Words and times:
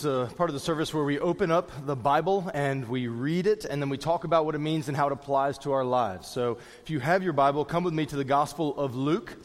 It's 0.00 0.06
a 0.06 0.34
part 0.34 0.48
of 0.48 0.54
the 0.54 0.60
service 0.60 0.94
where 0.94 1.04
we 1.04 1.18
open 1.18 1.50
up 1.50 1.70
the 1.84 1.94
Bible 1.94 2.50
and 2.54 2.88
we 2.88 3.08
read 3.08 3.46
it, 3.46 3.66
and 3.66 3.82
then 3.82 3.90
we 3.90 3.98
talk 3.98 4.24
about 4.24 4.46
what 4.46 4.54
it 4.54 4.58
means 4.58 4.88
and 4.88 4.96
how 4.96 5.08
it 5.08 5.12
applies 5.12 5.58
to 5.58 5.72
our 5.72 5.84
lives. 5.84 6.26
So, 6.26 6.56
if 6.82 6.88
you 6.88 7.00
have 7.00 7.22
your 7.22 7.34
Bible, 7.34 7.66
come 7.66 7.84
with 7.84 7.92
me 7.92 8.06
to 8.06 8.16
the 8.16 8.24
Gospel 8.24 8.74
of 8.78 8.94
Luke. 8.94 9.36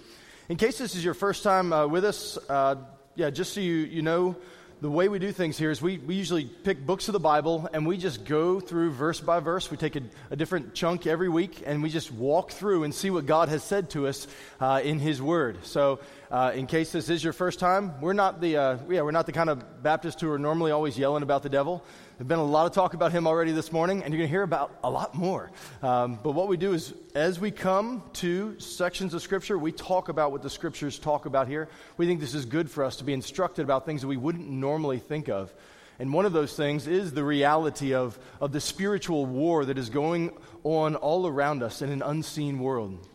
In 0.48 0.56
case 0.56 0.78
this 0.78 0.96
is 0.96 1.04
your 1.04 1.14
first 1.14 1.44
time 1.44 1.74
uh, 1.74 1.88
with 1.88 2.06
us, 2.06 2.38
uh, 2.48 2.76
yeah, 3.16 3.32
just 3.32 3.52
so 3.52 3.60
you, 3.60 3.74
you 3.74 4.02
know, 4.02 4.38
the 4.82 4.90
way 4.90 5.08
we 5.08 5.20
do 5.20 5.32
things 5.32 5.58
here 5.58 5.72
is 5.72 5.82
we, 5.82 5.98
we 6.00 6.16
usually 6.16 6.46
pick 6.46 6.86
books 6.86 7.08
of 7.08 7.14
the 7.14 7.20
Bible 7.20 7.70
and 7.72 7.88
we 7.88 7.98
just 7.98 8.26
go 8.26 8.60
through 8.60 8.92
verse 8.92 9.22
by 9.22 9.40
verse. 9.40 9.72
We 9.72 9.78
take 9.78 9.96
a, 9.96 10.02
a 10.32 10.36
different 10.36 10.74
chunk 10.74 11.08
every 11.08 11.30
week 11.30 11.64
and 11.66 11.82
we 11.82 11.90
just 11.90 12.12
walk 12.12 12.52
through 12.52 12.84
and 12.84 12.94
see 12.94 13.10
what 13.10 13.26
God 13.26 13.48
has 13.50 13.64
said 13.64 13.90
to 13.92 14.08
us 14.08 14.28
uh, 14.60 14.82
in 14.84 15.00
His 15.00 15.22
Word. 15.22 15.66
So, 15.66 16.00
uh, 16.30 16.52
in 16.54 16.68
case 16.68 16.92
this 16.92 17.10
is 17.10 17.24
your 17.24 17.34
first 17.34 17.60
time, 17.60 18.02
we're 18.02 18.14
not 18.14 18.42
the 18.42 18.58
uh, 18.58 18.78
yeah 18.90 19.02
we're 19.04 19.12
not 19.12 19.26
the 19.28 19.32
kind 19.32 19.50
of 19.50 19.84
Baptists 19.84 20.20
who 20.20 20.32
are 20.32 20.40
normally 20.40 20.72
always 20.72 20.98
yelling 20.98 21.24
about 21.24 21.44
the 21.44 21.50
devil. 21.50 21.86
There's 22.18 22.30
been 22.30 22.40
a 22.40 22.46
lot 22.46 22.66
of 22.66 22.72
talk 22.72 22.94
about 22.94 23.12
him 23.12 23.28
already 23.28 23.52
this 23.52 23.74
morning, 23.74 24.02
and 24.02 24.14
you're 24.14 24.20
going 24.20 24.30
to 24.30 24.32
hear 24.32 24.44
about 24.44 24.80
a 24.86 24.90
lot 24.90 25.16
more. 25.16 25.52
Um, 25.84 26.18
but 26.24 26.32
what 26.32 26.48
we 26.48 26.56
do 26.56 26.72
is, 26.72 26.94
as 27.14 27.42
we 27.42 27.52
come 27.52 28.04
to 28.14 28.58
sections 28.58 29.14
of 29.14 29.22
Scripture, 29.22 29.58
we 29.58 29.74
talk 29.74 30.08
about 30.08 30.32
what 30.32 30.42
the 30.42 30.50
Scriptures 30.50 30.98
talk 30.98 31.26
about 31.26 31.50
here. 31.50 31.68
We 31.98 32.06
think 32.06 32.22
this 32.22 32.34
is 32.34 32.46
good 32.46 32.72
for 32.72 32.86
us 32.86 32.96
to 32.98 33.04
be 33.04 33.12
instructed 33.12 33.64
about 33.64 33.86
things 33.86 34.00
that 34.00 34.08
we 34.08 34.16
wouldn't 34.16 34.48
normally 34.48 34.98
think 34.98 35.28
of. 35.28 35.54
And 36.00 36.14
one 36.14 36.26
of 36.26 36.32
those 36.32 36.56
things 36.56 36.88
is 36.88 37.12
the 37.12 37.24
reality 37.26 37.94
of, 37.94 38.18
of 38.40 38.54
the 38.54 38.62
spiritual 38.62 39.26
war 39.26 39.66
that 39.66 39.78
is 39.78 39.90
going 39.90 40.32
on 40.64 40.96
all 40.96 41.28
around 41.28 41.64
us 41.64 41.82
in 41.82 41.90
an 41.90 42.02
unseen 42.02 42.60
world. 42.60 43.06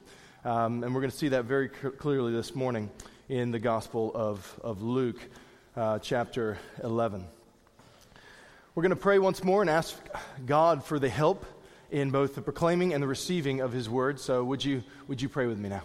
Um, 0.45 0.85
and 0.85 0.95
we're 0.95 1.01
going 1.01 1.11
to 1.11 1.17
see 1.17 1.29
that 1.29 1.47
very 1.47 1.71
clearly 1.71 2.35
this 2.35 2.55
morning 2.55 2.91
in 3.30 3.51
the 3.51 3.61
Gospel 3.61 4.13
of, 4.15 4.61
of 4.63 4.83
Luke, 4.83 5.21
uh, 5.75 6.01
chapter 6.01 6.59
11. 6.85 7.25
We're 8.77 8.84
going 8.84 8.91
to 8.91 8.97
pray 8.97 9.19
once 9.19 9.42
more 9.42 9.62
and 9.62 9.69
ask 9.69 9.98
God 10.47 10.84
for 10.84 11.01
the 11.01 11.09
help 11.09 11.45
in 11.90 12.13
both 12.13 12.37
the 12.37 12.40
proclaiming 12.40 12.95
and 12.95 13.02
the 13.02 13.09
receiving 13.09 13.60
of 13.60 13.73
His 13.73 13.90
word. 13.90 14.21
So, 14.21 14.45
would 14.45 14.65
you, 14.65 14.85
would 15.09 15.21
you 15.21 15.29
pray 15.29 15.49
with 15.49 15.59
me 15.59 15.71
now? 15.71 15.82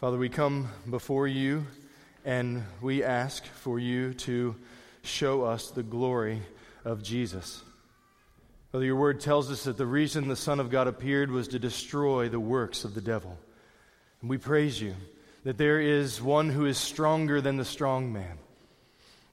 Father, 0.00 0.16
we 0.16 0.30
come 0.30 0.70
before 0.88 1.28
you 1.28 1.66
and 2.24 2.64
we 2.80 3.04
ask 3.04 3.44
for 3.44 3.78
you 3.78 4.14
to 4.14 4.56
show 5.02 5.44
us 5.44 5.70
the 5.70 5.82
glory 5.82 6.40
of 6.82 7.02
Jesus. 7.02 7.62
Father, 8.72 8.86
your 8.86 8.96
word 8.96 9.20
tells 9.20 9.50
us 9.50 9.64
that 9.64 9.76
the 9.76 9.84
reason 9.84 10.28
the 10.28 10.34
Son 10.34 10.60
of 10.60 10.70
God 10.70 10.88
appeared 10.88 11.30
was 11.30 11.48
to 11.48 11.58
destroy 11.58 12.30
the 12.30 12.40
works 12.40 12.84
of 12.84 12.94
the 12.94 13.02
devil. 13.02 13.38
And 14.22 14.30
we 14.30 14.38
praise 14.38 14.80
you 14.80 14.94
that 15.44 15.58
there 15.58 15.80
is 15.80 16.20
one 16.20 16.48
who 16.48 16.64
is 16.66 16.78
stronger 16.78 17.40
than 17.40 17.56
the 17.56 17.64
strong 17.64 18.12
man. 18.12 18.38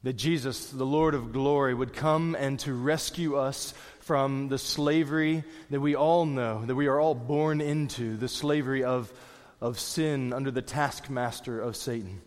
That 0.03 0.13
Jesus, 0.13 0.69
the 0.69 0.85
Lord 0.85 1.13
of 1.13 1.31
glory, 1.31 1.73
would 1.73 1.93
come 1.93 2.35
and 2.35 2.59
to 2.61 2.73
rescue 2.73 3.37
us 3.37 3.73
from 3.99 4.49
the 4.49 4.57
slavery 4.57 5.43
that 5.69 5.79
we 5.79 5.95
all 5.95 6.25
know, 6.25 6.65
that 6.65 6.75
we 6.75 6.87
are 6.87 6.99
all 6.99 7.15
born 7.15 7.61
into, 7.61 8.17
the 8.17 8.27
slavery 8.27 8.83
of, 8.83 9.11
of 9.61 9.79
sin 9.79 10.33
under 10.33 10.51
the 10.51 10.61
taskmaster 10.61 11.59
of 11.59 11.77
Satan. 11.77 12.21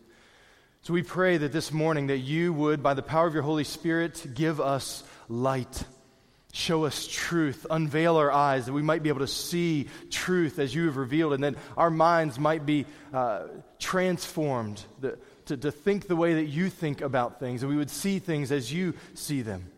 So 0.82 0.94
we 0.94 1.02
pray 1.02 1.36
that 1.36 1.52
this 1.52 1.72
morning 1.72 2.06
that 2.06 2.18
you 2.18 2.52
would, 2.52 2.82
by 2.82 2.94
the 2.94 3.02
power 3.02 3.26
of 3.26 3.34
your 3.34 3.42
Holy 3.42 3.64
Spirit, 3.64 4.26
give 4.34 4.60
us 4.60 5.02
light 5.28 5.84
Show 6.56 6.84
us 6.84 7.08
truth. 7.08 7.66
Unveil 7.68 8.16
our 8.16 8.30
eyes 8.30 8.66
that 8.66 8.72
we 8.72 8.80
might 8.80 9.02
be 9.02 9.08
able 9.08 9.18
to 9.18 9.26
see 9.26 9.88
truth 10.08 10.60
as 10.60 10.72
you 10.72 10.86
have 10.86 10.96
revealed, 10.96 11.32
and 11.32 11.42
that 11.42 11.56
our 11.76 11.90
minds 11.90 12.38
might 12.38 12.64
be 12.64 12.86
uh, 13.12 13.48
transformed 13.80 14.80
to, 15.46 15.56
to 15.56 15.72
think 15.72 16.06
the 16.06 16.14
way 16.14 16.34
that 16.34 16.44
you 16.44 16.70
think 16.70 17.00
about 17.00 17.40
things, 17.40 17.64
and 17.64 17.72
we 17.72 17.76
would 17.76 17.90
see 17.90 18.20
things 18.20 18.52
as 18.52 18.72
you 18.72 18.94
see 19.14 19.42
them. 19.42 19.68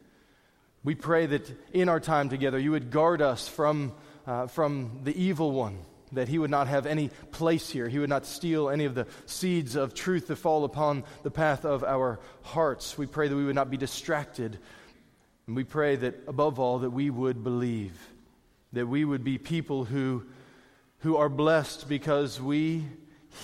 We 0.85 0.95
pray 0.95 1.25
that 1.25 1.51
in 1.73 1.89
our 1.89 1.99
time 1.99 2.29
together, 2.29 2.59
you 2.59 2.73
would 2.73 2.91
guard 2.91 3.23
us 3.23 3.49
from, 3.49 3.95
uh, 4.27 4.47
from 4.49 5.01
the 5.03 5.19
evil 5.19 5.53
one, 5.53 5.79
that 6.13 6.29
he 6.29 6.39
would 6.39 6.51
not 6.51 6.69
have 6.69 6.85
any 6.85 7.09
place 7.31 7.71
here. 7.71 7.89
He 7.89 7.99
would 7.99 8.11
not 8.11 8.27
steal 8.27 8.69
any 8.69 8.85
of 8.85 8.95
the 8.95 9.07
seeds 9.25 9.77
of 9.77 9.95
truth 9.95 10.27
that 10.27 10.37
fall 10.37 10.63
upon 10.65 11.05
the 11.23 11.31
path 11.31 11.65
of 11.65 11.85
our 11.85 12.21
hearts. 12.43 12.99
We 12.99 13.07
pray 13.07 13.29
that 13.29 13.35
we 13.35 13.47
would 13.47 13.55
not 13.55 13.71
be 13.71 13.79
distracted 13.79 14.59
and 15.47 15.55
we 15.55 15.65
pray 15.65 15.97
that, 15.97 16.15
above 16.27 16.59
all, 16.59 16.81
that 16.81 16.91
we 16.91 17.09
would 17.11 17.45
believe, 17.45 17.97
that 18.73 18.87
we 18.87 19.05
would 19.05 19.23
be 19.23 19.39
people 19.39 19.85
who, 19.85 20.25
who 20.99 21.17
are 21.17 21.29
blessed 21.29 21.89
because 21.89 22.41
we 22.41 22.85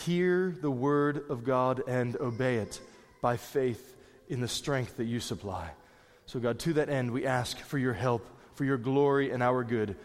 hear 0.04 0.56
the 0.60 0.70
word 0.70 1.24
of 1.30 1.44
God 1.44 1.82
and 1.86 2.16
obey 2.16 2.56
it 2.56 2.80
by 3.20 3.36
faith 3.36 3.96
in 4.28 4.40
the 4.40 4.48
strength 4.48 4.96
that 4.96 5.04
you 5.04 5.20
supply. 5.20 5.70
So, 6.26 6.40
God, 6.40 6.58
to 6.60 6.72
that 6.74 6.88
end, 6.88 7.10
we 7.10 7.26
ask 7.26 7.58
for 7.58 7.78
your 7.78 7.92
help, 7.92 8.26
for 8.54 8.64
your 8.64 8.78
glory 8.78 9.30
and 9.30 9.42
our 9.42 9.62
good. 9.62 9.90
And 9.90 9.96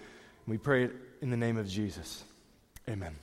we 0.46 0.58
pray 0.58 0.84
it 0.84 0.92
in 1.22 1.30
the 1.30 1.38
name 1.38 1.58
of 1.58 1.68
Jesus. 1.68 2.24
Amen. 2.90 3.16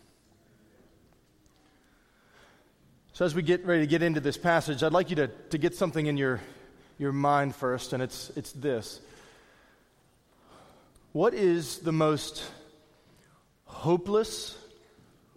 So, 3.13 3.25
as 3.25 3.35
we 3.35 3.43
get 3.43 3.65
ready 3.65 3.83
to 3.83 3.87
get 3.87 4.03
into 4.03 4.21
this 4.21 4.37
passage, 4.37 4.83
I'd 4.83 4.93
like 4.93 5.11
you 5.11 5.17
to, 5.17 5.29
to 5.29 5.59
get 5.59 5.77
something 5.77 6.07
in 6.07 6.17
your, 6.17 6.41
your 6.99 7.13
mind 7.13 7.55
first, 7.55 7.93
and 7.93 8.03
it's, 8.03 8.31
it's 8.37 8.53
this 8.53 9.01
What 11.13 11.35
is 11.35 11.79
the 11.79 11.93
most 11.93 12.45
hopeless 13.65 14.57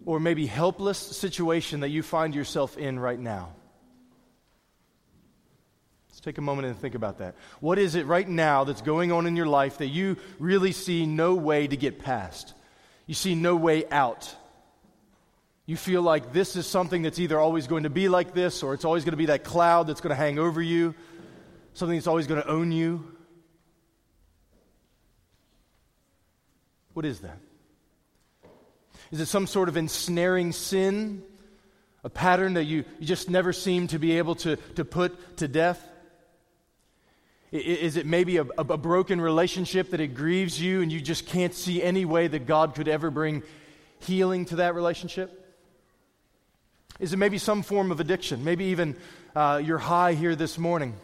or 0.06 0.20
maybe 0.20 0.46
helpless 0.46 0.98
situation 0.98 1.80
that 1.80 1.88
you 1.88 2.02
find 2.02 2.34
yourself 2.34 2.78
in 2.78 2.98
right 2.98 3.18
now? 3.18 3.50
Let's 6.08 6.20
take 6.20 6.38
a 6.38 6.42
moment 6.42 6.66
and 6.66 6.76
think 6.76 6.94
about 6.94 7.18
that. 7.18 7.36
What 7.60 7.78
is 7.78 7.94
it 7.94 8.06
right 8.06 8.28
now 8.28 8.64
that's 8.64 8.82
going 8.82 9.12
on 9.12 9.26
in 9.26 9.36
your 9.36 9.46
life 9.46 9.78
that 9.78 9.86
you 9.86 10.16
really 10.38 10.72
see 10.72 11.06
no 11.06 11.34
way 11.34 11.66
to 11.66 11.76
get 11.76 12.00
past? 12.00 12.54
You 13.06 13.14
see 13.14 13.34
no 13.34 13.54
way 13.54 13.84
out. 13.90 14.34
You 15.64 15.76
feel 15.76 16.02
like 16.02 16.32
this 16.32 16.56
is 16.56 16.66
something 16.66 17.02
that's 17.02 17.18
either 17.18 17.38
always 17.38 17.66
going 17.66 17.82
to 17.82 17.90
be 17.90 18.08
like 18.08 18.34
this 18.34 18.62
or 18.62 18.74
it's 18.74 18.84
always 18.84 19.04
going 19.04 19.12
to 19.12 19.18
be 19.18 19.26
that 19.26 19.44
cloud 19.44 19.86
that's 19.86 20.00
going 20.00 20.10
to 20.10 20.16
hang 20.16 20.38
over 20.38 20.62
you 20.62 20.94
something 21.78 21.96
that's 21.96 22.08
always 22.08 22.26
going 22.26 22.42
to 22.42 22.48
own 22.48 22.72
you? 22.72 23.04
What 26.92 27.06
is 27.06 27.20
that? 27.20 27.38
Is 29.12 29.20
it 29.20 29.26
some 29.26 29.46
sort 29.46 29.68
of 29.68 29.76
ensnaring 29.76 30.52
sin? 30.52 31.22
A 32.02 32.10
pattern 32.10 32.54
that 32.54 32.64
you, 32.64 32.84
you 32.98 33.06
just 33.06 33.30
never 33.30 33.52
seem 33.52 33.86
to 33.88 33.98
be 33.98 34.18
able 34.18 34.34
to, 34.36 34.56
to 34.74 34.84
put 34.84 35.36
to 35.38 35.46
death? 35.46 35.82
Is 37.50 37.96
it 37.96 38.06
maybe 38.06 38.36
a, 38.36 38.42
a, 38.42 38.76
broken 38.76 39.20
relationship 39.20 39.90
that 39.90 40.00
it 40.00 40.08
grieves 40.08 40.60
you 40.60 40.82
and 40.82 40.92
you 40.92 41.00
just 41.00 41.26
can't 41.26 41.54
see 41.54 41.82
any 41.82 42.04
way 42.04 42.26
that 42.26 42.46
God 42.46 42.74
could 42.74 42.88
ever 42.88 43.10
bring 43.10 43.42
healing 44.00 44.44
to 44.46 44.56
that 44.56 44.74
relationship? 44.74 45.56
Is 47.00 47.12
it 47.12 47.16
maybe 47.16 47.38
some 47.38 47.62
form 47.62 47.90
of 47.90 48.00
addiction? 48.00 48.44
Maybe 48.44 48.66
even 48.66 48.96
uh, 49.34 49.62
you're 49.64 49.78
high 49.78 50.12
here 50.12 50.36
this 50.36 50.58
morning 50.58 50.94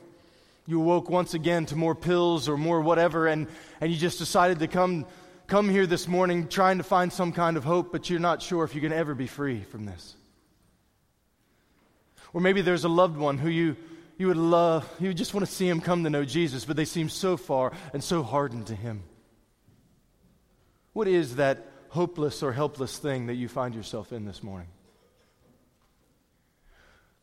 you 0.67 0.81
awoke 0.81 1.11
once 1.11 1.35
again 1.35 1.67
to 1.67 1.77
more 1.77 1.95
pills 1.95 2.49
or 2.49 2.57
more 2.57 2.81
whatever, 2.81 3.27
and, 3.27 3.49
and 3.81 3.93
you 3.93 3.99
just 3.99 4.19
decided 4.19 4.61
to 4.61 4.67
come, 4.67 5.07
come 5.47 5.69
here 5.69 5.87
this 5.87 6.09
morning 6.09 6.49
trying 6.49 6.79
to 6.79 6.85
find 6.85 7.13
some 7.13 7.33
kind 7.33 7.57
of 7.57 7.65
hope, 7.65 7.93
but 7.93 8.09
you're 8.09 8.21
not 8.21 8.41
sure 8.41 8.65
if 8.65 8.75
you're 8.75 8.81
going 8.81 8.93
to 8.93 8.97
ever 8.97 9.15
be 9.15 9.27
free 9.27 9.63
from 9.65 9.85
this. 9.85 10.15
Or 12.33 12.41
maybe 12.41 12.63
there's 12.63 12.85
a 12.85 12.89
loved 12.89 13.17
one 13.17 13.37
who 13.37 13.49
you, 13.49 13.77
you 14.17 14.29
would 14.29 14.39
love, 14.39 14.89
you 14.99 15.13
just 15.13 15.35
want 15.35 15.47
to 15.47 15.53
see 15.53 15.69
him 15.69 15.81
come 15.81 16.03
to 16.05 16.11
know 16.11 16.25
Jesus, 16.25 16.65
but 16.65 16.77
they 16.77 16.87
seem 16.87 17.09
so 17.09 17.37
far 17.37 17.73
and 17.93 18.03
so 18.03 18.23
hardened 18.23 18.69
to 18.69 18.75
him. 18.75 19.03
What 20.95 21.09
is 21.09 21.37
that 21.37 21.67
hopeless 21.89 22.43
or 22.43 22.53
helpless 22.53 22.99
thing 22.99 23.27
that 23.27 23.35
you 23.35 23.49
find 23.49 23.75
yourself 23.75 24.13
in 24.13 24.25
this 24.25 24.43
morning? 24.43 24.69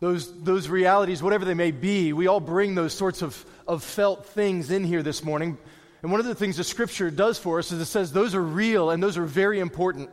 Those, 0.01 0.43
those 0.43 0.67
realities, 0.67 1.21
whatever 1.21 1.45
they 1.45 1.53
may 1.53 1.69
be, 1.69 2.11
we 2.11 2.25
all 2.25 2.39
bring 2.39 2.73
those 2.73 2.91
sorts 2.91 3.21
of, 3.21 3.45
of 3.67 3.83
felt 3.83 4.25
things 4.25 4.71
in 4.71 4.83
here 4.83 5.03
this 5.03 5.23
morning. 5.23 5.59
And 6.01 6.11
one 6.11 6.19
of 6.19 6.25
the 6.25 6.33
things 6.33 6.57
the 6.57 6.63
scripture 6.63 7.11
does 7.11 7.37
for 7.37 7.59
us 7.59 7.71
is 7.71 7.79
it 7.79 7.85
says 7.85 8.11
those 8.11 8.33
are 8.33 8.41
real 8.41 8.89
and 8.89 9.01
those 9.01 9.15
are 9.15 9.25
very 9.25 9.59
important. 9.59 10.09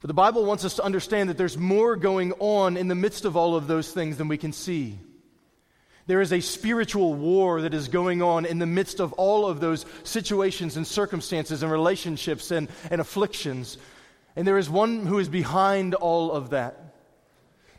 But 0.00 0.08
the 0.08 0.14
Bible 0.14 0.44
wants 0.44 0.64
us 0.64 0.74
to 0.74 0.82
understand 0.82 1.28
that 1.30 1.38
there's 1.38 1.56
more 1.56 1.94
going 1.94 2.32
on 2.40 2.76
in 2.76 2.88
the 2.88 2.94
midst 2.96 3.24
of 3.24 3.36
all 3.36 3.54
of 3.54 3.68
those 3.68 3.92
things 3.92 4.16
than 4.16 4.26
we 4.26 4.36
can 4.36 4.52
see. 4.52 4.98
There 6.08 6.20
is 6.20 6.32
a 6.32 6.40
spiritual 6.40 7.14
war 7.14 7.62
that 7.62 7.72
is 7.72 7.86
going 7.86 8.20
on 8.20 8.46
in 8.46 8.58
the 8.58 8.66
midst 8.66 8.98
of 8.98 9.12
all 9.12 9.46
of 9.46 9.60
those 9.60 9.86
situations 10.02 10.76
and 10.76 10.84
circumstances 10.84 11.62
and 11.62 11.70
relationships 11.70 12.50
and, 12.50 12.68
and 12.90 13.00
afflictions. 13.00 13.78
And 14.34 14.44
there 14.44 14.58
is 14.58 14.68
one 14.68 15.06
who 15.06 15.20
is 15.20 15.28
behind 15.28 15.94
all 15.94 16.32
of 16.32 16.50
that. 16.50 16.89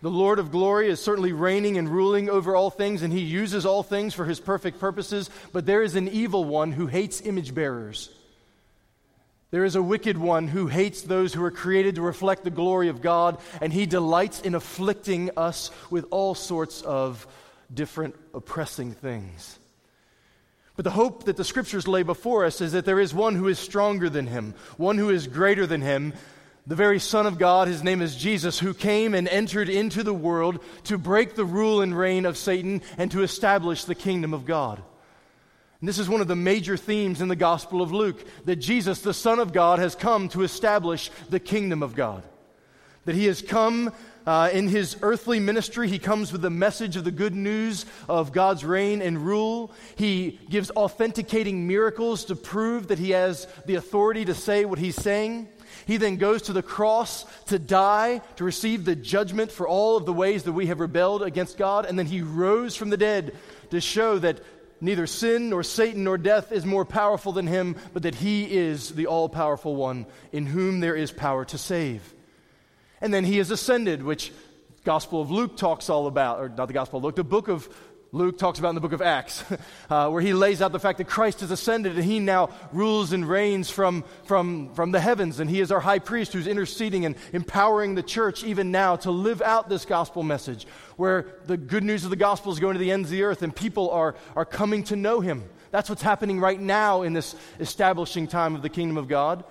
The 0.02 0.10
Lord 0.10 0.40
of 0.40 0.52
glory 0.52 0.90
is 0.90 1.00
certainly 1.00 1.32
reigning 1.32 1.78
and 1.78 1.88
ruling 1.88 2.30
over 2.30 2.56
all 2.56 2.72
things, 2.72 3.04
and 3.04 3.14
he 3.14 3.20
uses 3.20 3.66
all 3.66 3.84
things 3.84 4.16
for 4.16 4.26
his 4.26 4.40
perfect 4.40 4.80
purposes, 4.80 5.30
but 5.54 5.68
there 5.68 5.84
is 5.84 5.96
an 5.96 6.08
evil 6.08 6.44
one 6.44 6.72
who 6.72 6.88
hates 6.88 7.22
image 7.22 7.54
bearers. 7.54 8.10
There 9.52 9.66
is 9.66 9.76
a 9.76 9.84
wicked 9.84 10.18
one 10.18 10.48
who 10.48 10.68
hates 10.68 11.02
those 11.02 11.34
who 11.34 11.44
are 11.44 11.52
created 11.52 11.96
to 11.96 12.02
reflect 12.02 12.44
the 12.44 12.50
glory 12.50 12.88
of 12.88 13.02
God, 13.02 13.38
and 13.62 13.72
he 13.72 13.86
delights 13.86 14.42
in 14.42 14.56
afflicting 14.56 15.30
us 15.38 15.70
with 15.92 16.06
all 16.10 16.34
sorts 16.34 16.82
of 16.82 17.28
different 17.72 18.16
oppressing 18.34 18.94
things. 18.94 19.60
But 20.78 20.86
the 20.86 20.92
hope 20.92 21.26
that 21.26 21.38
the 21.38 21.44
scriptures 21.44 21.88
lay 21.88 22.02
before 22.02 22.46
us 22.46 22.60
is 22.62 22.72
that 22.72 22.86
there 22.86 23.00
is 23.00 23.14
one 23.14 23.36
who 23.36 23.50
is 23.50 23.60
stronger 23.60 24.10
than 24.10 24.26
him, 24.26 24.56
one 24.78 24.98
who 24.98 25.10
is 25.10 25.28
greater 25.28 25.68
than 25.68 25.82
him, 25.82 26.14
the 26.68 26.76
very 26.76 27.00
Son 27.00 27.26
of 27.26 27.40
God, 27.40 27.68
his 27.68 27.84
name 27.84 28.02
is 28.02 28.16
Jesus, 28.16 28.60
who 28.60 28.74
came 28.74 29.16
and 29.16 29.28
entered 29.28 29.68
into 29.68 30.04
the 30.04 30.14
world 30.14 30.64
to 30.84 30.98
break 30.98 31.36
the 31.36 31.46
rule 31.46 31.82
and 31.82 31.98
reign 31.98 32.26
of 32.26 32.38
Satan 32.38 32.82
and 32.98 33.10
to 33.12 33.24
establish 33.24 33.86
the 33.86 33.96
kingdom 33.96 34.34
of 34.34 34.46
God. 34.46 34.82
And 35.80 35.88
this 35.88 35.98
is 35.98 36.08
one 36.08 36.22
of 36.22 36.28
the 36.28 36.36
major 36.36 36.78
themes 36.78 37.22
in 37.22 37.28
the 37.28 37.36
Gospel 37.36 37.82
of 37.82 37.92
Luke 37.92 38.24
that 38.46 38.58
Jesus, 38.58 39.02
the 39.02 39.16
Son 39.16 39.40
of 39.40 39.52
God, 39.52 39.80
has 39.80 39.96
come 39.96 40.30
to 40.30 40.44
establish 40.44 41.10
the 41.32 41.40
kingdom 41.40 41.82
of 41.82 41.96
God. 41.96 42.24
That 43.06 43.16
he 43.16 43.26
has 43.26 43.42
come 43.42 43.92
uh, 44.28 44.52
in 44.54 44.68
his 44.68 44.98
earthly 45.02 45.40
ministry, 45.40 45.88
he 45.88 45.98
comes 45.98 46.32
with 46.32 46.44
the 46.44 46.52
message 46.52 46.96
of 46.96 47.04
the 47.04 47.10
good 47.10 47.34
news 47.34 47.88
of 48.08 48.32
God's 48.32 48.64
reign 48.64 49.02
and 49.02 49.26
rule. 49.26 49.72
He 49.96 50.40
gives 50.52 50.70
authenticating 50.70 51.68
miracles 51.68 52.26
to 52.26 52.36
prove 52.36 52.90
that 52.90 53.00
he 53.00 53.10
has 53.10 53.48
the 53.66 53.74
authority 53.74 54.26
to 54.26 54.36
say 54.36 54.66
what 54.66 54.78
he's 54.78 54.96
saying. 54.96 55.50
He 55.86 55.98
then 55.98 56.18
goes 56.18 56.44
to 56.44 56.54
the 56.54 56.64
cross 56.64 57.26
to 57.48 57.60
die, 57.60 58.22
to 58.38 58.44
receive 58.44 58.86
the 58.86 58.96
judgment 58.96 59.52
for 59.52 59.68
all 59.68 59.98
of 59.98 60.06
the 60.06 60.14
ways 60.14 60.44
that 60.44 60.54
we 60.54 60.68
have 60.68 60.80
rebelled 60.80 61.24
against 61.24 61.58
God. 61.58 61.86
And 61.86 61.98
then 61.98 62.06
he 62.06 62.22
rose 62.22 62.76
from 62.76 62.90
the 62.90 62.98
dead 62.98 63.36
to 63.72 63.82
show 63.82 64.20
that 64.20 64.40
neither 64.80 65.08
sin 65.08 65.50
nor 65.50 65.64
Satan 65.64 66.04
nor 66.04 66.18
death 66.18 66.52
is 66.52 66.66
more 66.66 66.86
powerful 66.86 67.32
than 67.32 67.48
him, 67.48 67.76
but 67.94 68.04
that 68.04 68.16
he 68.16 68.52
is 68.52 68.90
the 68.90 69.08
all 69.08 69.30
powerful 69.30 69.76
one 69.76 70.06
in 70.32 70.46
whom 70.46 70.80
there 70.80 70.96
is 70.96 71.12
power 71.12 71.46
to 71.46 71.58
save. 71.58 72.14
And 73.00 73.14
then 73.14 73.24
he 73.24 73.38
has 73.38 73.52
ascended, 73.52 74.04
which 74.04 74.32
Gospel 74.84 75.22
of 75.22 75.30
Luke 75.30 75.58
talks 75.58 75.90
all 75.90 76.08
about, 76.08 76.40
or 76.40 76.50
not 76.50 76.68
the 76.68 76.74
Gospel 76.74 76.98
of 76.98 77.04
Luke, 77.04 77.16
the 77.16 77.24
book 77.24 77.48
of 77.48 77.70
Luke 78.14 78.38
talks 78.38 78.60
about 78.60 78.70
in 78.70 78.76
the 78.76 78.82
book 78.82 78.92
of 78.92 79.02
Acts, 79.02 79.42
uh, 79.90 80.10
where 80.10 80.22
he 80.22 80.34
lays 80.34 80.62
out 80.62 80.74
the 80.74 80.80
fact 80.80 80.98
that 80.98 81.08
Christ 81.08 81.40
has 81.40 81.50
ascended 81.50 81.96
and 81.96 82.04
he 82.04 82.20
now 82.20 82.50
rules 82.74 83.14
and 83.14 83.28
reigns 83.28 83.70
from, 83.70 84.04
from, 84.26 84.74
from 84.74 84.92
the 84.92 85.00
heavens. 85.00 85.40
And 85.40 85.50
he 85.50 85.62
is 85.62 85.72
our 85.72 85.80
high 85.80 86.00
priest 86.00 86.34
who's 86.34 86.46
interceding 86.46 87.06
and 87.06 87.16
empowering 87.32 87.96
the 87.96 88.04
church 88.04 88.44
even 88.44 88.70
now 88.70 88.98
to 88.98 89.12
live 89.12 89.42
out 89.42 89.70
this 89.70 89.86
gospel 89.86 90.24
message, 90.24 90.68
where 90.98 91.26
the 91.46 91.56
good 91.56 91.86
news 91.86 92.04
of 92.04 92.10
the 92.10 92.18
gospel 92.18 92.52
is 92.52 92.60
going 92.60 92.74
to 92.74 92.80
the 92.80 92.92
ends 92.92 93.08
of 93.08 93.12
the 93.12 93.24
earth 93.24 93.44
and 93.44 93.56
people 93.56 93.90
are, 93.92 94.16
are 94.36 94.46
coming 94.46 94.84
to 94.84 94.98
know 94.98 95.22
him. 95.22 95.46
That's 95.72 95.88
what's 95.90 96.02
happening 96.02 96.42
right 96.42 96.60
now 96.60 97.04
in 97.04 97.14
this 97.14 97.34
establishing 97.62 98.28
time 98.28 98.56
of 98.56 98.62
the 98.62 98.70
kingdom 98.70 98.98
of 98.98 99.08
God. 99.08 99.46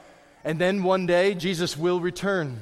And 0.45 0.59
then 0.59 0.83
one 0.83 1.07
day, 1.07 1.35
Jesus 1.35 1.79
will 1.79 2.01
return 2.01 2.61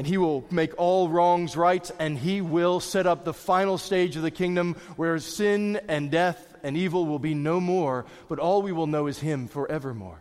and 0.00 0.06
he 0.06 0.16
will 0.16 0.46
make 0.50 0.72
all 0.78 1.10
wrongs 1.10 1.58
right, 1.58 1.90
and 1.98 2.16
he 2.16 2.40
will 2.40 2.80
set 2.80 3.06
up 3.06 3.22
the 3.22 3.34
final 3.34 3.76
stage 3.76 4.16
of 4.16 4.22
the 4.22 4.30
kingdom 4.30 4.74
where 4.96 5.18
sin 5.18 5.78
and 5.88 6.10
death 6.10 6.56
and 6.62 6.74
evil 6.74 7.04
will 7.04 7.18
be 7.18 7.34
no 7.34 7.60
more, 7.60 8.06
but 8.26 8.38
all 8.38 8.62
we 8.62 8.72
will 8.72 8.86
know 8.86 9.08
is 9.08 9.18
him 9.18 9.46
forevermore. 9.46 10.18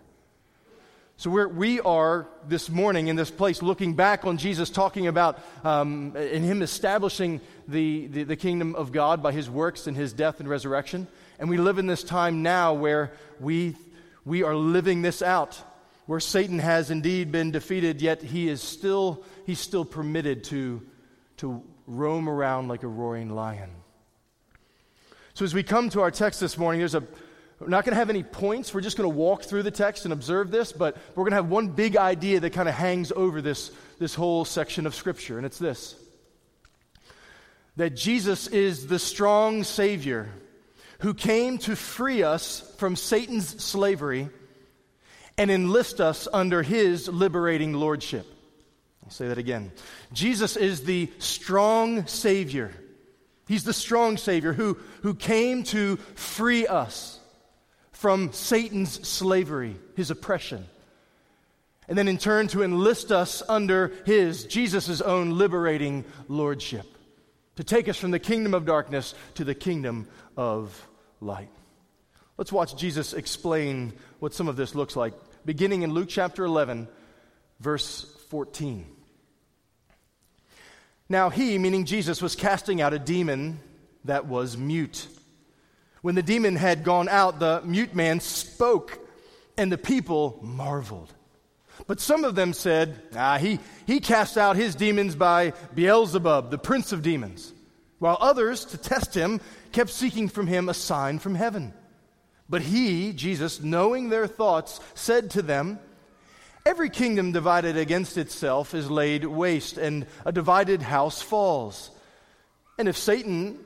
So 1.16 1.30
we're, 1.30 1.48
we 1.48 1.80
are 1.80 2.28
this 2.46 2.70
morning 2.70 3.08
in 3.08 3.16
this 3.16 3.32
place 3.32 3.62
looking 3.62 3.94
back 3.94 4.26
on 4.26 4.38
Jesus 4.38 4.70
talking 4.70 5.08
about 5.08 5.40
um, 5.64 6.14
in 6.18 6.44
him 6.44 6.62
establishing 6.62 7.40
the, 7.66 8.08
the, 8.08 8.24
the 8.24 8.36
kingdom 8.36 8.76
of 8.76 8.92
God 8.92 9.24
by 9.24 9.32
his 9.32 9.50
works 9.50 9.88
and 9.88 9.96
his 9.96 10.12
death 10.12 10.42
and 10.42 10.50
resurrection. 10.50 11.08
And 11.40 11.50
we 11.50 11.56
live 11.56 11.78
in 11.78 11.88
this 11.88 12.04
time 12.04 12.44
now 12.44 12.74
where 12.74 13.14
we, 13.40 13.78
we 14.26 14.44
are 14.44 14.56
living 14.56 15.04
this 15.04 15.22
out 15.22 15.58
where 16.10 16.20
Satan 16.20 16.58
has 16.58 16.90
indeed 16.90 17.32
been 17.32 17.52
defeated, 17.52 18.02
yet 18.02 18.24
he 18.24 18.50
is 18.50 18.64
still, 18.64 19.24
he's 19.46 19.60
still 19.60 19.86
permitted 19.86 20.44
to, 20.46 20.82
to 21.38 21.62
roam 21.86 22.28
around 22.28 22.68
like 22.68 22.82
a 22.82 22.88
roaring 22.88 23.30
lion. 23.30 23.70
So 25.36 25.46
as 25.46 25.54
we 25.54 25.62
come 25.62 25.92
to 25.92 26.02
our 26.02 26.10
text 26.10 26.40
this 26.40 26.58
morning, 26.58 26.80
there's 26.80 26.96
a 26.96 27.04
we're 27.60 27.68
not 27.68 27.86
going 27.86 27.92
to 27.92 28.00
have 28.00 28.10
any 28.10 28.24
points. 28.24 28.74
We're 28.74 28.82
just 28.82 28.98
going 28.98 29.08
to 29.08 29.16
walk 29.16 29.44
through 29.44 29.62
the 29.62 29.70
text 29.70 30.06
and 30.06 30.12
observe 30.12 30.50
this, 30.50 30.72
but 30.72 30.98
we're 31.10 31.26
going 31.26 31.34
to 31.34 31.36
have 31.36 31.50
one 31.50 31.68
big 31.68 31.96
idea 31.96 32.40
that 32.40 32.54
kind 32.54 32.68
of 32.68 32.74
hangs 32.74 33.12
over 33.12 33.40
this, 33.40 33.70
this 34.00 34.16
whole 34.16 34.46
section 34.46 34.88
of 34.88 34.96
Scripture, 34.96 35.38
and 35.38 35.46
it's 35.46 35.60
this 35.60 35.94
that 37.76 37.92
Jesus 37.92 38.48
is 38.48 38.88
the 38.88 38.98
strong 38.98 39.64
Savior 39.64 40.28
who 41.02 41.14
came 41.14 41.60
to 41.60 41.76
free 41.76 42.24
us 42.24 42.62
from 42.80 42.96
Satan's 42.96 43.64
slavery 43.64 44.30
and 45.40 45.50
enlist 45.50 46.02
us 46.02 46.28
under 46.34 46.62
his 46.62 47.08
liberating 47.08 47.72
lordship. 47.74 48.28
I'll 49.06 49.10
say 49.10 49.30
that 49.30 49.38
again. 49.38 49.72
Jesus 50.12 50.58
is 50.58 50.84
the 50.84 51.10
strong 51.18 52.06
Savior. 52.08 52.74
He's 53.48 53.64
the 53.64 53.74
strong 53.74 54.18
Savior 54.18 54.52
who, 54.52 54.78
who 55.02 55.16
came 55.16 55.64
to 55.64 55.96
free 56.16 56.68
us 56.68 57.22
from 57.94 58.34
Satan's 58.34 59.08
slavery, 59.08 59.78
his 59.96 60.12
oppression. 60.12 60.68
And 61.88 61.98
then 61.98 62.10
in 62.10 62.18
turn 62.18 62.50
to 62.50 62.62
enlist 62.62 63.10
us 63.14 63.42
under 63.48 63.94
his, 64.06 64.44
Jesus' 64.44 65.00
own 65.00 65.38
liberating 65.38 66.04
lordship. 66.28 66.86
To 67.56 67.64
take 67.64 67.88
us 67.88 67.98
from 67.98 68.12
the 68.12 68.20
kingdom 68.20 68.54
of 68.54 68.66
darkness 68.66 69.16
to 69.36 69.46
the 69.46 69.56
kingdom 69.56 70.10
of 70.36 70.86
light. 71.22 71.50
Let's 72.38 72.52
watch 72.52 72.76
Jesus 72.76 73.14
explain 73.14 73.94
what 74.20 74.34
some 74.34 74.50
of 74.50 74.58
this 74.58 74.76
looks 74.76 74.98
like 74.98 75.14
beginning 75.50 75.82
in 75.82 75.92
Luke 75.92 76.10
chapter 76.10 76.46
11, 76.46 76.88
verse 77.60 78.06
14. 78.30 78.86
Now 81.10 81.32
he, 81.32 81.58
meaning 81.58 81.86
Jesus, 81.86 82.22
was 82.22 82.36
casting 82.36 82.82
out 82.82 82.94
a 82.94 83.00
demon 83.00 83.60
that 84.06 84.28
was 84.28 84.58
mute. 84.58 85.08
When 86.04 86.14
the 86.14 86.22
demon 86.22 86.56
had 86.56 86.84
gone 86.84 87.10
out, 87.10 87.40
the 87.40 87.64
mute 87.66 87.96
man 87.96 88.20
spoke, 88.20 89.00
and 89.58 89.72
the 89.72 89.78
people 89.80 90.38
marveled. 90.44 91.12
But 91.88 92.00
some 92.00 92.26
of 92.26 92.36
them 92.36 92.54
said, 92.54 93.02
Ah, 93.16 93.40
he, 93.40 93.58
he 93.88 94.02
cast 94.02 94.38
out 94.38 94.56
his 94.56 94.76
demons 94.76 95.16
by 95.16 95.54
Beelzebub, 95.74 96.52
the 96.52 96.60
prince 96.60 96.92
of 96.92 97.02
demons. 97.02 97.52
While 97.98 98.20
others, 98.22 98.66
to 98.66 98.78
test 98.78 99.16
him, 99.16 99.42
kept 99.72 99.90
seeking 99.90 100.30
from 100.30 100.46
him 100.46 100.70
a 100.70 100.76
sign 100.76 101.18
from 101.18 101.34
heaven. 101.34 101.74
But 102.50 102.64
he, 102.64 103.14
Jesus, 103.14 103.62
knowing 103.62 104.10
their 104.10 104.28
thoughts, 104.28 104.80
said 104.96 105.32
to 105.32 105.42
them, 105.42 105.80
Every 106.66 106.90
kingdom 106.90 107.32
divided 107.32 107.78
against 107.78 108.18
itself 108.18 108.74
is 108.74 108.92
laid 108.92 109.24
waste, 109.26 109.78
and 109.78 110.06
a 110.26 110.32
divided 110.32 110.82
house 110.82 111.22
falls. 111.22 111.90
And 112.78 112.88
if 112.88 112.98
Satan 112.98 113.60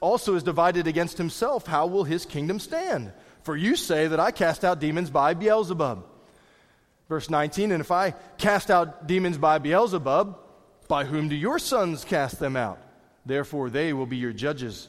also 0.00 0.34
is 0.34 0.42
divided 0.42 0.86
against 0.86 1.18
himself, 1.18 1.66
how 1.66 1.86
will 1.86 2.04
his 2.04 2.26
kingdom 2.26 2.58
stand? 2.58 3.12
For 3.42 3.56
you 3.56 3.76
say 3.76 4.08
that 4.08 4.20
I 4.20 4.30
cast 4.30 4.64
out 4.64 4.80
demons 4.80 5.10
by 5.10 5.34
Beelzebub. 5.34 6.04
Verse 7.08 7.30
19, 7.30 7.72
and 7.72 7.80
if 7.80 7.90
I 7.90 8.12
cast 8.38 8.70
out 8.70 9.06
demons 9.06 9.38
by 9.38 9.58
Beelzebub, 9.58 10.38
by 10.88 11.04
whom 11.04 11.28
do 11.28 11.36
your 11.36 11.58
sons 11.58 12.04
cast 12.04 12.38
them 12.38 12.56
out? 12.56 12.80
Therefore 13.26 13.70
they 13.70 13.92
will 13.92 14.06
be 14.06 14.16
your 14.16 14.32
judges. 14.32 14.88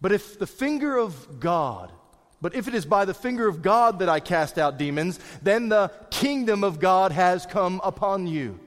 But 0.00 0.12
if 0.12 0.38
the 0.38 0.46
finger 0.46 0.96
of 0.96 1.40
God 1.40 1.92
but 2.40 2.54
if 2.54 2.68
it 2.68 2.74
is 2.74 2.84
by 2.84 3.04
the 3.04 3.14
finger 3.14 3.48
of 3.48 3.62
God 3.62 4.00
that 4.00 4.08
I 4.08 4.20
cast 4.20 4.58
out 4.58 4.78
demons, 4.78 5.18
then 5.42 5.68
the 5.68 5.90
kingdom 6.10 6.64
of 6.64 6.80
God 6.80 7.12
has 7.12 7.46
come 7.46 7.80
upon 7.82 8.26
you. 8.26 8.60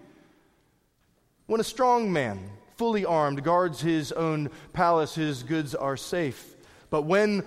When 1.45 1.61
a 1.61 1.63
strong 1.63 2.11
man, 2.11 2.49
fully 2.77 3.05
armed, 3.05 3.43
guards 3.43 3.81
his 3.81 4.11
own 4.11 4.49
palace, 4.73 5.15
his 5.15 5.43
goods 5.43 5.75
are 5.75 5.97
safe. 5.97 6.55
But 6.89 7.03
when 7.03 7.43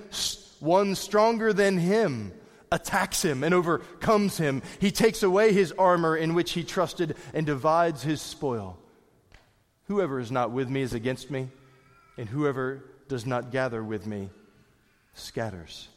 one 0.61 0.95
stronger 0.95 1.52
than 1.52 1.79
him 1.79 2.33
attacks 2.71 3.25
him 3.25 3.43
and 3.43 3.52
overcomes 3.52 4.38
him, 4.38 4.62
he 4.81 4.91
takes 4.91 5.23
away 5.23 5.52
his 5.52 5.73
armor 5.73 6.17
in 6.17 6.35
which 6.35 6.52
he 6.52 6.64
trusted 6.64 7.17
and 7.35 7.45
divides 7.45 8.02
his 8.02 8.21
spoil. 8.21 8.79
Whoever 9.88 10.21
is 10.21 10.31
not 10.31 10.52
with 10.52 10.71
me 10.71 10.83
is 10.83 10.95
against 10.95 11.31
me, 11.31 11.49
and 12.17 12.29
whoever 12.29 12.85
does 13.09 13.26
not 13.26 13.50
gather 13.50 13.83
with 13.83 14.07
me 14.07 14.31
scatters. 15.14 15.88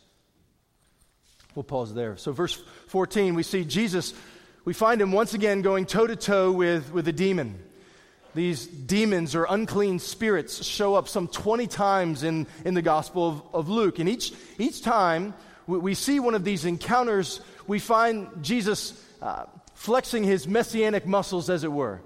We'll 1.56 1.64
pause 1.64 1.94
there. 1.94 2.18
So, 2.18 2.34
verse 2.34 2.62
14, 2.88 3.34
we 3.34 3.42
see 3.42 3.64
Jesus, 3.64 4.14
we 4.66 4.74
find 4.74 5.02
him 5.02 5.14
once 5.14 5.34
again 5.34 5.62
going 5.62 5.86
toe 5.86 6.06
to 6.06 6.18
toe 6.18 6.52
with, 6.52 6.92
with 6.92 7.08
a 7.08 7.14
demon. 7.14 7.58
These 8.34 8.68
demons 8.68 9.34
or 9.34 9.48
unclean 9.50 10.00
spirits 10.00 10.66
show 10.66 10.96
up 10.96 11.08
some 11.08 11.30
20 11.30 11.68
times 11.68 12.24
in, 12.24 12.48
in 12.66 12.74
the 12.74 12.82
Gospel 12.82 13.30
of, 13.30 13.42
of 13.54 13.70
Luke. 13.70 14.00
And 14.00 14.10
each, 14.10 14.34
each 14.60 14.82
time 14.82 15.34
we, 15.66 15.78
we 15.78 15.94
see 15.94 16.20
one 16.20 16.36
of 16.36 16.44
these 16.44 16.66
encounters, 16.66 17.40
we 17.68 17.80
find 17.80 18.28
Jesus 18.42 19.02
uh, 19.22 19.46
flexing 19.76 20.26
his 20.26 20.50
messianic 20.50 21.06
muscles, 21.06 21.50
as 21.50 21.64
it 21.64 21.72
were, 21.72 22.02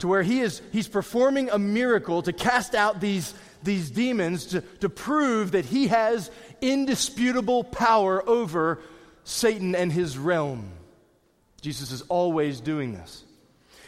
to 0.00 0.08
where 0.08 0.22
he 0.22 0.40
is 0.40 0.60
he's 0.72 0.88
performing 0.88 1.48
a 1.48 1.58
miracle 1.58 2.20
to 2.20 2.34
cast 2.34 2.74
out 2.74 3.00
these, 3.00 3.32
these 3.62 3.90
demons 3.90 4.46
to, 4.46 4.60
to 4.80 4.90
prove 4.90 5.52
that 5.52 5.64
he 5.64 5.86
has 5.86 6.30
indisputable 6.60 7.64
power 7.64 8.26
over 8.28 8.80
Satan 9.24 9.74
and 9.74 9.92
his 9.92 10.18
realm. 10.18 10.70
Jesus 11.60 11.90
is 11.90 12.02
always 12.02 12.60
doing 12.60 12.92
this. 12.92 13.24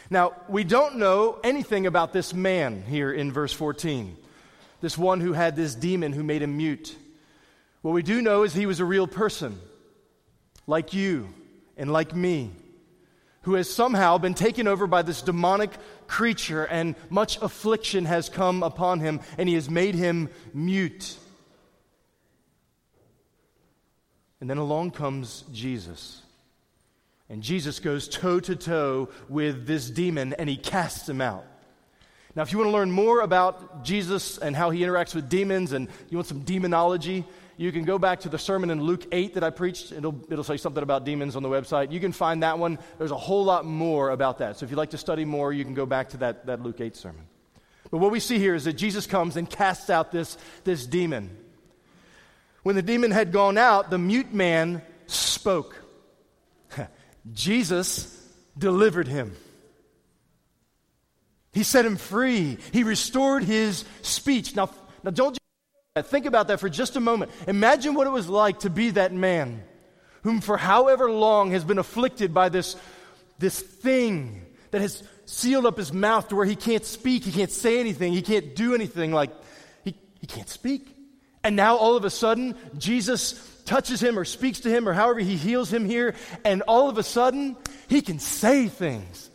Now, 0.09 0.33
we 0.47 0.63
don't 0.63 0.97
know 0.97 1.37
anything 1.43 1.85
about 1.85 2.13
this 2.13 2.33
man 2.33 2.83
here 2.83 3.11
in 3.11 3.31
verse 3.31 3.53
14, 3.53 4.15
this 4.81 4.97
one 4.97 5.19
who 5.19 5.33
had 5.33 5.55
this 5.55 5.75
demon 5.75 6.13
who 6.13 6.23
made 6.23 6.41
him 6.41 6.57
mute. 6.57 6.95
What 7.81 7.91
we 7.91 8.03
do 8.03 8.21
know 8.21 8.43
is 8.43 8.53
he 8.53 8.65
was 8.65 8.79
a 8.79 8.85
real 8.85 9.07
person, 9.07 9.59
like 10.65 10.93
you 10.93 11.29
and 11.75 11.91
like 11.91 12.15
me, 12.15 12.51
who 13.41 13.53
has 13.55 13.69
somehow 13.69 14.17
been 14.17 14.33
taken 14.33 14.67
over 14.67 14.87
by 14.87 15.01
this 15.01 15.21
demonic 15.21 15.71
creature, 16.07 16.63
and 16.63 16.95
much 17.09 17.41
affliction 17.41 18.05
has 18.05 18.29
come 18.29 18.63
upon 18.63 19.01
him, 19.01 19.19
and 19.37 19.47
he 19.47 19.55
has 19.55 19.69
made 19.69 19.93
him 19.93 20.29
mute. 20.53 21.17
And 24.39 24.49
then 24.49 24.57
along 24.57 24.91
comes 24.91 25.43
Jesus. 25.51 26.21
And 27.29 27.41
Jesus 27.41 27.79
goes 27.79 28.07
toe 28.07 28.39
to 28.39 28.55
toe 28.55 29.09
with 29.27 29.67
this 29.67 29.89
demon 29.89 30.33
and 30.33 30.47
he 30.47 30.57
casts 30.57 31.09
him 31.09 31.21
out. 31.21 31.45
Now, 32.35 32.43
if 32.43 32.51
you 32.51 32.59
want 32.59 32.67
to 32.67 32.73
learn 32.73 32.91
more 32.91 33.21
about 33.21 33.83
Jesus 33.83 34.37
and 34.37 34.55
how 34.55 34.69
he 34.69 34.81
interacts 34.81 35.15
with 35.15 35.27
demons 35.27 35.73
and 35.73 35.89
you 36.09 36.17
want 36.17 36.27
some 36.27 36.41
demonology, 36.41 37.25
you 37.57 37.71
can 37.71 37.83
go 37.83 37.97
back 37.97 38.19
to 38.21 38.29
the 38.29 38.37
sermon 38.37 38.69
in 38.69 38.83
Luke 38.83 39.07
8 39.11 39.33
that 39.33 39.43
I 39.43 39.49
preached. 39.49 39.91
It'll, 39.91 40.23
it'll 40.29 40.43
say 40.43 40.57
something 40.57 40.83
about 40.83 41.03
demons 41.03 41.35
on 41.35 41.41
the 41.41 41.49
website. 41.49 41.91
You 41.91 41.99
can 41.99 42.11
find 42.11 42.43
that 42.43 42.59
one. 42.59 42.77
There's 42.99 43.11
a 43.11 43.17
whole 43.17 43.43
lot 43.43 43.65
more 43.65 44.11
about 44.11 44.37
that. 44.37 44.57
So 44.57 44.65
if 44.65 44.69
you'd 44.69 44.77
like 44.77 44.91
to 44.91 44.99
study 44.99 45.25
more, 45.25 45.51
you 45.51 45.65
can 45.65 45.73
go 45.73 45.87
back 45.87 46.09
to 46.09 46.17
that, 46.17 46.45
that 46.45 46.61
Luke 46.61 46.79
8 46.79 46.95
sermon. 46.95 47.25
But 47.89 47.97
what 47.97 48.11
we 48.11 48.19
see 48.19 48.37
here 48.37 48.53
is 48.53 48.65
that 48.65 48.73
Jesus 48.73 49.07
comes 49.07 49.35
and 49.35 49.49
casts 49.49 49.89
out 49.89 50.11
this, 50.11 50.37
this 50.63 50.85
demon. 50.85 51.35
When 52.67 52.75
the 52.75 52.81
demon 52.81 53.11
had 53.11 53.31
gone 53.31 53.57
out, 53.57 53.89
the 53.89 53.97
mute 53.97 54.33
man 54.33 54.81
spoke. 55.05 55.73
Jesus 57.31 58.13
delivered 58.57 59.07
him. 59.07 59.37
He 61.53 61.63
set 61.63 61.85
him 61.85 61.95
free. 61.95 62.57
He 62.73 62.83
restored 62.83 63.45
his 63.45 63.85
speech. 64.01 64.53
Now, 64.53 64.69
now 65.01 65.11
don't 65.11 65.37
think 66.01 66.25
about 66.25 66.49
that 66.49 66.59
for 66.59 66.67
just 66.67 66.97
a 66.97 66.99
moment. 66.99 67.31
Imagine 67.47 67.93
what 67.93 68.05
it 68.05 68.09
was 68.09 68.27
like 68.27 68.59
to 68.59 68.69
be 68.69 68.89
that 68.89 69.13
man 69.13 69.63
whom, 70.23 70.41
for 70.41 70.57
however 70.57 71.09
long, 71.09 71.51
has 71.51 71.63
been 71.63 71.77
afflicted 71.77 72.33
by 72.33 72.49
this, 72.49 72.75
this 73.39 73.61
thing 73.61 74.45
that 74.71 74.81
has 74.81 75.03
sealed 75.23 75.65
up 75.65 75.77
his 75.77 75.93
mouth 75.93 76.27
to 76.27 76.35
where 76.35 76.45
he 76.45 76.57
can't 76.57 76.83
speak, 76.83 77.23
he 77.23 77.31
can't 77.31 77.49
say 77.49 77.79
anything, 77.79 78.11
he 78.11 78.21
can't 78.21 78.57
do 78.57 78.75
anything. 78.75 79.13
Like, 79.13 79.31
he, 79.85 79.97
he 80.19 80.27
can't 80.27 80.49
speak. 80.49 80.96
And 81.43 81.55
now, 81.55 81.77
all 81.77 81.95
of 81.95 82.03
a 82.03 82.09
sudden, 82.09 82.55
Jesus 82.77 83.41
touches 83.65 84.01
him 84.01 84.17
or 84.17 84.25
speaks 84.25 84.61
to 84.61 84.69
him 84.69 84.87
or 84.87 84.93
however 84.93 85.19
he 85.19 85.35
heals 85.35 85.71
him 85.71 85.85
here, 85.85 86.15
and 86.43 86.61
all 86.63 86.89
of 86.89 86.97
a 86.97 87.03
sudden, 87.03 87.55
he 87.87 88.01
can 88.01 88.19
say 88.19 88.67
things 88.67 89.29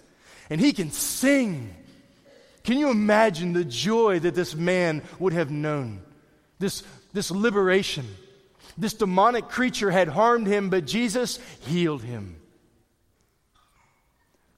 and 0.51 0.61
he 0.61 0.73
can 0.73 0.91
sing. 0.91 1.75
Can 2.65 2.79
you 2.79 2.91
imagine 2.91 3.53
the 3.53 3.65
joy 3.65 4.19
that 4.21 4.35
this 4.35 4.55
man 4.55 5.03
would 5.19 5.33
have 5.33 5.51
known? 5.51 6.03
This, 6.59 6.83
this 7.13 7.31
liberation. 7.31 8.07
This 8.79 8.95
demonic 8.95 9.49
creature 9.49 9.91
had 9.91 10.09
harmed 10.09 10.47
him, 10.47 10.71
but 10.71 10.87
Jesus 10.87 11.39
healed 11.61 12.03
him. 12.03 12.37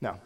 Now, 0.00 0.20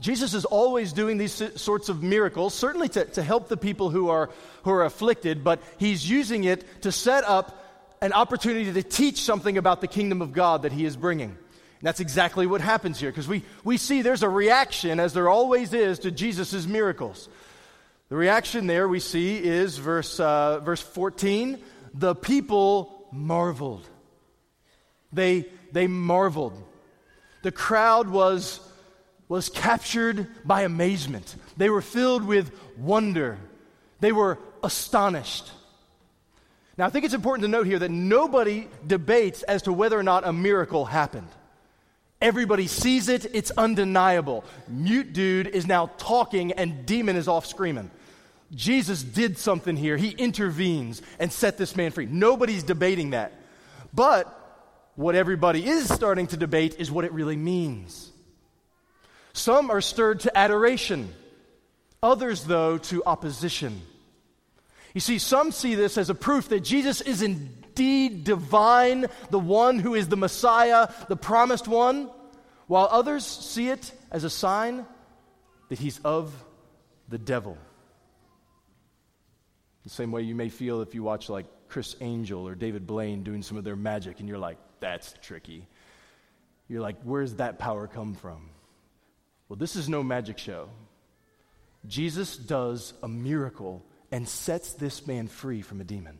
Jesus 0.00 0.32
is 0.32 0.46
always 0.46 0.92
doing 0.92 1.18
these 1.18 1.60
sorts 1.60 1.90
of 1.90 2.02
miracles, 2.02 2.54
certainly 2.54 2.88
to, 2.90 3.04
to 3.04 3.22
help 3.22 3.48
the 3.48 3.56
people 3.56 3.90
who 3.90 4.08
are, 4.08 4.30
who 4.64 4.70
are 4.70 4.84
afflicted, 4.84 5.44
but 5.44 5.60
he's 5.78 6.08
using 6.08 6.44
it 6.44 6.82
to 6.82 6.90
set 6.90 7.22
up 7.24 7.56
an 8.00 8.14
opportunity 8.14 8.72
to 8.72 8.82
teach 8.82 9.22
something 9.22 9.58
about 9.58 9.82
the 9.82 9.86
kingdom 9.86 10.22
of 10.22 10.32
God 10.32 10.62
that 10.62 10.72
he 10.72 10.86
is 10.86 10.96
bringing. 10.96 11.28
And 11.30 11.86
that's 11.86 12.00
exactly 12.00 12.46
what 12.46 12.62
happens 12.62 12.98
here, 12.98 13.10
because 13.10 13.28
we, 13.28 13.42
we 13.62 13.76
see 13.76 14.00
there's 14.00 14.22
a 14.22 14.28
reaction, 14.28 15.00
as 15.00 15.12
there 15.12 15.28
always 15.28 15.74
is, 15.74 15.98
to 16.00 16.10
Jesus' 16.10 16.66
miracles. 16.66 17.28
The 18.08 18.16
reaction 18.16 18.66
there 18.66 18.88
we 18.88 19.00
see 19.00 19.36
is 19.36 19.76
verse, 19.76 20.18
uh, 20.18 20.60
verse 20.60 20.80
14 20.80 21.62
the 21.92 22.14
people 22.14 23.08
marveled. 23.10 23.86
They, 25.12 25.46
they 25.72 25.86
marveled. 25.86 26.60
The 27.42 27.50
crowd 27.50 28.08
was, 28.08 28.60
was 29.30 29.48
captured 29.48 30.26
by 30.44 30.62
amazement. 30.62 31.36
They 31.56 31.70
were 31.70 31.80
filled 31.80 32.24
with 32.24 32.50
wonder. 32.76 33.38
They 34.00 34.10
were 34.10 34.38
astonished. 34.60 35.48
Now, 36.76 36.86
I 36.86 36.90
think 36.90 37.04
it's 37.04 37.14
important 37.14 37.44
to 37.44 37.48
note 37.48 37.66
here 37.66 37.78
that 37.78 37.92
nobody 37.92 38.66
debates 38.84 39.44
as 39.44 39.62
to 39.62 39.72
whether 39.72 39.96
or 39.96 40.02
not 40.02 40.26
a 40.26 40.32
miracle 40.32 40.84
happened. 40.84 41.28
Everybody 42.20 42.66
sees 42.66 43.08
it, 43.08 43.24
it's 43.32 43.52
undeniable. 43.52 44.44
Mute 44.66 45.12
dude 45.12 45.46
is 45.46 45.64
now 45.64 45.92
talking, 45.96 46.50
and 46.52 46.84
demon 46.84 47.14
is 47.14 47.28
off 47.28 47.46
screaming. 47.46 47.92
Jesus 48.52 49.00
did 49.04 49.38
something 49.38 49.76
here. 49.76 49.96
He 49.96 50.10
intervenes 50.10 51.02
and 51.20 51.32
set 51.32 51.56
this 51.56 51.76
man 51.76 51.92
free. 51.92 52.06
Nobody's 52.06 52.64
debating 52.64 53.10
that. 53.10 53.32
But 53.94 54.26
what 54.96 55.14
everybody 55.14 55.68
is 55.68 55.88
starting 55.88 56.26
to 56.26 56.36
debate 56.36 56.74
is 56.80 56.90
what 56.90 57.04
it 57.04 57.12
really 57.12 57.36
means. 57.36 58.10
Some 59.32 59.70
are 59.70 59.80
stirred 59.80 60.20
to 60.20 60.36
adoration, 60.36 61.14
others, 62.02 62.44
though, 62.44 62.78
to 62.78 63.04
opposition. 63.04 63.82
You 64.94 65.00
see, 65.00 65.18
some 65.18 65.52
see 65.52 65.74
this 65.74 65.96
as 65.96 66.10
a 66.10 66.14
proof 66.14 66.48
that 66.48 66.60
Jesus 66.60 67.00
is 67.00 67.22
indeed 67.22 68.24
divine, 68.24 69.06
the 69.30 69.38
one 69.38 69.78
who 69.78 69.94
is 69.94 70.08
the 70.08 70.16
Messiah, 70.16 70.88
the 71.08 71.16
promised 71.16 71.68
one, 71.68 72.10
while 72.66 72.88
others 72.90 73.24
see 73.24 73.68
it 73.68 73.92
as 74.10 74.24
a 74.24 74.30
sign 74.30 74.84
that 75.68 75.78
he's 75.78 76.00
of 76.00 76.32
the 77.08 77.18
devil. 77.18 77.56
The 79.84 79.90
same 79.90 80.12
way 80.12 80.22
you 80.22 80.34
may 80.34 80.48
feel 80.48 80.82
if 80.82 80.94
you 80.94 81.02
watch 81.02 81.28
like 81.28 81.46
Criss 81.68 81.96
Angel 82.00 82.46
or 82.46 82.54
David 82.54 82.86
Blaine 82.86 83.22
doing 83.22 83.42
some 83.42 83.56
of 83.56 83.64
their 83.64 83.76
magic 83.76 84.20
and 84.20 84.28
you're 84.28 84.38
like, 84.38 84.58
that's 84.80 85.14
tricky. 85.22 85.66
You're 86.68 86.82
like, 86.82 86.96
where's 87.02 87.34
that 87.34 87.58
power 87.58 87.86
come 87.86 88.14
from? 88.14 88.50
Well, 89.50 89.56
this 89.56 89.74
is 89.74 89.88
no 89.88 90.04
magic 90.04 90.38
show. 90.38 90.68
Jesus 91.84 92.36
does 92.36 92.94
a 93.02 93.08
miracle 93.08 93.84
and 94.12 94.28
sets 94.28 94.74
this 94.74 95.08
man 95.08 95.26
free 95.26 95.60
from 95.60 95.80
a 95.80 95.84
demon. 95.84 96.18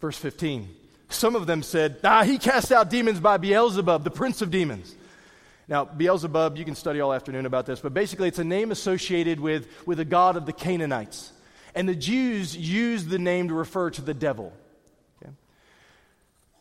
Verse 0.00 0.18
15 0.18 0.68
Some 1.08 1.36
of 1.36 1.46
them 1.46 1.62
said, 1.62 2.00
Ah, 2.02 2.24
he 2.24 2.38
cast 2.38 2.72
out 2.72 2.90
demons 2.90 3.20
by 3.20 3.36
Beelzebub, 3.36 4.02
the 4.02 4.10
prince 4.10 4.42
of 4.42 4.50
demons. 4.50 4.92
Now, 5.68 5.84
Beelzebub, 5.84 6.56
you 6.56 6.64
can 6.64 6.74
study 6.74 7.00
all 7.00 7.12
afternoon 7.12 7.46
about 7.46 7.64
this, 7.64 7.78
but 7.78 7.94
basically 7.94 8.26
it's 8.26 8.40
a 8.40 8.44
name 8.44 8.72
associated 8.72 9.38
with, 9.38 9.68
with 9.86 10.00
a 10.00 10.04
god 10.04 10.36
of 10.36 10.46
the 10.46 10.52
Canaanites. 10.52 11.32
And 11.76 11.88
the 11.88 11.94
Jews 11.94 12.56
used 12.56 13.08
the 13.08 13.20
name 13.20 13.48
to 13.48 13.54
refer 13.54 13.90
to 13.90 14.02
the 14.02 14.14
devil. 14.14 14.52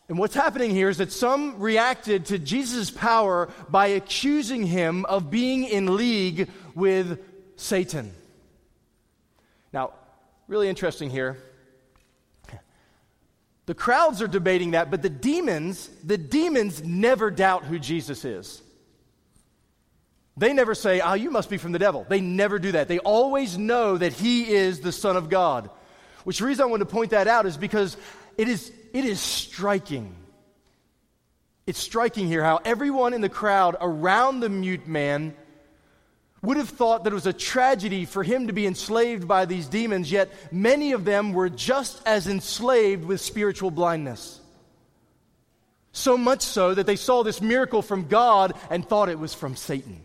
And 0.07 0.19
what's 0.19 0.35
happening 0.35 0.69
here 0.69 0.89
is 0.89 0.97
that 0.97 1.11
some 1.11 1.59
reacted 1.59 2.25
to 2.27 2.37
Jesus' 2.37 2.91
power 2.91 3.49
by 3.69 3.87
accusing 3.87 4.65
him 4.65 5.05
of 5.05 5.31
being 5.31 5.63
in 5.63 5.95
league 5.97 6.49
with 6.75 7.19
Satan. 7.55 8.13
Now, 9.73 9.93
really 10.47 10.69
interesting 10.69 11.09
here. 11.09 11.37
The 13.65 13.73
crowds 13.73 14.21
are 14.21 14.27
debating 14.27 14.71
that, 14.71 14.91
but 14.91 15.01
the 15.01 15.09
demons, 15.09 15.89
the 16.03 16.19
demons 16.19 16.83
never 16.83 17.31
doubt 17.31 17.65
who 17.65 17.79
Jesus 17.79 18.23
is. 18.23 18.61
They 20.37 20.53
never 20.53 20.75
say, 20.75 20.99
"Ah, 20.99 21.11
oh, 21.11 21.13
you 21.13 21.31
must 21.31 21.49
be 21.49 21.57
from 21.57 21.71
the 21.71 21.79
devil." 21.79 22.05
They 22.07 22.21
never 22.21 22.59
do 22.59 22.73
that. 22.73 22.87
They 22.87 22.99
always 22.99 23.57
know 23.57 23.97
that 23.97 24.13
he 24.13 24.53
is 24.53 24.81
the 24.81 24.91
son 24.91 25.17
of 25.17 25.29
God. 25.29 25.69
Which 26.25 26.41
reason 26.41 26.63
I 26.63 26.65
want 26.67 26.81
to 26.81 26.85
point 26.85 27.11
that 27.11 27.27
out 27.27 27.45
is 27.45 27.57
because 27.57 27.97
it 28.37 28.47
is 28.47 28.71
it 28.95 29.03
is 29.03 29.19
striking. 29.19 30.15
It's 31.67 31.79
striking 31.79 32.29
here 32.29 32.41
how 32.41 32.61
everyone 32.63 33.13
in 33.13 33.19
the 33.19 33.27
crowd 33.27 33.75
around 33.81 34.39
the 34.39 34.47
mute 34.47 34.87
man 34.87 35.35
would 36.41 36.55
have 36.55 36.69
thought 36.69 37.03
that 37.03 37.11
it 37.11 37.13
was 37.13 37.25
a 37.25 37.33
tragedy 37.33 38.05
for 38.05 38.23
him 38.23 38.47
to 38.47 38.53
be 38.53 38.65
enslaved 38.65 39.27
by 39.27 39.43
these 39.43 39.67
demons, 39.67 40.09
yet 40.09 40.31
many 40.49 40.93
of 40.93 41.03
them 41.03 41.33
were 41.33 41.49
just 41.49 42.01
as 42.07 42.25
enslaved 42.25 43.03
with 43.03 43.19
spiritual 43.19 43.69
blindness. 43.69 44.39
So 45.91 46.17
much 46.17 46.43
so 46.43 46.73
that 46.73 46.85
they 46.85 46.95
saw 46.95 47.21
this 47.21 47.41
miracle 47.41 47.81
from 47.81 48.07
God 48.07 48.53
and 48.69 48.87
thought 48.87 49.09
it 49.09 49.19
was 49.19 49.33
from 49.33 49.57
Satan. 49.57 50.01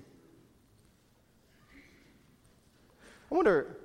I 3.30 3.36
wonder, 3.36 3.76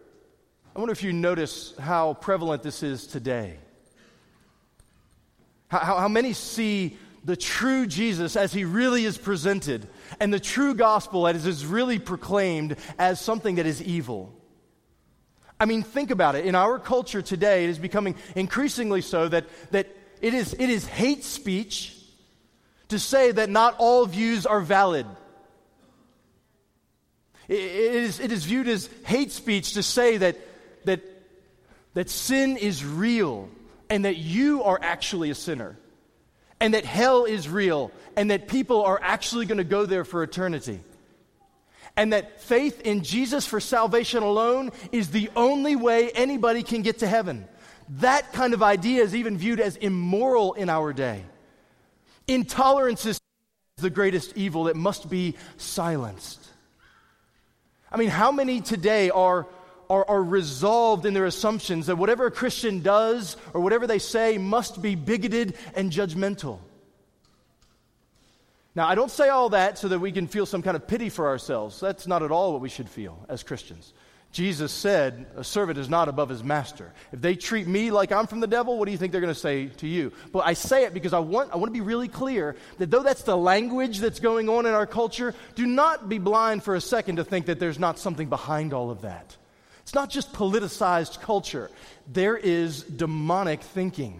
I 0.76 0.80
wonder 0.80 0.94
if 0.94 1.04
you 1.04 1.14
notice 1.14 1.76
how 1.78 2.16
prevalent 2.16 2.64
this 2.64 2.82
is 2.82 3.06
today. 3.06 3.60
How, 5.80 5.98
how, 5.98 6.08
many 6.08 6.34
see 6.34 6.98
the 7.24 7.36
true 7.36 7.88
Jesus 7.88 8.36
as 8.36 8.54
he 8.54 8.66
really 8.66 9.06
is 9.06 9.18
presented, 9.18 9.88
and 10.20 10.34
the 10.34 10.40
true 10.40 10.76
gospel 10.76 11.28
as 11.28 11.46
is 11.46 11.66
really 11.66 12.00
proclaimed 12.00 12.78
as 12.98 13.20
something 13.20 13.56
that 13.56 13.66
is 13.66 13.82
evil. 13.82 14.34
I 15.60 15.66
mean, 15.66 15.84
think 15.84 16.12
about 16.12 16.36
it. 16.36 16.46
In 16.46 16.56
our 16.56 16.80
culture 16.80 17.22
today, 17.22 17.64
it 17.64 17.70
is 17.70 17.80
becoming 17.80 18.16
increasingly 18.36 19.02
so 19.02 19.28
that, 19.30 19.46
that 19.72 19.88
it, 20.22 20.34
is, 20.34 20.54
it 20.54 20.70
is 20.70 20.86
hate 20.86 21.24
speech 21.24 21.98
to 22.90 23.00
say 23.00 23.32
that 23.32 23.50
not 23.50 23.76
all 23.78 24.06
views 24.06 24.46
are 24.46 24.62
valid. 24.62 25.06
It 27.48 27.60
is, 27.60 28.20
it 28.20 28.32
is 28.32 28.46
viewed 28.46 28.68
as 28.68 28.90
hate 29.06 29.32
speech 29.32 29.74
to 29.74 29.84
say 29.84 30.18
that, 30.18 30.38
that, 30.86 31.02
that 31.94 32.10
sin 32.10 32.58
is 32.58 32.84
real 32.84 33.50
and 33.90 34.06
that 34.06 34.18
you 34.18 34.64
are 34.64 34.80
actually 34.82 35.30
a 35.30 35.36
sinner 35.36 35.78
and 36.60 36.74
that 36.74 36.86
hell 36.86 37.26
is 37.26 37.50
real 37.50 37.92
and 38.16 38.32
that 38.32 38.48
people 38.48 38.84
are 38.84 39.00
actually 39.02 39.46
going 39.46 39.58
to 39.58 39.64
go 39.64 39.86
there 39.86 40.06
for 40.06 40.24
eternity. 40.24 40.80
And 41.98 42.12
that 42.14 42.42
faith 42.42 42.82
in 42.82 43.04
Jesus 43.04 43.46
for 43.46 43.60
salvation 43.60 44.24
alone 44.24 44.72
is 44.92 45.10
the 45.10 45.30
only 45.36 45.76
way 45.76 46.12
anybody 46.12 46.64
can 46.64 46.82
get 46.82 47.00
to 47.00 47.08
heaven. 47.08 47.48
That 48.00 48.34
kind 48.34 48.54
of 48.54 48.64
idea 48.64 49.04
is 49.04 49.16
even 49.16 49.38
viewed 49.38 49.60
as 49.60 49.76
immoral 49.78 50.54
in 50.54 50.70
our 50.70 50.92
day. 50.92 51.24
Intolerance 52.28 53.06
is 53.06 53.20
the 53.78 53.90
greatest 53.90 54.36
evil 54.36 54.66
that 54.66 54.76
must 54.76 55.10
be 55.10 55.36
silenced. 55.58 56.46
I 57.92 57.98
mean, 57.98 58.10
how 58.10 58.32
many 58.32 58.62
today 58.62 59.10
are, 59.10 59.48
are, 59.90 60.08
are, 60.10 60.24
resolved 60.24 61.06
in 61.06 61.14
their 61.14 61.26
assumptions 61.26 61.88
that 61.88 61.98
whatever 61.98 62.26
a 62.26 62.32
Christian 62.32 62.82
does 62.82 63.38
or 63.54 63.62
whatever 63.62 63.88
they 63.88 64.00
say 64.00 64.38
must 64.38 64.82
be 64.82 64.96
bigoted 64.96 65.56
and 65.76 65.92
judgmental? 65.92 66.60
Now, 68.76 68.88
I 68.88 68.96
don't 68.96 69.12
say 69.12 69.30
all 69.30 69.50
that 69.50 69.78
so 69.78 69.88
that 69.88 70.00
we 70.00 70.12
can 70.12 70.28
feel 70.28 70.46
some 70.46 70.62
kind 70.62 70.76
of 70.76 70.86
pity 70.86 71.10
for 71.10 71.28
ourselves. 71.28 71.80
That's 71.80 72.08
not 72.08 72.24
at 72.24 72.32
all 72.32 72.52
what 72.52 72.62
we 72.62 72.70
should 72.70 72.90
feel 72.90 73.26
as 73.30 73.42
Christians. 73.42 73.94
Jesus 74.34 74.74
said, 74.74 75.28
A 75.38 75.46
servant 75.46 75.80
is 75.80 75.88
not 75.88 76.10
above 76.10 76.28
his 76.28 76.44
master. 76.44 76.92
If 77.14 77.22
they 77.22 77.36
treat 77.36 77.68
me 77.68 77.90
like 77.90 78.12
I'm 78.12 78.28
from 78.28 78.42
the 78.42 78.48
devil, 78.48 78.78
what 78.78 78.86
do 78.86 78.92
you 78.92 78.98
think 78.98 79.14
they're 79.14 79.22
going 79.22 79.34
to 79.34 79.40
say 79.40 79.68
to 79.68 79.88
you? 79.88 80.12
But 80.34 80.40
I 80.40 80.56
say 80.56 80.84
it 80.84 80.94
because 80.94 81.14
I 81.14 81.20
want, 81.20 81.54
I 81.54 81.56
want 81.56 81.70
to 81.70 81.74
be 81.74 81.80
really 81.80 82.10
clear 82.10 82.58
that 82.78 82.92
though 82.92 83.02
that's 83.02 83.24
the 83.24 83.38
language 83.38 84.00
that's 84.00 84.20
going 84.20 84.50
on 84.50 84.66
in 84.66 84.74
our 84.74 84.86
culture, 84.86 85.34
do 85.56 85.66
not 85.66 86.10
be 86.10 86.18
blind 86.18 86.64
for 86.64 86.76
a 86.76 86.82
second 86.82 87.16
to 87.16 87.24
think 87.24 87.46
that 87.46 87.62
there's 87.62 87.80
not 87.80 87.98
something 87.98 88.28
behind 88.28 88.74
all 88.74 88.92
of 88.92 89.04
that. 89.04 89.38
It's 89.86 89.94
not 89.94 90.10
just 90.10 90.34
politicized 90.34 91.22
culture, 91.22 91.70
there 92.12 92.36
is 92.36 92.82
demonic 92.82 93.62
thinking. 93.62 94.20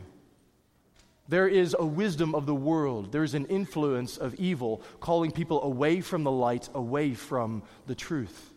There 1.28 1.48
is 1.48 1.76
a 1.80 1.84
wisdom 1.84 2.36
of 2.36 2.46
the 2.46 2.54
world. 2.54 3.12
There 3.12 3.24
is 3.24 3.34
an 3.34 3.48
influence 3.48 4.18
of 4.18 4.36
evil 4.36 4.84
calling 5.00 5.32
people 5.32 5.64
away 5.64 6.02
from 6.02 6.24
the 6.24 6.30
light, 6.30 6.70
away 6.76 7.16
from 7.16 7.64
the 7.88 7.96
truth. 7.96 8.54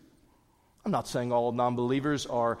I'm 0.85 0.91
not 0.91 1.07
saying 1.07 1.31
all 1.31 1.51
non 1.51 1.75
believers 1.75 2.27
are 2.27 2.59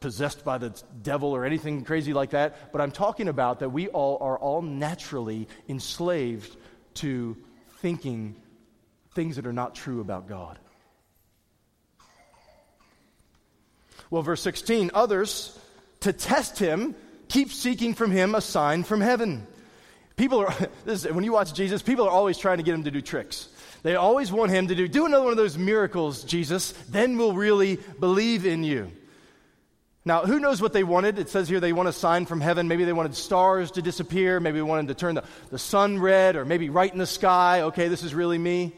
possessed 0.00 0.44
by 0.44 0.58
the 0.58 0.78
devil 1.00 1.34
or 1.34 1.46
anything 1.46 1.82
crazy 1.82 2.12
like 2.12 2.30
that, 2.32 2.70
but 2.72 2.82
I'm 2.82 2.92
talking 2.92 3.28
about 3.28 3.60
that 3.60 3.70
we 3.70 3.88
all 3.88 4.18
are 4.20 4.38
all 4.38 4.60
naturally 4.60 5.48
enslaved 5.70 6.54
to 6.96 7.34
thinking 7.78 8.36
things 9.14 9.36
that 9.36 9.46
are 9.46 9.54
not 9.54 9.74
true 9.74 10.02
about 10.02 10.28
God. 10.28 10.58
Well, 14.10 14.22
verse 14.22 14.40
16 14.42 14.90
others, 14.94 15.58
to 16.00 16.12
test 16.12 16.58
him, 16.58 16.94
keep 17.28 17.50
seeking 17.50 17.94
from 17.94 18.10
him 18.10 18.34
a 18.34 18.40
sign 18.40 18.84
from 18.84 19.00
heaven. 19.00 19.46
People 20.16 20.40
are, 20.40 20.54
this, 20.84 21.04
is 21.04 21.12
when 21.12 21.24
you 21.24 21.32
watch 21.32 21.54
Jesus, 21.54 21.82
people 21.82 22.06
are 22.06 22.10
always 22.10 22.38
trying 22.38 22.58
to 22.58 22.62
get 22.62 22.74
him 22.74 22.84
to 22.84 22.90
do 22.90 23.00
tricks. 23.00 23.48
They 23.82 23.94
always 23.94 24.32
want 24.32 24.50
him 24.50 24.68
to 24.68 24.74
do, 24.74 24.88
do 24.88 25.06
another 25.06 25.24
one 25.24 25.32
of 25.32 25.36
those 25.36 25.58
miracles, 25.58 26.24
Jesus, 26.24 26.72
then 26.88 27.18
we'll 27.18 27.34
really 27.34 27.78
believe 28.00 28.46
in 28.46 28.64
you. 28.64 28.90
Now, 30.04 30.22
who 30.22 30.38
knows 30.38 30.62
what 30.62 30.72
they 30.72 30.84
wanted? 30.84 31.18
It 31.18 31.28
says 31.28 31.48
here 31.48 31.58
they 31.58 31.72
want 31.72 31.88
a 31.88 31.92
sign 31.92 32.26
from 32.26 32.40
heaven. 32.40 32.68
Maybe 32.68 32.84
they 32.84 32.92
wanted 32.92 33.16
stars 33.16 33.72
to 33.72 33.82
disappear. 33.82 34.38
Maybe 34.38 34.58
they 34.58 34.62
wanted 34.62 34.86
to 34.86 34.94
turn 34.94 35.16
the, 35.16 35.24
the 35.50 35.58
sun 35.58 35.98
red, 35.98 36.36
or 36.36 36.44
maybe 36.44 36.70
write 36.70 36.92
in 36.92 36.98
the 36.98 37.06
sky. 37.06 37.62
Okay, 37.62 37.88
this 37.88 38.04
is 38.04 38.14
really 38.14 38.38
me. 38.38 38.72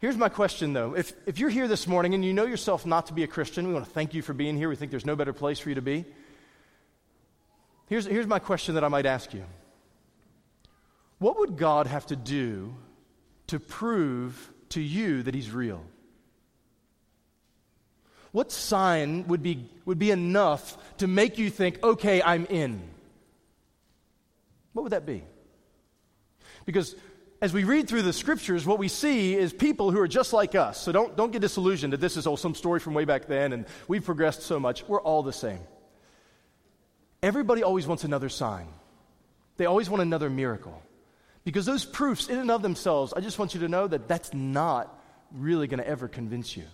Here's 0.00 0.16
my 0.16 0.28
question, 0.28 0.72
though. 0.72 0.94
If, 0.94 1.12
if 1.26 1.40
you're 1.40 1.50
here 1.50 1.66
this 1.66 1.88
morning 1.88 2.14
and 2.14 2.24
you 2.24 2.32
know 2.32 2.46
yourself 2.46 2.86
not 2.86 3.06
to 3.06 3.12
be 3.12 3.24
a 3.24 3.26
Christian, 3.26 3.66
we 3.66 3.74
want 3.74 3.84
to 3.84 3.90
thank 3.90 4.14
you 4.14 4.22
for 4.22 4.32
being 4.32 4.56
here. 4.56 4.68
We 4.68 4.76
think 4.76 4.92
there's 4.92 5.06
no 5.06 5.16
better 5.16 5.32
place 5.32 5.58
for 5.58 5.70
you 5.70 5.74
to 5.74 5.82
be. 5.82 6.04
Here's, 7.88 8.06
here's 8.06 8.26
my 8.26 8.38
question 8.38 8.76
that 8.76 8.84
I 8.84 8.88
might 8.88 9.06
ask 9.06 9.34
you 9.34 9.44
what 11.18 11.38
would 11.40 11.56
God 11.56 11.88
have 11.88 12.06
to 12.06 12.16
do 12.16 12.76
to 13.48 13.58
prove 13.58 14.52
to 14.68 14.80
you 14.80 15.24
that 15.24 15.34
He's 15.34 15.50
real? 15.50 15.84
What 18.30 18.52
sign 18.52 19.26
would 19.26 19.42
be, 19.42 19.68
would 19.84 19.98
be 19.98 20.12
enough 20.12 20.76
to 20.98 21.08
make 21.08 21.38
you 21.38 21.50
think, 21.50 21.82
okay, 21.82 22.22
I'm 22.22 22.46
in? 22.46 22.82
What 24.74 24.84
would 24.84 24.92
that 24.92 25.06
be? 25.06 25.24
Because 26.66 26.94
as 27.40 27.52
we 27.52 27.64
read 27.64 27.88
through 27.88 28.02
the 28.02 28.12
scriptures, 28.12 28.66
what 28.66 28.78
we 28.78 28.88
see 28.88 29.36
is 29.36 29.52
people 29.52 29.90
who 29.90 30.00
are 30.00 30.08
just 30.08 30.32
like 30.32 30.54
us. 30.54 30.80
So 30.80 30.90
don't, 30.90 31.16
don't 31.16 31.30
get 31.30 31.40
disillusioned 31.40 31.92
that 31.92 32.00
this 32.00 32.16
is 32.16 32.26
oh, 32.26 32.36
some 32.36 32.54
story 32.54 32.80
from 32.80 32.94
way 32.94 33.04
back 33.04 33.26
then 33.26 33.52
and 33.52 33.66
we've 33.86 34.04
progressed 34.04 34.42
so 34.42 34.58
much. 34.58 34.86
We're 34.88 35.00
all 35.00 35.22
the 35.22 35.32
same. 35.32 35.60
Everybody 37.22 37.62
always 37.62 37.86
wants 37.86 38.04
another 38.04 38.28
sign, 38.28 38.68
they 39.56 39.66
always 39.66 39.88
want 39.88 40.02
another 40.02 40.30
miracle. 40.30 40.82
Because 41.44 41.64
those 41.64 41.86
proofs, 41.86 42.28
in 42.28 42.38
and 42.38 42.50
of 42.50 42.60
themselves, 42.60 43.14
I 43.14 43.20
just 43.20 43.38
want 43.38 43.54
you 43.54 43.60
to 43.60 43.68
know 43.68 43.86
that 43.86 44.06
that's 44.06 44.34
not 44.34 44.94
really 45.32 45.66
going 45.66 45.78
to 45.78 45.88
ever 45.88 46.06
convince 46.06 46.54
you. 46.54 46.64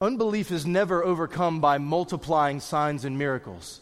Unbelief 0.00 0.50
is 0.50 0.66
never 0.66 1.04
overcome 1.04 1.60
by 1.60 1.78
multiplying 1.78 2.58
signs 2.58 3.04
and 3.04 3.16
miracles. 3.16 3.81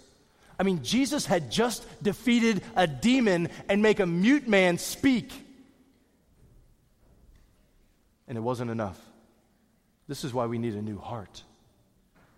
I 0.61 0.63
mean, 0.63 0.83
Jesus 0.83 1.25
had 1.25 1.51
just 1.51 1.87
defeated 2.03 2.63
a 2.77 2.87
demon 2.87 3.49
and 3.67 3.81
make 3.81 3.99
a 3.99 4.05
mute 4.05 4.47
man 4.47 4.77
speak. 4.77 5.33
And 8.29 8.37
it 8.37 8.43
wasn't 8.43 8.71
enough. 8.71 9.01
This 10.07 10.23
is 10.23 10.35
why 10.35 10.45
we 10.45 10.59
need 10.59 10.75
a 10.75 10.83
new 10.83 10.99
heart. 10.99 11.43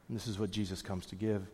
And 0.06 0.16
this 0.16 0.28
is 0.28 0.38
what 0.38 0.52
Jesus 0.52 0.82
comes 0.82 1.06
to 1.06 1.16
give. 1.16 1.44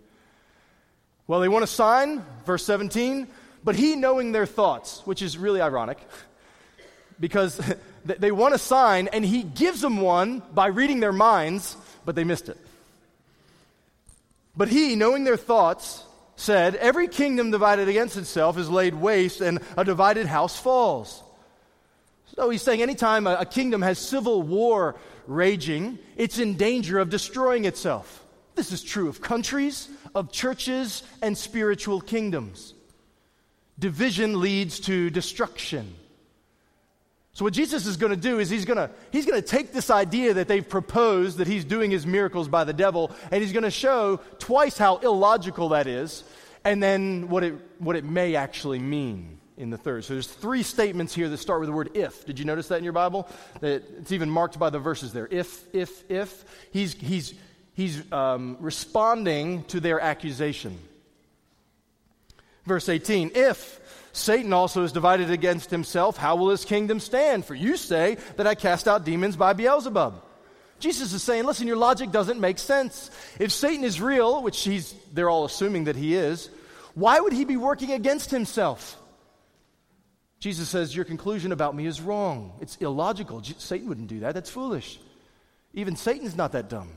Well, 1.26 1.40
they 1.40 1.48
want 1.48 1.64
a 1.64 1.66
sign, 1.66 2.22
verse 2.44 2.66
17, 2.66 3.28
but 3.64 3.74
he 3.74 3.96
knowing 3.96 4.33
their 4.33 4.44
thoughts, 4.44 5.00
which 5.07 5.22
is 5.22 5.38
really 5.38 5.62
ironic 5.62 5.96
because 7.18 7.59
they 8.04 8.31
want 8.31 8.54
a 8.54 8.59
sign 8.59 9.09
and 9.09 9.24
he 9.24 9.42
gives 9.42 9.81
them 9.81 10.02
one 10.02 10.42
by 10.52 10.66
reading 10.66 11.00
their 11.00 11.14
minds, 11.14 11.78
but 12.04 12.14
they 12.14 12.24
missed 12.24 12.50
it. 12.50 12.59
But 14.54 14.68
he, 14.68 14.96
knowing 14.96 15.24
their 15.24 15.38
thoughts, 15.38 16.04
said, 16.38 16.77
Every 16.77 17.09
kingdom 17.09 17.51
divided 17.51 17.88
against 17.88 18.16
itself 18.16 18.57
is 18.59 18.70
laid 18.70 18.94
waste, 18.94 19.40
and 19.40 19.59
a 19.77 19.85
divided 19.85 20.27
house 20.27 20.59
falls. 20.59 21.22
So 22.37 22.48
he's 22.51 22.62
saying 22.62 22.81
anytime 22.81 23.27
a, 23.27 23.38
a 23.40 23.46
kingdom 23.46 23.83
has 23.83 23.98
civil 23.98 24.42
war 24.42 24.96
raging, 25.27 25.98
it's 26.16 26.38
in 26.38 26.57
danger 26.57 26.98
of 26.98 27.11
destroying 27.11 27.64
itself. 27.64 28.24
This 28.55 28.72
is 28.72 28.83
true 28.83 29.09
of 29.09 29.20
countries, 29.20 29.88
of 30.14 30.33
churches, 30.33 31.03
and 31.22 31.37
spiritual 31.37 32.01
kingdoms. 32.01 32.74
Division 33.79 34.40
leads 34.40 34.81
to 34.81 35.11
destruction. 35.11 35.94
So, 37.32 37.44
what 37.44 37.54
Jesus 37.54 37.86
is 37.86 37.96
going 37.96 38.10
to 38.10 38.16
do 38.16 38.40
is 38.40 38.50
he's 38.50 38.64
going 38.64 38.78
to, 38.78 38.90
he's 39.12 39.24
going 39.24 39.40
to 39.40 39.46
take 39.46 39.72
this 39.72 39.90
idea 39.90 40.34
that 40.34 40.48
they've 40.48 40.68
proposed 40.68 41.38
that 41.38 41.46
he's 41.46 41.64
doing 41.64 41.90
his 41.90 42.06
miracles 42.06 42.48
by 42.48 42.64
the 42.64 42.72
devil, 42.72 43.12
and 43.30 43.42
he's 43.42 43.52
going 43.52 43.64
to 43.64 43.70
show 43.70 44.20
twice 44.38 44.76
how 44.76 44.96
illogical 44.96 45.70
that 45.70 45.86
is, 45.86 46.24
and 46.64 46.82
then 46.82 47.28
what 47.28 47.44
it, 47.44 47.54
what 47.78 47.94
it 47.94 48.04
may 48.04 48.34
actually 48.34 48.80
mean 48.80 49.38
in 49.56 49.70
the 49.70 49.78
third. 49.78 50.04
So, 50.04 50.14
there's 50.14 50.26
three 50.26 50.64
statements 50.64 51.14
here 51.14 51.28
that 51.28 51.38
start 51.38 51.60
with 51.60 51.68
the 51.68 51.74
word 51.74 51.90
if. 51.94 52.26
Did 52.26 52.38
you 52.38 52.44
notice 52.44 52.68
that 52.68 52.78
in 52.78 52.84
your 52.84 52.92
Bible? 52.92 53.28
That 53.60 53.84
it's 53.98 54.12
even 54.12 54.28
marked 54.28 54.58
by 54.58 54.70
the 54.70 54.80
verses 54.80 55.12
there. 55.12 55.28
If, 55.30 55.64
if, 55.72 56.10
if. 56.10 56.44
He's, 56.72 56.94
he's 56.94 57.34
he's 57.78 58.12
um, 58.12 58.56
responding 58.58 59.62
to 59.64 59.78
their 59.78 60.00
accusation. 60.00 60.76
Verse 62.66 62.88
18 62.88 63.30
If 63.36 64.07
Satan 64.18 64.52
also 64.52 64.83
is 64.83 64.92
divided 64.92 65.31
against 65.31 65.70
himself, 65.70 66.16
how 66.16 66.37
will 66.37 66.50
his 66.50 66.64
kingdom 66.64 67.00
stand? 67.00 67.44
For 67.44 67.54
you 67.54 67.76
say 67.76 68.16
that 68.37 68.46
I 68.46 68.54
cast 68.54 68.88
out 68.88 69.04
demons 69.04 69.37
by 69.37 69.52
Beelzebub. 69.52 70.22
Jesus 70.78 71.12
is 71.12 71.22
saying, 71.22 71.44
listen, 71.44 71.66
your 71.66 71.76
logic 71.76 72.11
doesn't 72.11 72.40
make 72.40 72.59
sense. 72.59 73.11
If 73.38 73.52
Satan 73.52 73.85
is 73.85 74.00
real, 74.00 74.42
which 74.42 74.62
he's, 74.62 74.94
they're 75.12 75.31
all 75.31 75.44
assuming 75.44 75.85
that 75.85 75.96
he 75.96 76.14
is, 76.14 76.50
why 76.94 77.20
would 77.20 77.33
he 77.33 77.44
be 77.44 77.57
working 77.57 77.92
against 77.92 78.31
himself? 78.31 78.96
Jesus 80.40 80.68
says, 80.68 80.94
Your 80.94 81.04
conclusion 81.04 81.52
about 81.52 81.74
me 81.74 81.87
is 81.87 82.00
wrong. 82.00 82.52
It's 82.61 82.76
illogical. 82.76 83.42
Satan 83.42 83.88
wouldn't 83.88 84.09
do 84.09 84.20
that. 84.20 84.35
That's 84.35 84.50
foolish. 84.50 85.00
Even 85.74 85.96
Satan's 85.96 86.37
not 86.37 86.52
that 86.52 86.68
dumb. 86.68 86.92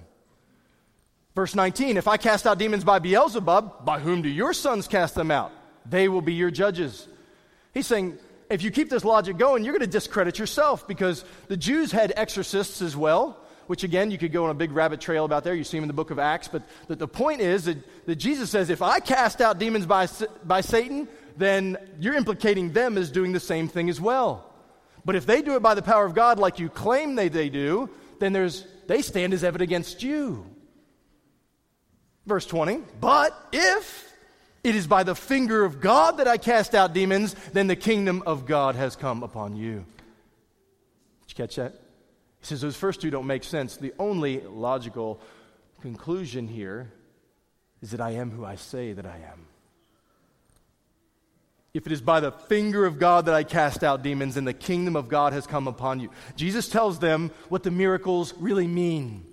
Verse 1.35 1.55
19 1.55 1.97
If 1.97 2.07
I 2.07 2.17
cast 2.17 2.45
out 2.45 2.59
demons 2.59 2.83
by 2.83 2.99
Beelzebub, 2.99 3.85
by 3.85 3.99
whom 3.99 4.21
do 4.21 4.29
your 4.29 4.53
sons 4.53 4.87
cast 4.87 5.15
them 5.15 5.31
out? 5.31 5.51
They 5.85 6.07
will 6.07 6.21
be 6.21 6.33
your 6.33 6.51
judges. 6.51 7.07
He's 7.73 7.87
saying, 7.87 8.17
if 8.49 8.63
you 8.63 8.71
keep 8.71 8.89
this 8.89 9.05
logic 9.05 9.37
going, 9.37 9.63
you're 9.63 9.73
going 9.73 9.81
to 9.81 9.87
discredit 9.87 10.37
yourself 10.37 10.87
because 10.87 11.23
the 11.47 11.57
Jews 11.57 11.91
had 11.91 12.13
exorcists 12.15 12.81
as 12.81 12.95
well. 12.95 13.37
which 13.67 13.85
again, 13.85 14.11
you 14.11 14.17
could 14.17 14.33
go 14.33 14.43
on 14.43 14.49
a 14.49 14.53
big 14.53 14.73
rabbit 14.73 14.99
trail 14.99 15.23
about 15.23 15.45
there. 15.45 15.55
You 15.55 15.63
see 15.63 15.77
him 15.77 15.85
in 15.85 15.87
the 15.87 15.93
book 15.93 16.11
of 16.11 16.19
Acts. 16.19 16.49
But 16.49 16.63
the, 16.87 16.95
the 16.97 17.07
point 17.07 17.39
is 17.39 17.65
that, 17.65 17.77
that 18.05 18.17
Jesus 18.17 18.49
says, 18.49 18.69
if 18.69 18.81
I 18.81 18.99
cast 18.99 19.39
out 19.39 19.59
demons 19.59 19.85
by, 19.85 20.09
by 20.43 20.59
Satan, 20.59 21.07
then 21.37 21.77
you're 21.97 22.15
implicating 22.15 22.73
them 22.73 22.97
as 22.97 23.11
doing 23.11 23.31
the 23.31 23.39
same 23.39 23.69
thing 23.69 23.89
as 23.89 24.01
well. 24.01 24.51
But 25.05 25.15
if 25.15 25.25
they 25.25 25.41
do 25.41 25.55
it 25.55 25.61
by 25.61 25.75
the 25.75 25.81
power 25.81 26.05
of 26.05 26.13
God, 26.13 26.37
like 26.37 26.59
you 26.59 26.67
claim 26.67 27.15
they, 27.15 27.29
they 27.29 27.47
do, 27.47 27.89
then 28.19 28.33
there's, 28.33 28.67
they 28.87 29.01
stand 29.01 29.33
as 29.33 29.43
evidence 29.43 29.69
against 29.69 30.03
you. 30.03 30.45
Verse 32.25 32.45
20, 32.45 32.81
but 32.99 33.35
if 33.51 34.10
it 34.63 34.75
is 34.75 34.87
by 34.87 35.03
the 35.03 35.15
finger 35.15 35.63
of 35.63 35.81
God 35.81 36.17
that 36.17 36.27
I 36.27 36.37
cast 36.37 36.75
out 36.75 36.93
demons, 36.93 37.33
then 37.53 37.67
the 37.67 37.75
kingdom 37.75 38.23
of 38.25 38.45
God 38.45 38.75
has 38.75 38.95
come 38.95 39.23
upon 39.23 39.55
you. 39.55 39.85
Did 41.27 41.29
you 41.29 41.35
catch 41.35 41.55
that? 41.55 41.73
He 42.39 42.45
says 42.45 42.61
those 42.61 42.75
first 42.75 43.01
two 43.01 43.09
don't 43.09 43.27
make 43.27 43.43
sense. 43.43 43.77
The 43.77 43.93
only 43.97 44.41
logical 44.41 45.19
conclusion 45.81 46.47
here 46.47 46.91
is 47.81 47.91
that 47.91 48.01
I 48.01 48.11
am 48.11 48.31
who 48.31 48.45
I 48.45 48.55
say 48.55 48.93
that 48.93 49.05
I 49.05 49.17
am. 49.31 49.47
If 51.73 51.85
it 51.85 51.93
is 51.93 52.01
by 52.01 52.19
the 52.19 52.31
finger 52.31 52.85
of 52.85 52.99
God 52.99 53.27
that 53.27 53.33
I 53.33 53.43
cast 53.43 53.83
out 53.83 54.03
demons, 54.03 54.35
then 54.35 54.43
the 54.43 54.53
kingdom 54.53 54.95
of 54.95 55.07
God 55.07 55.31
has 55.33 55.47
come 55.47 55.67
upon 55.67 56.01
you. 56.01 56.09
Jesus 56.35 56.67
tells 56.67 56.99
them 56.99 57.31
what 57.47 57.63
the 57.63 57.71
miracles 57.71 58.33
really 58.37 58.67
mean. 58.67 59.25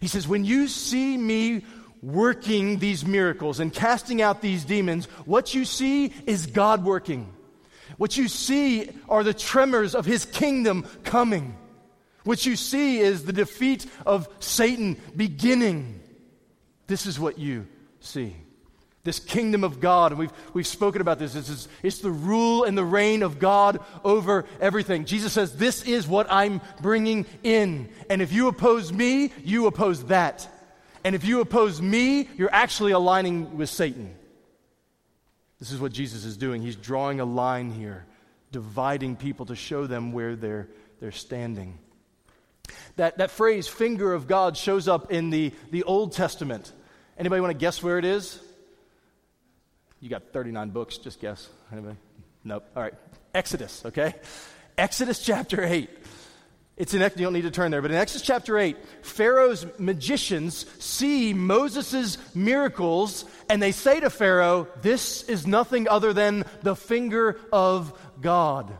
He 0.00 0.08
says, 0.08 0.26
When 0.26 0.44
you 0.44 0.66
see 0.68 1.16
me 1.16 1.64
working 2.02 2.78
these 2.78 3.04
miracles 3.04 3.60
and 3.60 3.72
casting 3.72 4.22
out 4.22 4.40
these 4.40 4.64
demons, 4.64 5.06
what 5.24 5.54
you 5.54 5.64
see 5.64 6.12
is 6.26 6.46
God 6.46 6.84
working. 6.84 7.32
What 7.96 8.16
you 8.16 8.28
see 8.28 8.90
are 9.08 9.24
the 9.24 9.34
tremors 9.34 9.94
of 9.94 10.04
his 10.04 10.24
kingdom 10.24 10.86
coming. 11.04 11.56
What 12.24 12.44
you 12.44 12.56
see 12.56 12.98
is 12.98 13.24
the 13.24 13.32
defeat 13.32 13.86
of 14.04 14.28
Satan 14.40 14.96
beginning. 15.16 16.00
This 16.86 17.06
is 17.06 17.18
what 17.18 17.38
you 17.38 17.66
see. 18.00 18.36
This 19.04 19.18
kingdom 19.18 19.64
of 19.64 19.80
God, 19.80 20.12
and 20.12 20.18
we've, 20.18 20.32
we've 20.52 20.66
spoken 20.66 21.00
about 21.00 21.18
this, 21.18 21.34
it's, 21.34 21.68
it's 21.82 21.98
the 22.00 22.10
rule 22.10 22.64
and 22.64 22.76
the 22.76 22.84
reign 22.84 23.22
of 23.22 23.38
God 23.38 23.80
over 24.04 24.44
everything. 24.60 25.06
Jesus 25.06 25.32
says, 25.32 25.56
This 25.56 25.82
is 25.84 26.06
what 26.06 26.26
I'm 26.30 26.60
bringing 26.82 27.24
in. 27.42 27.88
And 28.10 28.20
if 28.20 28.32
you 28.32 28.48
oppose 28.48 28.92
me, 28.92 29.32
you 29.42 29.66
oppose 29.66 30.04
that. 30.06 30.46
And 31.08 31.14
if 31.14 31.24
you 31.24 31.40
oppose 31.40 31.80
me, 31.80 32.28
you're 32.36 32.52
actually 32.52 32.92
aligning 32.92 33.56
with 33.56 33.70
Satan. 33.70 34.14
This 35.58 35.72
is 35.72 35.80
what 35.80 35.90
Jesus 35.90 36.26
is 36.26 36.36
doing. 36.36 36.60
He's 36.60 36.76
drawing 36.76 37.18
a 37.18 37.24
line 37.24 37.70
here, 37.70 38.04
dividing 38.52 39.16
people 39.16 39.46
to 39.46 39.56
show 39.56 39.86
them 39.86 40.12
where 40.12 40.36
they're, 40.36 40.68
they're 41.00 41.10
standing. 41.10 41.78
That, 42.96 43.16
that 43.16 43.30
phrase, 43.30 43.66
finger 43.66 44.12
of 44.12 44.26
God, 44.26 44.54
shows 44.58 44.86
up 44.86 45.10
in 45.10 45.30
the, 45.30 45.52
the 45.70 45.82
Old 45.84 46.12
Testament. 46.12 46.70
Anybody 47.16 47.40
want 47.40 47.52
to 47.52 47.58
guess 47.58 47.82
where 47.82 47.96
it 47.96 48.04
is? 48.04 48.38
You 50.00 50.10
got 50.10 50.24
39 50.34 50.68
books, 50.68 50.98
just 50.98 51.22
guess. 51.22 51.48
Anybody? 51.72 51.96
Nope. 52.44 52.66
All 52.76 52.82
right. 52.82 52.92
Exodus, 53.32 53.82
okay? 53.86 54.14
Exodus 54.76 55.24
chapter 55.24 55.64
8. 55.64 55.88
It's 56.78 56.94
in, 56.94 57.00
you 57.00 57.08
don't 57.08 57.32
need 57.32 57.42
to 57.42 57.50
turn 57.50 57.72
there, 57.72 57.82
but 57.82 57.90
in 57.90 57.96
Exodus 57.96 58.24
chapter 58.24 58.56
8, 58.56 58.76
Pharaoh's 59.02 59.66
magicians 59.78 60.64
see 60.78 61.34
Moses' 61.34 62.18
miracles 62.36 63.24
and 63.48 63.60
they 63.60 63.72
say 63.72 63.98
to 63.98 64.08
Pharaoh, 64.10 64.68
This 64.80 65.24
is 65.24 65.44
nothing 65.44 65.88
other 65.88 66.12
than 66.12 66.44
the 66.62 66.76
finger 66.76 67.40
of 67.52 67.92
God. 68.20 68.72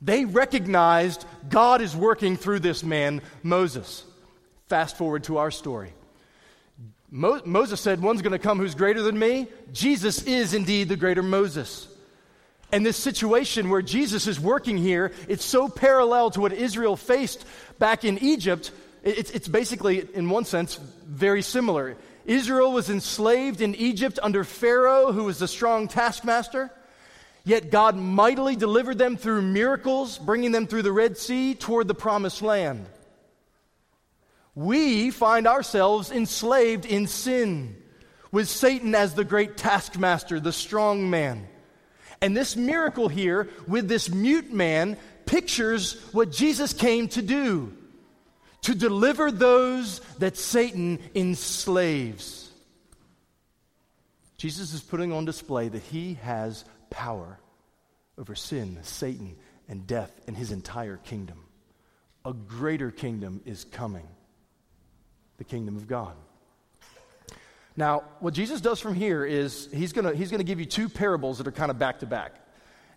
They 0.00 0.24
recognized 0.24 1.26
God 1.50 1.82
is 1.82 1.94
working 1.94 2.38
through 2.38 2.60
this 2.60 2.82
man, 2.82 3.20
Moses. 3.42 4.04
Fast 4.68 4.96
forward 4.96 5.24
to 5.24 5.36
our 5.36 5.50
story. 5.50 5.92
Mo- 7.10 7.42
Moses 7.44 7.78
said, 7.78 8.00
One's 8.00 8.22
going 8.22 8.32
to 8.32 8.38
come 8.38 8.58
who's 8.58 8.74
greater 8.74 9.02
than 9.02 9.18
me. 9.18 9.48
Jesus 9.70 10.22
is 10.22 10.54
indeed 10.54 10.88
the 10.88 10.96
greater 10.96 11.22
Moses. 11.22 11.88
And 12.72 12.86
this 12.86 12.96
situation 12.96 13.68
where 13.68 13.82
Jesus 13.82 14.26
is 14.26 14.40
working 14.40 14.78
here, 14.78 15.12
it's 15.28 15.44
so 15.44 15.68
parallel 15.68 16.30
to 16.30 16.40
what 16.40 16.54
Israel 16.54 16.96
faced 16.96 17.44
back 17.78 18.04
in 18.04 18.18
Egypt. 18.18 18.72
It's, 19.02 19.30
it's 19.30 19.46
basically, 19.46 20.08
in 20.14 20.30
one 20.30 20.46
sense, 20.46 20.76
very 21.06 21.42
similar. 21.42 21.98
Israel 22.24 22.72
was 22.72 22.88
enslaved 22.88 23.60
in 23.60 23.74
Egypt 23.74 24.18
under 24.22 24.42
Pharaoh, 24.42 25.12
who 25.12 25.24
was 25.24 25.42
a 25.42 25.48
strong 25.48 25.86
taskmaster. 25.86 26.70
Yet 27.44 27.70
God 27.70 27.96
mightily 27.96 28.56
delivered 28.56 28.96
them 28.98 29.16
through 29.16 29.42
miracles, 29.42 30.16
bringing 30.16 30.52
them 30.52 30.66
through 30.66 30.82
the 30.82 30.92
Red 30.92 31.18
Sea 31.18 31.54
toward 31.54 31.88
the 31.88 31.94
promised 31.94 32.40
land. 32.40 32.86
We 34.54 35.10
find 35.10 35.46
ourselves 35.46 36.10
enslaved 36.10 36.86
in 36.86 37.06
sin, 37.06 37.76
with 38.30 38.48
Satan 38.48 38.94
as 38.94 39.14
the 39.14 39.24
great 39.24 39.56
taskmaster, 39.58 40.40
the 40.40 40.52
strong 40.52 41.10
man. 41.10 41.48
And 42.22 42.36
this 42.36 42.56
miracle 42.56 43.08
here 43.08 43.48
with 43.66 43.88
this 43.88 44.08
mute 44.08 44.52
man 44.52 44.96
pictures 45.26 46.00
what 46.12 46.30
Jesus 46.30 46.72
came 46.72 47.08
to 47.08 47.20
do 47.20 47.76
to 48.62 48.74
deliver 48.76 49.32
those 49.32 50.00
that 50.18 50.36
Satan 50.36 51.00
enslaves. 51.14 52.50
Jesus 54.36 54.72
is 54.72 54.80
putting 54.80 55.12
on 55.12 55.24
display 55.24 55.68
that 55.68 55.82
he 55.82 56.14
has 56.14 56.64
power 56.90 57.38
over 58.16 58.34
sin, 58.36 58.78
Satan, 58.82 59.36
and 59.68 59.86
death 59.86 60.12
in 60.28 60.34
his 60.34 60.52
entire 60.52 60.98
kingdom. 60.98 61.44
A 62.24 62.32
greater 62.32 62.92
kingdom 62.92 63.40
is 63.44 63.64
coming 63.64 64.06
the 65.38 65.44
kingdom 65.44 65.76
of 65.76 65.88
God. 65.88 66.14
Now, 67.76 68.04
what 68.20 68.34
Jesus 68.34 68.60
does 68.60 68.80
from 68.80 68.94
here 68.94 69.24
is 69.24 69.68
he's 69.72 69.92
going 69.92 70.14
he's 70.16 70.30
gonna 70.30 70.44
give 70.44 70.60
you 70.60 70.66
two 70.66 70.88
parables 70.88 71.38
that 71.38 71.46
are 71.46 71.52
kind 71.52 71.70
of 71.70 71.78
back 71.78 72.00
to 72.00 72.06
back. 72.06 72.34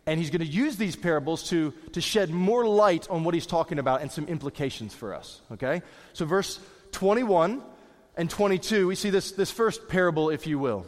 And 0.08 0.20
he's 0.20 0.30
going 0.30 0.42
to 0.42 0.48
use 0.48 0.78
these 0.78 0.96
parables 0.96 1.50
to, 1.50 1.74
to 1.94 2.02
shed 2.02 2.30
more 2.30 2.66
light 2.66 3.10
on 3.10 3.24
what 3.24 3.34
he's 3.34 3.48
talking 3.48 3.80
about 3.80 4.02
and 4.02 4.12
some 4.12 4.28
implications 4.28 4.94
for 4.94 5.16
us. 5.16 5.42
Okay? 5.54 5.82
So, 6.14 6.26
verse 6.26 6.60
21 6.92 7.64
and 8.16 8.30
22, 8.30 8.88
we 8.88 8.96
see 8.96 9.10
this, 9.10 9.32
this 9.32 9.50
first 9.50 9.88
parable, 9.88 10.30
if 10.30 10.46
you 10.46 10.60
will. 10.60 10.86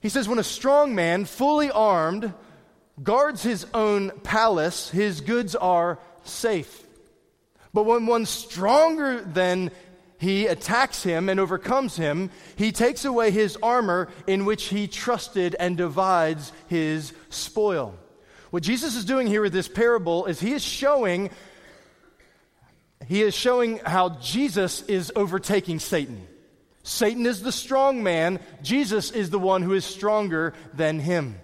He 0.00 0.08
says, 0.08 0.28
When 0.28 0.38
a 0.38 0.44
strong 0.44 0.94
man, 0.94 1.24
fully 1.24 1.70
armed, 1.70 2.32
guards 3.02 3.42
his 3.42 3.66
own 3.74 4.10
palace, 4.22 4.88
his 4.88 5.20
goods 5.20 5.56
are 5.56 5.98
safe. 6.22 6.84
But 7.74 7.84
when 7.84 8.06
one 8.06 8.26
stronger 8.26 9.20
than 9.20 9.70
he 10.18 10.46
attacks 10.46 11.02
him 11.02 11.28
and 11.28 11.38
overcomes 11.38 11.96
him, 11.96 12.30
he 12.56 12.72
takes 12.72 13.04
away 13.04 13.30
his 13.30 13.56
armor 13.62 14.08
in 14.26 14.44
which 14.44 14.64
he 14.64 14.88
trusted 14.88 15.54
and 15.58 15.76
divides 15.76 16.52
his 16.68 17.12
spoil. 17.28 17.94
What 18.50 18.62
Jesus 18.62 18.96
is 18.96 19.04
doing 19.04 19.26
here 19.26 19.42
with 19.42 19.52
this 19.52 19.68
parable 19.68 20.26
is 20.26 20.40
he 20.40 20.52
is 20.52 20.62
showing 20.62 21.30
he 23.06 23.22
is 23.22 23.34
showing 23.34 23.78
how 23.78 24.10
Jesus 24.20 24.82
is 24.82 25.12
overtaking 25.14 25.78
Satan. 25.78 26.26
Satan 26.82 27.26
is 27.26 27.42
the 27.42 27.52
strong 27.52 28.02
man, 28.02 28.40
Jesus 28.62 29.10
is 29.10 29.30
the 29.30 29.38
one 29.38 29.62
who 29.62 29.74
is 29.74 29.84
stronger 29.84 30.54
than 30.72 30.98
him. 30.98 31.38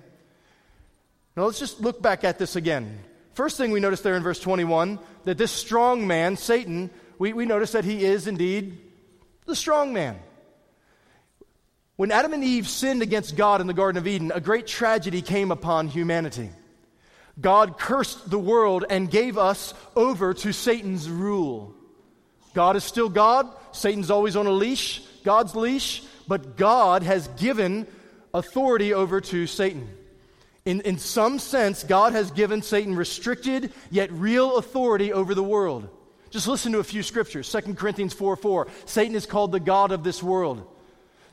Now 1.37 1.45
let's 1.45 1.59
just 1.59 1.81
look 1.81 2.01
back 2.01 2.25
at 2.25 2.39
this 2.39 2.57
again. 2.57 2.99
First 3.35 3.57
thing 3.57 3.71
we 3.71 3.81
notice 3.81 4.01
there 4.01 4.17
in 4.17 4.23
verse 4.23 4.41
21 4.41 4.99
that 5.25 5.39
this 5.39 5.53
strong 5.53 6.07
man, 6.07 6.37
Satan, 6.37 6.91
we, 7.18 7.33
we 7.33 7.46
notice 7.46 7.72
that 7.72 7.85
he 7.85 8.05
is 8.05 8.27
indeed 8.27 8.79
the 9.46 9.57
strong 9.57 9.92
man. 9.92 10.18
When 11.96 12.11
Adam 12.11 12.33
and 12.33 12.42
Eve 12.42 12.68
sinned 12.68 13.03
against 13.03 13.37
God 13.37 13.61
in 13.61 13.66
the 13.66 13.75
Garden 13.75 13.98
of 13.98 14.07
Eden, 14.07 14.33
a 14.35 14.40
great 14.40 14.66
tragedy 14.66 15.22
came 15.22 15.51
upon 15.51 15.88
humanity. 15.88 16.51
God 17.40 17.79
cursed 17.79 18.29
the 18.31 18.38
world 18.38 18.85
and 18.88 19.11
gave 19.11 19.38
us 19.38 19.75
over 19.94 20.35
to 20.35 20.53
Satan's 20.53 21.09
rule. 21.09 21.75
God 22.55 22.77
is 22.77 22.85
still 22.85 23.09
God. 23.09 23.48
Satan's 23.72 24.11
always 24.11 24.37
on 24.37 24.46
a 24.46 24.53
leash, 24.53 25.01
God's 25.25 25.55
leash, 25.55 26.03
but 26.29 26.57
God 26.57 27.03
has 27.03 27.29
given 27.29 27.87
authority 28.35 28.92
over 28.94 29.20
to 29.20 29.46
Satan. 29.46 29.88
In, 30.64 30.81
in 30.83 30.98
some 30.98 31.38
sense, 31.38 31.83
God 31.83 32.12
has 32.12 32.31
given 32.31 32.62
Satan 32.62 32.94
restricted 32.94 33.72
yet 33.90 34.12
real 34.12 34.59
authority 34.59 35.12
over 35.12 35.35
the 35.35 35.42
world. 35.42 35.88
Just 36.33 36.49
listen 36.49 36.73
to 36.73 36.79
a 36.79 36.85
few 36.85 37.03
scriptures. 37.03 37.53
2 37.53 37.75
Corinthians 37.75 38.14
4 38.14 38.37
4. 38.37 38.66
Satan 38.87 39.14
is 39.14 39.27
called 39.27 39.53
the 39.53 39.61
God 39.61 39.92
of 39.92 40.03
this 40.03 40.23
world. 40.23 40.66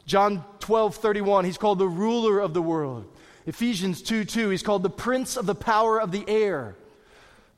John 0.05 0.43
12 0.59 0.95
31. 0.95 1.45
He's 1.45 1.57
called 1.57 1.79
the 1.79 1.87
ruler 1.87 2.39
of 2.39 2.53
the 2.53 2.61
world. 2.61 3.05
Ephesians 3.45 4.01
2 4.01 4.25
2. 4.25 4.49
He's 4.49 4.61
called 4.61 4.83
the 4.83 4.89
prince 4.89 5.37
of 5.37 5.45
the 5.45 5.55
power 5.55 6.01
of 6.01 6.11
the 6.11 6.25
air. 6.27 6.75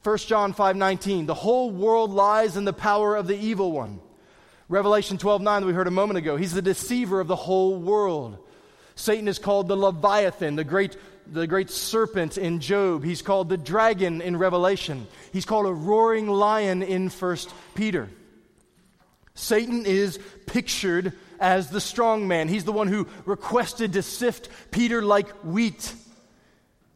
1 0.04 0.18
John 0.20 0.54
5 0.54 0.76
19. 0.76 1.26
The 1.26 1.34
whole 1.34 1.72
world 1.72 2.12
lies 2.12 2.58
in 2.58 2.64
the 2.64 2.74
power 2.74 3.16
of 3.16 3.26
the 3.26 3.38
evil 3.38 3.72
one. 3.72 4.00
Revelation 4.70 5.18
12 5.18 5.42
9 5.42 5.62
that 5.62 5.68
we 5.68 5.74
heard 5.74 5.88
a 5.88 5.92
moment 5.92 6.20
ago. 6.20 6.38
He's 6.38 6.54
the 6.54 6.62
deceiver 6.62 7.20
of 7.20 7.28
the 7.28 7.36
whole 7.36 7.76
world. 7.76 8.38
Satan 8.94 9.28
is 9.28 9.40
called 9.40 9.68
the 9.68 9.76
Leviathan, 9.76 10.58
the 10.58 10.64
great 10.64 10.96
the 11.28 11.48
great 11.48 11.70
serpent 11.70 12.38
in 12.38 12.60
Job. 12.60 13.04
He's 13.04 13.22
called 13.22 13.50
the 13.50 13.58
dragon 13.58 14.22
in 14.22 14.38
Revelation. 14.38 15.08
He's 15.34 15.46
called 15.46 15.66
a 15.66 15.74
roaring 15.74 16.28
lion 16.28 16.84
in 16.84 17.10
1 17.10 17.38
Peter. 17.76 18.10
Satan 19.34 19.86
is 19.86 20.20
pictured 20.46 21.14
as 21.40 21.70
the 21.70 21.82
strong 21.82 22.28
man. 22.28 22.48
He's 22.48 22.66
the 22.66 22.72
one 22.72 22.88
who 22.88 23.08
requested 23.26 23.94
to 23.94 24.04
sift 24.04 24.50
Peter 24.72 25.02
like 25.02 25.30
wheat. 25.44 25.94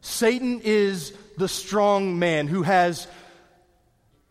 Satan 0.02 0.62
is 0.64 1.14
the 1.38 1.48
strong 1.48 2.20
man 2.20 2.48
who 2.48 2.62
has 2.64 3.08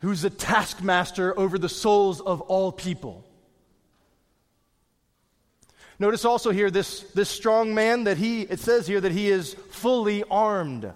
who's 0.00 0.22
a 0.22 0.30
taskmaster 0.30 1.36
over 1.38 1.58
the 1.58 1.68
souls 1.68 2.20
of 2.20 2.42
all 2.42 2.70
people. 2.70 3.23
Notice 6.04 6.26
also 6.26 6.50
here 6.50 6.70
this, 6.70 7.00
this 7.14 7.30
strong 7.30 7.74
man 7.74 8.04
that 8.04 8.18
he, 8.18 8.42
it 8.42 8.60
says 8.60 8.86
here 8.86 9.00
that 9.00 9.10
he 9.10 9.30
is 9.30 9.54
fully 9.70 10.22
armed. 10.30 10.92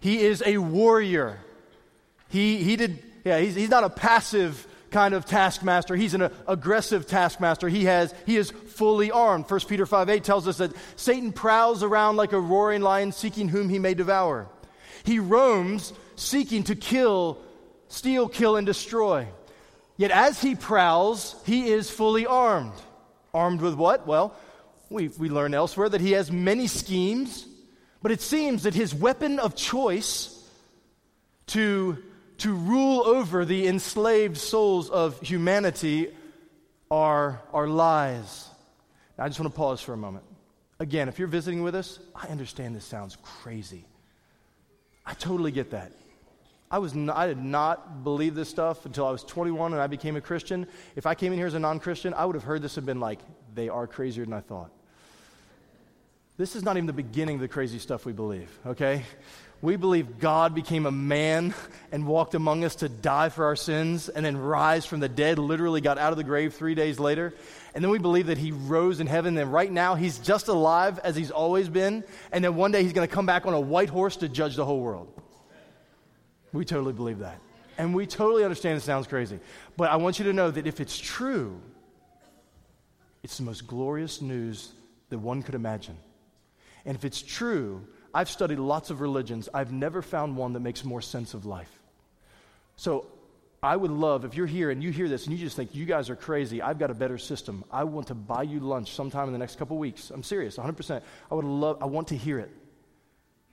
He 0.00 0.20
is 0.20 0.42
a 0.46 0.56
warrior. 0.56 1.38
He, 2.30 2.56
he 2.64 2.76
did, 2.76 3.02
yeah, 3.22 3.38
he's, 3.38 3.54
he's 3.54 3.68
not 3.68 3.84
a 3.84 3.90
passive 3.90 4.66
kind 4.90 5.12
of 5.12 5.26
taskmaster. 5.26 5.94
He's 5.94 6.14
an 6.14 6.30
aggressive 6.46 7.06
taskmaster. 7.06 7.68
He, 7.68 7.84
has, 7.84 8.14
he 8.24 8.38
is 8.38 8.50
fully 8.50 9.10
armed. 9.10 9.44
1 9.46 9.60
Peter 9.68 9.84
5 9.84 10.08
8 10.08 10.24
tells 10.24 10.48
us 10.48 10.56
that 10.56 10.72
Satan 10.96 11.30
prowls 11.30 11.82
around 11.82 12.16
like 12.16 12.32
a 12.32 12.40
roaring 12.40 12.80
lion 12.80 13.12
seeking 13.12 13.46
whom 13.46 13.68
he 13.68 13.78
may 13.78 13.92
devour. 13.92 14.48
He 15.04 15.18
roams 15.18 15.92
seeking 16.16 16.62
to 16.62 16.74
kill, 16.74 17.36
steal, 17.88 18.26
kill, 18.26 18.56
and 18.56 18.64
destroy. 18.66 19.28
Yet 19.98 20.12
as 20.12 20.40
he 20.40 20.54
prowls, 20.54 21.36
he 21.44 21.68
is 21.68 21.90
fully 21.90 22.24
armed. 22.24 22.72
Armed 23.34 23.60
with 23.60 23.74
what? 23.74 24.06
Well, 24.06 24.34
we, 24.90 25.08
we 25.08 25.28
learn 25.28 25.54
elsewhere 25.54 25.88
that 25.88 26.00
he 26.00 26.12
has 26.12 26.32
many 26.32 26.66
schemes, 26.66 27.46
but 28.02 28.10
it 28.10 28.20
seems 28.20 28.62
that 28.62 28.74
his 28.74 28.94
weapon 28.94 29.38
of 29.38 29.54
choice 29.54 30.34
to 31.48 32.02
to 32.38 32.54
rule 32.54 33.02
over 33.04 33.44
the 33.44 33.66
enslaved 33.66 34.36
souls 34.36 34.88
of 34.90 35.20
humanity 35.20 36.08
are, 36.90 37.42
are 37.52 37.66
lies. 37.66 38.48
Now, 39.16 39.24
I 39.24 39.28
just 39.28 39.40
want 39.40 39.52
to 39.52 39.56
pause 39.56 39.80
for 39.80 39.92
a 39.92 39.96
moment. 39.96 40.24
Again, 40.78 41.08
if 41.08 41.18
you're 41.18 41.28
visiting 41.28 41.62
with 41.62 41.74
us, 41.74 41.98
I 42.14 42.28
understand 42.28 42.76
this 42.76 42.84
sounds 42.84 43.16
crazy. 43.22 43.84
I 45.04 45.14
totally 45.14 45.50
get 45.50 45.72
that. 45.72 45.92
I, 46.70 46.78
was 46.78 46.94
not, 46.94 47.16
I 47.16 47.26
did 47.26 47.42
not 47.42 48.04
believe 48.04 48.34
this 48.34 48.48
stuff 48.48 48.84
until 48.84 49.06
I 49.06 49.10
was 49.10 49.24
21 49.24 49.72
and 49.72 49.80
I 49.80 49.86
became 49.86 50.16
a 50.16 50.20
Christian. 50.20 50.66
If 50.96 51.06
I 51.06 51.14
came 51.14 51.32
in 51.32 51.38
here 51.38 51.46
as 51.46 51.54
a 51.54 51.58
non 51.58 51.80
Christian, 51.80 52.14
I 52.14 52.24
would 52.24 52.34
have 52.34 52.44
heard 52.44 52.62
this 52.62 52.76
and 52.76 52.86
been 52.86 53.00
like, 53.00 53.20
they 53.54 53.68
are 53.68 53.86
crazier 53.86 54.24
than 54.24 54.34
I 54.34 54.40
thought. 54.40 54.70
This 56.36 56.54
is 56.54 56.62
not 56.62 56.76
even 56.76 56.86
the 56.86 56.92
beginning 56.92 57.36
of 57.36 57.40
the 57.40 57.48
crazy 57.48 57.80
stuff 57.80 58.06
we 58.06 58.12
believe, 58.12 58.48
okay? 58.64 59.02
We 59.60 59.74
believe 59.74 60.20
God 60.20 60.54
became 60.54 60.86
a 60.86 60.92
man 60.92 61.52
and 61.90 62.06
walked 62.06 62.36
among 62.36 62.62
us 62.62 62.76
to 62.76 62.88
die 62.88 63.28
for 63.28 63.46
our 63.46 63.56
sins 63.56 64.08
and 64.08 64.24
then 64.24 64.36
rise 64.36 64.86
from 64.86 65.00
the 65.00 65.08
dead, 65.08 65.40
literally 65.40 65.80
got 65.80 65.98
out 65.98 66.12
of 66.12 66.16
the 66.16 66.22
grave 66.22 66.54
three 66.54 66.76
days 66.76 67.00
later. 67.00 67.34
And 67.74 67.82
then 67.82 67.90
we 67.90 67.98
believe 67.98 68.26
that 68.26 68.38
he 68.38 68.52
rose 68.52 69.00
in 69.00 69.08
heaven, 69.08 69.36
and 69.36 69.52
right 69.52 69.70
now 69.70 69.96
he's 69.96 70.18
just 70.18 70.46
alive 70.46 71.00
as 71.00 71.16
he's 71.16 71.32
always 71.32 71.68
been. 71.68 72.04
And 72.30 72.44
then 72.44 72.54
one 72.54 72.70
day 72.70 72.84
he's 72.84 72.92
going 72.92 73.08
to 73.08 73.12
come 73.12 73.26
back 73.26 73.46
on 73.46 73.54
a 73.54 73.60
white 73.60 73.88
horse 73.88 74.16
to 74.18 74.28
judge 74.28 74.54
the 74.54 74.64
whole 74.64 74.80
world. 74.80 75.12
We 76.58 76.64
totally 76.64 76.92
believe 76.92 77.20
that. 77.20 77.38
And 77.78 77.94
we 77.94 78.04
totally 78.04 78.42
understand 78.42 78.76
it 78.76 78.80
sounds 78.80 79.06
crazy. 79.06 79.38
But 79.76 79.92
I 79.92 79.96
want 79.96 80.18
you 80.18 80.24
to 80.24 80.32
know 80.32 80.50
that 80.50 80.66
if 80.66 80.80
it's 80.80 80.98
true, 80.98 81.60
it's 83.22 83.36
the 83.36 83.44
most 83.44 83.68
glorious 83.68 84.20
news 84.20 84.72
that 85.10 85.20
one 85.20 85.44
could 85.44 85.54
imagine. 85.54 85.96
And 86.84 86.96
if 86.96 87.04
it's 87.04 87.22
true, 87.22 87.86
I've 88.12 88.28
studied 88.28 88.58
lots 88.58 88.90
of 88.90 89.00
religions. 89.00 89.48
I've 89.54 89.70
never 89.70 90.02
found 90.02 90.36
one 90.36 90.54
that 90.54 90.60
makes 90.60 90.84
more 90.84 91.00
sense 91.00 91.32
of 91.32 91.46
life. 91.46 91.70
So 92.74 93.06
I 93.62 93.76
would 93.76 93.92
love, 93.92 94.24
if 94.24 94.34
you're 94.34 94.48
here 94.48 94.72
and 94.72 94.82
you 94.82 94.90
hear 94.90 95.08
this 95.08 95.28
and 95.28 95.38
you 95.38 95.38
just 95.38 95.54
think, 95.54 95.76
you 95.76 95.84
guys 95.84 96.10
are 96.10 96.16
crazy, 96.16 96.60
I've 96.60 96.80
got 96.80 96.90
a 96.90 96.94
better 96.94 97.18
system. 97.18 97.62
I 97.70 97.84
want 97.84 98.08
to 98.08 98.16
buy 98.16 98.42
you 98.42 98.58
lunch 98.58 98.94
sometime 98.94 99.28
in 99.28 99.32
the 99.32 99.38
next 99.38 99.60
couple 99.60 99.78
weeks. 99.78 100.10
I'm 100.10 100.24
serious, 100.24 100.56
100%. 100.56 101.02
I 101.30 101.34
would 101.36 101.44
love, 101.44 101.78
I 101.80 101.86
want 101.86 102.08
to 102.08 102.16
hear 102.16 102.40
it. 102.40 102.50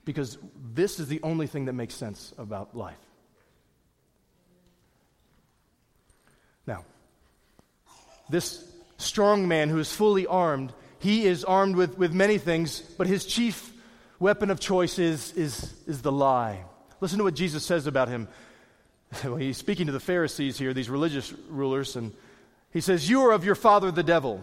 Because 0.06 0.38
this 0.74 1.00
is 1.00 1.08
the 1.08 1.20
only 1.24 1.48
thing 1.48 1.66
that 1.66 1.74
makes 1.74 1.96
sense 1.96 2.34
about 2.38 2.78
life. 2.78 2.96
Now, 6.68 6.86
this 8.30 8.64
strong 8.98 9.48
man 9.48 9.70
who 9.70 9.80
is 9.80 9.92
fully 9.92 10.26
armed, 10.28 10.74
he 11.00 11.26
is 11.26 11.44
armed 11.44 11.76
with, 11.76 11.98
with 11.98 12.14
many 12.14 12.38
things, 12.38 12.80
but 12.80 13.08
his 13.08 13.26
chief 13.26 13.74
weapon 14.20 14.50
of 14.50 14.60
choice 14.60 15.00
is, 15.00 15.34
is, 15.34 15.74
is 15.88 16.02
the 16.02 16.12
lie. 16.12 16.64
Listen 17.02 17.18
to 17.18 17.24
what 17.24 17.36
Jesus 17.36 17.66
says 17.66 17.88
about 17.88 18.08
him. 18.08 18.28
well, 19.24 19.36
he's 19.36 19.58
speaking 19.58 19.88
to 19.88 19.92
the 19.92 20.00
Pharisees 20.00 20.58
here, 20.58 20.74
these 20.74 20.90
religious 20.90 21.34
rulers, 21.50 21.96
and 21.96 22.12
he 22.72 22.82
says, 22.82 23.10
You 23.10 23.22
are 23.22 23.32
of 23.32 23.46
your 23.46 23.56
father 23.56 23.92
the 23.92 24.04
devil, 24.04 24.42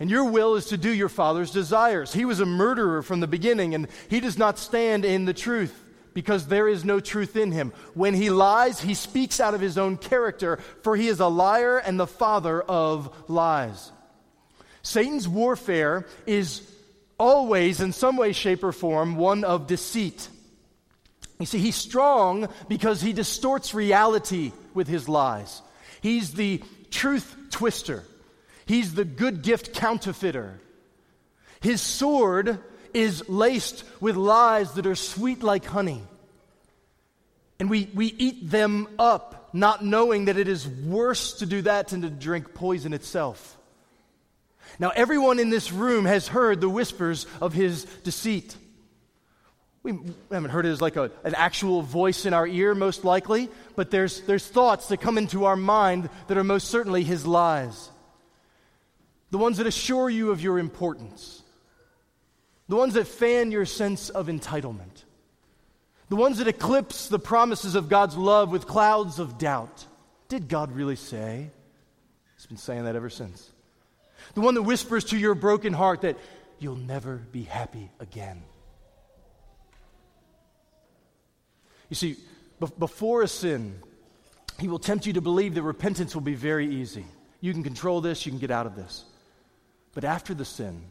and 0.00 0.10
your 0.10 0.24
will 0.24 0.56
is 0.56 0.66
to 0.66 0.78
do 0.78 0.90
your 0.90 1.10
father's 1.10 1.50
desires. 1.50 2.12
He 2.12 2.24
was 2.24 2.40
a 2.40 2.46
murderer 2.46 3.02
from 3.02 3.20
the 3.20 3.26
beginning, 3.26 3.74
and 3.74 3.86
he 4.08 4.18
does 4.18 4.38
not 4.38 4.58
stand 4.58 5.04
in 5.04 5.26
the 5.26 5.34
truth 5.34 5.78
because 6.14 6.46
there 6.46 6.66
is 6.66 6.84
no 6.84 6.98
truth 6.98 7.36
in 7.36 7.52
him. 7.52 7.72
When 7.94 8.14
he 8.14 8.30
lies, 8.30 8.80
he 8.80 8.94
speaks 8.94 9.38
out 9.38 9.54
of 9.54 9.60
his 9.60 9.78
own 9.78 9.98
character, 9.98 10.56
for 10.82 10.96
he 10.96 11.06
is 11.06 11.20
a 11.20 11.28
liar 11.28 11.78
and 11.78 12.00
the 12.00 12.06
father 12.06 12.60
of 12.62 13.14
lies. 13.28 13.92
Satan's 14.82 15.28
warfare 15.28 16.06
is 16.26 16.62
always, 17.18 17.80
in 17.80 17.92
some 17.92 18.16
way, 18.16 18.32
shape, 18.32 18.64
or 18.64 18.72
form, 18.72 19.16
one 19.16 19.44
of 19.44 19.66
deceit. 19.66 20.28
You 21.38 21.46
see, 21.46 21.58
he's 21.58 21.76
strong 21.76 22.48
because 22.68 23.02
he 23.02 23.12
distorts 23.12 23.74
reality 23.74 24.52
with 24.72 24.88
his 24.88 25.08
lies. 25.08 25.60
He's 26.00 26.32
the 26.32 26.62
truth 26.90 27.36
twister, 27.50 28.04
he's 28.70 28.94
the 28.94 29.04
good 29.04 29.42
gift 29.42 29.74
counterfeiter. 29.74 30.60
His 31.60 31.80
sword 31.80 32.58
is 32.94 33.28
laced 33.28 33.84
with 34.00 34.16
lies 34.16 34.72
that 34.74 34.86
are 34.86 34.94
sweet 34.94 35.42
like 35.42 35.64
honey. 35.64 36.02
And 37.58 37.68
we, 37.68 37.90
we 37.92 38.06
eat 38.06 38.48
them 38.48 38.86
up, 38.98 39.50
not 39.52 39.84
knowing 39.84 40.26
that 40.26 40.38
it 40.38 40.48
is 40.48 40.66
worse 40.66 41.34
to 41.34 41.46
do 41.46 41.62
that 41.62 41.88
than 41.88 42.02
to 42.02 42.10
drink 42.10 42.54
poison 42.54 42.92
itself. 42.94 43.58
Now, 44.78 44.90
everyone 44.90 45.40
in 45.40 45.50
this 45.50 45.72
room 45.72 46.04
has 46.04 46.28
heard 46.28 46.60
the 46.60 46.68
whispers 46.68 47.26
of 47.40 47.52
his 47.52 47.84
deceit. 48.04 48.56
We 49.82 49.98
haven't 50.30 50.50
heard 50.50 50.64
it 50.64 50.70
as 50.70 50.80
like 50.80 50.96
a, 50.96 51.10
an 51.24 51.34
actual 51.34 51.82
voice 51.82 52.24
in 52.24 52.32
our 52.32 52.46
ear, 52.46 52.74
most 52.74 53.04
likely, 53.04 53.48
but 53.74 53.90
there's, 53.90 54.20
there's 54.22 54.46
thoughts 54.46 54.88
that 54.88 55.00
come 55.00 55.18
into 55.18 55.44
our 55.44 55.56
mind 55.56 56.08
that 56.28 56.38
are 56.38 56.44
most 56.44 56.68
certainly 56.68 57.02
his 57.02 57.26
lies. 57.26 57.90
The 59.30 59.38
ones 59.38 59.58
that 59.58 59.66
assure 59.66 60.10
you 60.10 60.30
of 60.30 60.40
your 60.40 60.58
importance, 60.58 61.42
the 62.68 62.76
ones 62.76 62.94
that 62.94 63.06
fan 63.06 63.50
your 63.50 63.64
sense 63.64 64.10
of 64.10 64.26
entitlement, 64.26 65.04
the 66.08 66.16
ones 66.16 66.38
that 66.38 66.48
eclipse 66.48 67.08
the 67.08 67.18
promises 67.18 67.74
of 67.74 67.88
God's 67.88 68.16
love 68.16 68.50
with 68.50 68.66
clouds 68.66 69.18
of 69.18 69.38
doubt. 69.38 69.86
Did 70.28 70.48
God 70.48 70.72
really 70.72 70.96
say? 70.96 71.50
He's 72.36 72.46
been 72.46 72.56
saying 72.56 72.84
that 72.84 72.96
ever 72.96 73.10
since 73.10 73.50
the 74.34 74.40
one 74.40 74.54
that 74.54 74.62
whispers 74.62 75.04
to 75.06 75.18
your 75.18 75.34
broken 75.34 75.72
heart 75.72 76.02
that 76.02 76.16
you'll 76.58 76.76
never 76.76 77.16
be 77.16 77.42
happy 77.42 77.90
again. 78.00 78.42
You 81.88 81.96
see, 81.96 82.16
before 82.78 83.22
a 83.22 83.28
sin, 83.28 83.80
he 84.58 84.68
will 84.68 84.78
tempt 84.78 85.06
you 85.06 85.14
to 85.14 85.20
believe 85.20 85.54
that 85.54 85.62
repentance 85.62 86.14
will 86.14 86.22
be 86.22 86.34
very 86.34 86.72
easy. 86.76 87.04
You 87.40 87.52
can 87.52 87.64
control 87.64 88.00
this, 88.00 88.26
you 88.26 88.32
can 88.32 88.38
get 88.38 88.50
out 88.50 88.66
of 88.66 88.76
this. 88.76 89.04
But 89.94 90.04
after 90.04 90.34
the 90.34 90.44
sin, 90.44 90.82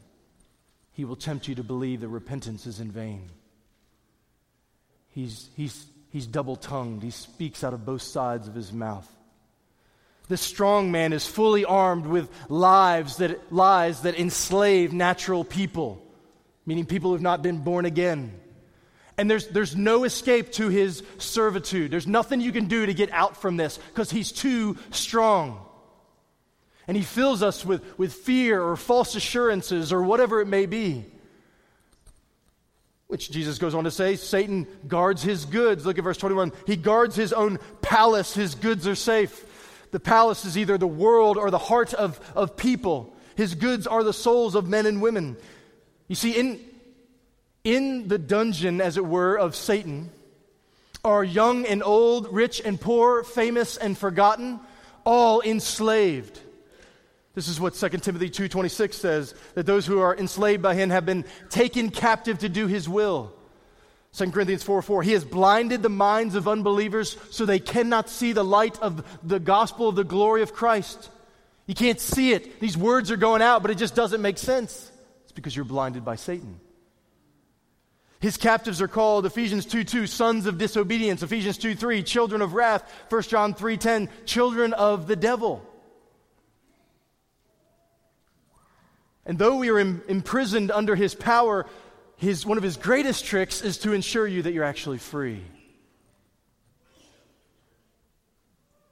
he 0.91 1.05
will 1.05 1.15
tempt 1.15 1.47
you 1.47 1.55
to 1.55 1.63
believe 1.63 2.01
that 2.01 2.09
repentance 2.09 2.65
is 2.65 2.79
in 2.79 2.91
vain. 2.91 3.29
He's, 5.09 5.49
he's, 5.55 5.85
he's 6.09 6.27
double 6.27 6.55
tongued, 6.55 7.03
he 7.03 7.11
speaks 7.11 7.63
out 7.63 7.73
of 7.73 7.85
both 7.85 8.01
sides 8.01 8.47
of 8.47 8.55
his 8.55 8.71
mouth. 8.73 9.09
This 10.27 10.41
strong 10.41 10.91
man 10.91 11.11
is 11.11 11.25
fully 11.25 11.65
armed 11.65 12.05
with 12.05 12.29
lives 12.49 13.17
that, 13.17 13.51
lies 13.51 14.01
that 14.01 14.19
enslave 14.19 14.93
natural 14.93 15.43
people, 15.43 16.05
meaning 16.67 16.85
people 16.85 17.09
who 17.09 17.15
have 17.15 17.21
not 17.21 17.41
been 17.41 17.59
born 17.59 17.85
again. 17.85 18.39
And 19.17 19.29
there's, 19.29 19.47
there's 19.47 19.75
no 19.75 20.03
escape 20.03 20.51
to 20.53 20.69
his 20.69 21.03
servitude. 21.17 21.91
There's 21.91 22.07
nothing 22.07 22.41
you 22.41 22.51
can 22.51 22.67
do 22.67 22.85
to 22.85 22.93
get 22.93 23.11
out 23.11 23.37
from 23.37 23.57
this 23.57 23.77
because 23.77 24.11
he's 24.11 24.31
too 24.31 24.77
strong. 24.91 25.65
And 26.89 26.97
he 26.97 27.03
fills 27.03 27.43
us 27.43 27.63
with, 27.63 27.83
with 27.99 28.11
fear 28.11 28.59
or 28.59 28.75
false 28.75 29.13
assurances 29.13 29.93
or 29.93 30.01
whatever 30.01 30.41
it 30.41 30.47
may 30.47 30.65
be. 30.65 31.05
Which 33.05 33.29
Jesus 33.29 33.59
goes 33.59 33.75
on 33.75 33.83
to 33.83 33.91
say 33.91 34.15
Satan 34.15 34.65
guards 34.87 35.21
his 35.21 35.45
goods. 35.45 35.85
Look 35.85 35.99
at 35.99 36.03
verse 36.03 36.17
21. 36.17 36.51
He 36.65 36.75
guards 36.75 37.15
his 37.15 37.31
own 37.31 37.59
palace, 37.83 38.33
his 38.33 38.55
goods 38.55 38.87
are 38.87 38.95
safe. 38.95 39.45
The 39.91 39.99
palace 39.99 40.45
is 40.45 40.57
either 40.57 40.79
the 40.79 40.87
world 40.87 41.37
or 41.37 41.51
the 41.51 41.59
heart 41.59 41.93
of, 41.93 42.19
of 42.35 42.57
people. 42.57 43.15
His 43.35 43.53
goods 43.53 43.85
are 43.85 44.03
the 44.03 44.11
souls 44.11 44.55
of 44.55 44.67
men 44.67 44.87
and 44.87 44.99
women. 44.99 45.37
You 46.07 46.15
see, 46.15 46.31
in, 46.31 46.59
In 47.63 48.07
the 48.07 48.17
dungeon, 48.17 48.81
as 48.81 48.97
it 48.97 49.05
were, 49.05 49.35
of 49.35 49.55
Satan 49.55 50.09
are 51.03 51.23
young 51.23 51.67
and 51.67 51.83
old, 51.83 52.33
rich 52.33 52.63
and 52.65 52.81
poor, 52.81 53.23
famous 53.23 53.77
and 53.77 53.95
forgotten, 53.95 54.59
all 55.05 55.41
enslaved. 55.41 56.39
This 57.35 57.47
is 57.47 57.59
what 57.59 57.75
2 57.75 57.89
Timothy 58.01 58.29
2:26 58.29 58.93
says 58.97 59.35
that 59.53 59.65
those 59.65 59.85
who 59.85 59.99
are 59.99 60.15
enslaved 60.15 60.61
by 60.61 60.75
him 60.75 60.89
have 60.89 61.05
been 61.05 61.25
taken 61.49 61.89
captive 61.89 62.39
to 62.39 62.49
do 62.49 62.67
his 62.67 62.89
will. 62.89 63.31
2 64.13 64.31
Corinthians 64.31 64.63
4 64.63 64.81
4. 64.81 65.03
He 65.03 65.13
has 65.13 65.23
blinded 65.23 65.83
the 65.83 65.89
minds 65.89 66.35
of 66.35 66.47
unbelievers 66.47 67.17
so 67.29 67.45
they 67.45 67.59
cannot 67.59 68.09
see 68.09 68.33
the 68.33 68.43
light 68.43 68.79
of 68.79 69.05
the 69.27 69.39
gospel 69.39 69.87
of 69.87 69.95
the 69.95 70.03
glory 70.03 70.41
of 70.41 70.53
Christ. 70.53 71.09
You 71.67 71.75
can't 71.75 71.99
see 71.99 72.33
it. 72.33 72.59
These 72.59 72.75
words 72.75 73.11
are 73.11 73.17
going 73.17 73.43
out, 73.43 73.61
but 73.61 73.69
it 73.69 73.75
just 73.75 73.93
doesn't 73.93 74.21
make 74.21 74.39
sense. 74.39 74.91
It's 75.23 75.31
because 75.31 75.55
you're 75.55 75.65
blinded 75.65 76.03
by 76.03 76.15
Satan. 76.15 76.59
His 78.19 78.35
captives 78.35 78.81
are 78.81 78.87
called 78.87 79.27
Ephesians 79.27 79.67
2 79.67 79.83
2, 79.83 80.07
sons 80.07 80.47
of 80.47 80.57
disobedience, 80.57 81.21
Ephesians 81.21 81.59
2 81.59 81.75
3, 81.75 82.01
children 82.01 82.41
of 82.41 82.53
wrath, 82.53 82.91
1 83.09 83.21
John 83.23 83.53
3 83.53 83.77
10, 83.77 84.09
children 84.25 84.73
of 84.73 85.05
the 85.05 85.15
devil. 85.15 85.63
And 89.25 89.37
though 89.37 89.57
we 89.57 89.69
are 89.69 89.79
in, 89.79 90.01
imprisoned 90.07 90.71
under 90.71 90.95
his 90.95 91.13
power, 91.15 91.65
his, 92.17 92.45
one 92.45 92.57
of 92.57 92.63
his 92.63 92.77
greatest 92.77 93.25
tricks 93.25 93.61
is 93.61 93.77
to 93.79 93.93
ensure 93.93 94.27
you 94.27 94.41
that 94.41 94.53
you're 94.53 94.63
actually 94.63 94.97
free. 94.97 95.43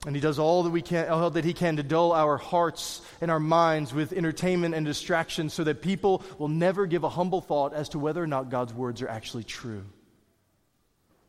And 0.05 0.15
he 0.15 0.21
does 0.21 0.39
all 0.39 0.63
that, 0.63 0.69
we 0.69 0.81
can, 0.81 1.09
all 1.09 1.31
that 1.31 1.43
he 1.43 1.53
can 1.53 1.75
to 1.77 1.83
dull 1.83 2.13
our 2.13 2.37
hearts 2.37 3.01
and 3.19 3.29
our 3.29 3.39
minds 3.39 3.93
with 3.93 4.13
entertainment 4.13 4.73
and 4.73 4.85
distraction 4.85 5.49
so 5.49 5.65
that 5.65 5.81
people 5.81 6.23
will 6.37 6.47
never 6.47 6.85
give 6.85 7.03
a 7.03 7.09
humble 7.09 7.41
thought 7.41 7.73
as 7.73 7.89
to 7.89 7.99
whether 7.99 8.23
or 8.23 8.27
not 8.27 8.49
God's 8.49 8.73
words 8.73 9.01
are 9.01 9.09
actually 9.09 9.43
true. 9.43 9.83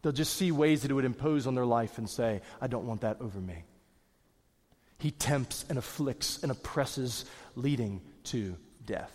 They'll 0.03 0.13
just 0.13 0.35
see 0.35 0.53
ways 0.53 0.83
that 0.83 0.93
it 0.93 0.95
would 0.95 1.05
impose 1.05 1.49
on 1.49 1.57
their 1.57 1.67
life 1.67 1.99
and 1.99 2.09
say, 2.09 2.41
I 2.61 2.69
don't 2.69 2.87
want 2.87 3.01
that 3.01 3.21
over 3.21 3.41
me. 3.41 3.65
He 4.99 5.11
tempts 5.11 5.65
and 5.69 5.79
afflicts 5.79 6.43
and 6.43 6.53
oppresses, 6.53 7.25
leading 7.57 8.01
to 8.25 8.57
death. 8.89 9.13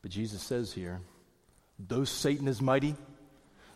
But 0.00 0.10
Jesus 0.10 0.40
says 0.40 0.72
here, 0.72 1.00
though 1.78 2.04
Satan 2.04 2.48
is 2.48 2.62
mighty, 2.62 2.94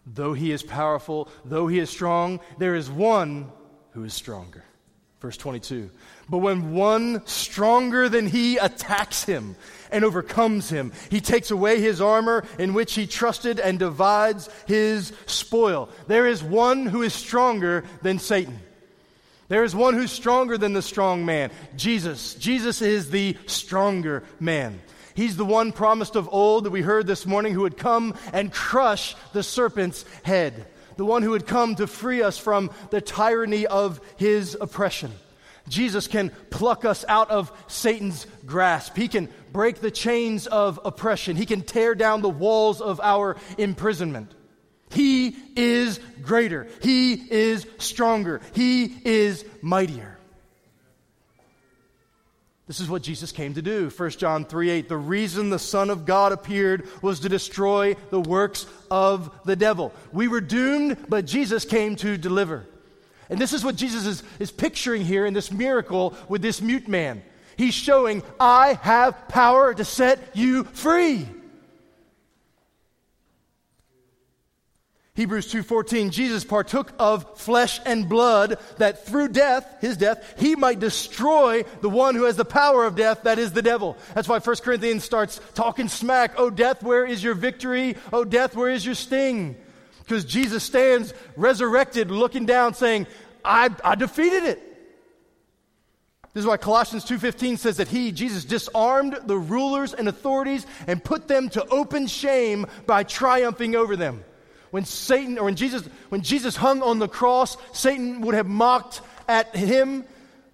though 0.06 0.32
he 0.32 0.52
is 0.52 0.62
powerful, 0.62 1.28
though 1.44 1.66
he 1.66 1.78
is 1.78 1.90
strong, 1.90 2.40
there 2.58 2.74
is 2.74 2.88
one 2.88 3.50
who 3.90 4.04
is 4.04 4.14
stronger. 4.14 4.64
Verse 5.20 5.36
22. 5.36 5.90
But 6.28 6.38
when 6.38 6.72
one 6.72 7.26
stronger 7.26 8.08
than 8.08 8.26
he 8.26 8.58
attacks 8.58 9.24
him 9.24 9.56
and 9.90 10.04
overcomes 10.04 10.68
him, 10.68 10.92
he 11.10 11.20
takes 11.20 11.50
away 11.50 11.80
his 11.80 12.00
armor 12.00 12.44
in 12.58 12.74
which 12.74 12.94
he 12.94 13.06
trusted 13.06 13.58
and 13.58 13.78
divides 13.78 14.48
his 14.66 15.12
spoil. 15.26 15.88
There 16.06 16.26
is 16.26 16.42
one 16.42 16.86
who 16.86 17.02
is 17.02 17.14
stronger 17.14 17.84
than 18.02 18.18
Satan. 18.18 18.60
There 19.48 19.64
is 19.64 19.74
one 19.74 19.94
who's 19.94 20.10
stronger 20.10 20.56
than 20.56 20.72
the 20.72 20.82
strong 20.82 21.24
man 21.26 21.50
Jesus. 21.76 22.34
Jesus 22.34 22.80
is 22.82 23.10
the 23.10 23.36
stronger 23.46 24.24
man. 24.40 24.80
He's 25.14 25.36
the 25.36 25.44
one 25.44 25.72
promised 25.72 26.16
of 26.16 26.28
old 26.32 26.64
that 26.64 26.70
we 26.70 26.82
heard 26.82 27.06
this 27.06 27.24
morning 27.24 27.54
who 27.54 27.60
would 27.60 27.78
come 27.78 28.14
and 28.32 28.52
crush 28.52 29.14
the 29.32 29.44
serpent's 29.44 30.04
head, 30.24 30.66
the 30.96 31.04
one 31.04 31.22
who 31.22 31.30
would 31.30 31.46
come 31.46 31.76
to 31.76 31.86
free 31.86 32.22
us 32.22 32.36
from 32.36 32.70
the 32.90 33.00
tyranny 33.00 33.66
of 33.66 34.00
his 34.16 34.56
oppression. 34.60 35.12
Jesus 35.68 36.08
can 36.08 36.30
pluck 36.50 36.84
us 36.84 37.04
out 37.08 37.30
of 37.30 37.52
Satan's 37.68 38.26
grasp. 38.44 38.96
He 38.96 39.08
can 39.08 39.28
break 39.52 39.80
the 39.80 39.90
chains 39.90 40.46
of 40.46 40.80
oppression. 40.84 41.36
He 41.36 41.46
can 41.46 41.62
tear 41.62 41.94
down 41.94 42.20
the 42.20 42.28
walls 42.28 42.80
of 42.80 43.00
our 43.00 43.36
imprisonment. 43.56 44.32
He 44.94 45.36
is 45.56 46.00
greater. 46.22 46.68
He 46.80 47.14
is 47.14 47.66
stronger. 47.78 48.40
He 48.54 48.96
is 49.04 49.44
mightier. 49.60 50.18
This 52.66 52.80
is 52.80 52.88
what 52.88 53.02
Jesus 53.02 53.30
came 53.30 53.54
to 53.54 53.62
do. 53.62 53.90
1 53.90 54.10
John 54.10 54.46
3 54.46 54.70
8. 54.70 54.88
The 54.88 54.96
reason 54.96 55.50
the 55.50 55.58
Son 55.58 55.90
of 55.90 56.06
God 56.06 56.32
appeared 56.32 56.88
was 57.02 57.20
to 57.20 57.28
destroy 57.28 57.94
the 58.10 58.20
works 58.20 58.66
of 58.90 59.30
the 59.44 59.56
devil. 59.56 59.92
We 60.12 60.28
were 60.28 60.40
doomed, 60.40 61.06
but 61.08 61.26
Jesus 61.26 61.66
came 61.66 61.96
to 61.96 62.16
deliver. 62.16 62.66
And 63.28 63.38
this 63.38 63.52
is 63.52 63.64
what 63.64 63.76
Jesus 63.76 64.06
is, 64.06 64.22
is 64.38 64.50
picturing 64.50 65.04
here 65.04 65.26
in 65.26 65.34
this 65.34 65.50
miracle 65.50 66.14
with 66.28 66.40
this 66.40 66.62
mute 66.62 66.88
man. 66.88 67.22
He's 67.56 67.74
showing, 67.74 68.22
I 68.40 68.74
have 68.82 69.28
power 69.28 69.74
to 69.74 69.84
set 69.84 70.34
you 70.34 70.64
free. 70.64 71.28
Hebrews 75.16 75.46
2:14 75.52 76.10
Jesus 76.10 76.42
partook 76.42 76.92
of 76.98 77.38
flesh 77.38 77.80
and 77.86 78.08
blood 78.08 78.58
that 78.78 79.06
through 79.06 79.28
death 79.28 79.76
his 79.80 79.96
death 79.96 80.34
he 80.38 80.56
might 80.56 80.80
destroy 80.80 81.62
the 81.82 81.88
one 81.88 82.16
who 82.16 82.24
has 82.24 82.34
the 82.34 82.44
power 82.44 82.84
of 82.84 82.96
death 82.96 83.22
that 83.22 83.38
is 83.38 83.52
the 83.52 83.62
devil. 83.62 83.96
That's 84.14 84.26
why 84.26 84.40
1 84.40 84.56
Corinthians 84.64 85.04
starts 85.04 85.40
talking 85.54 85.86
smack, 85.86 86.32
"Oh 86.36 86.50
death, 86.50 86.82
where 86.82 87.06
is 87.06 87.22
your 87.22 87.34
victory? 87.34 87.96
Oh 88.12 88.24
death, 88.24 88.56
where 88.56 88.70
is 88.70 88.84
your 88.84 88.96
sting?" 88.96 89.54
Because 90.00 90.24
Jesus 90.24 90.64
stands 90.64 91.14
resurrected 91.36 92.10
looking 92.10 92.44
down 92.44 92.74
saying, 92.74 93.06
"I 93.44 93.70
I 93.84 93.94
defeated 93.94 94.42
it." 94.42 94.60
This 96.32 96.42
is 96.42 96.46
why 96.48 96.56
Colossians 96.56 97.04
2:15 97.04 97.56
says 97.56 97.76
that 97.76 97.86
he 97.86 98.10
Jesus 98.10 98.44
disarmed 98.44 99.16
the 99.26 99.38
rulers 99.38 99.94
and 99.94 100.08
authorities 100.08 100.66
and 100.88 101.04
put 101.04 101.28
them 101.28 101.50
to 101.50 101.64
open 101.68 102.08
shame 102.08 102.66
by 102.84 103.04
triumphing 103.04 103.76
over 103.76 103.94
them 103.94 104.24
when 104.74 104.84
Satan 104.84 105.38
or 105.38 105.44
when 105.44 105.54
Jesus 105.54 105.84
when 106.08 106.22
Jesus 106.22 106.56
hung 106.56 106.82
on 106.82 106.98
the 106.98 107.06
cross, 107.06 107.56
Satan 107.72 108.22
would 108.22 108.34
have 108.34 108.48
mocked 108.48 109.02
at 109.28 109.54
him, 109.54 110.04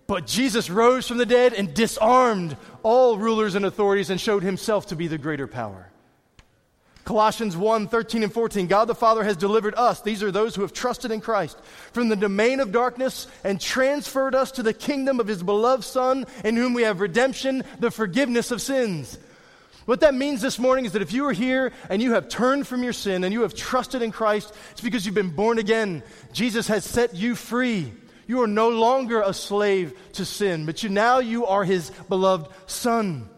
but 0.07 0.27
Jesus 0.27 0.69
rose 0.69 1.09
from 1.09 1.17
the 1.17 1.25
dead 1.25 1.55
and 1.55 1.73
disarmed 1.73 2.55
all 2.83 3.17
rulers 3.17 3.55
and 3.55 3.65
authorities 3.65 4.11
and 4.11 4.21
showed 4.21 4.43
himself 4.43 4.89
to 4.89 4.95
be 4.95 5.07
the 5.07 5.17
greater 5.17 5.47
power. 5.47 5.91
Colossians 7.07 7.57
1 7.57 7.89
13 7.89 8.23
and 8.23 8.31
14. 8.31 8.67
God 8.67 8.89
the 8.89 8.95
Father 8.95 9.25
has 9.25 9.39
delivered 9.39 9.75
us, 9.75 10.03
these 10.03 10.23
are 10.23 10.31
those 10.31 10.55
who 10.55 10.61
have 10.61 10.75
trusted 10.75 11.11
in 11.11 11.23
Christ, 11.23 11.59
from 11.93 12.11
the 12.11 12.15
domain 12.15 12.61
of 12.61 12.73
darkness 12.73 13.27
and 13.43 13.59
transferred 13.59 14.35
us 14.35 14.51
to 14.53 14.63
the 14.63 14.75
kingdom 14.75 15.19
of 15.19 15.29
his 15.29 15.43
beloved 15.43 15.85
Son, 15.85 16.27
in 16.45 16.57
whom 16.57 16.75
we 16.75 16.83
have 16.83 17.01
redemption, 17.01 17.65
the 17.79 17.91
forgiveness 17.91 18.51
of 18.51 18.61
sins. 18.61 19.17
What 19.87 20.01
that 20.01 20.15
means 20.15 20.41
this 20.41 20.59
morning 20.59 20.85
is 20.85 20.93
that 20.93 21.03
if 21.03 21.13
you 21.13 21.27
are 21.27 21.33
here 21.33 21.73
and 21.89 22.03
you 22.03 22.13
have 22.13 22.29
turned 22.29 22.67
from 22.67 22.83
your 22.83 22.93
sin 22.93 23.25
and 23.25 23.33
you 23.33 23.43
have 23.43 23.55
trusted 23.55 24.03
in 24.03 24.13
Christ, 24.13 24.55
it's 24.73 24.81
because 24.81 25.07
you've 25.07 25.15
been 25.15 25.35
born 25.35 25.59
again. 25.59 26.03
Jesus 26.33 26.69
has 26.69 26.85
set 26.85 27.15
you 27.15 27.35
free. 27.35 27.93
You 28.27 28.43
are 28.43 28.47
no 28.47 28.69
longer 28.69 29.23
a 29.23 29.33
slave 29.33 29.99
to 30.13 30.25
sin, 30.25 30.67
but 30.67 30.83
you 30.83 30.89
now 30.89 31.19
you 31.19 31.47
are 31.47 31.65
his 31.65 31.91
beloved 32.09 32.53
son. 32.67 33.29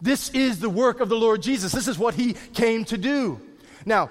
This 0.00 0.30
is 0.30 0.60
the 0.60 0.70
work 0.70 1.00
of 1.00 1.08
the 1.08 1.16
Lord 1.16 1.42
Jesus. 1.42 1.72
This 1.72 1.88
is 1.88 1.98
what 1.98 2.14
he 2.14 2.34
came 2.54 2.84
to 2.86 2.98
do. 2.98 3.40
Now, 3.84 4.10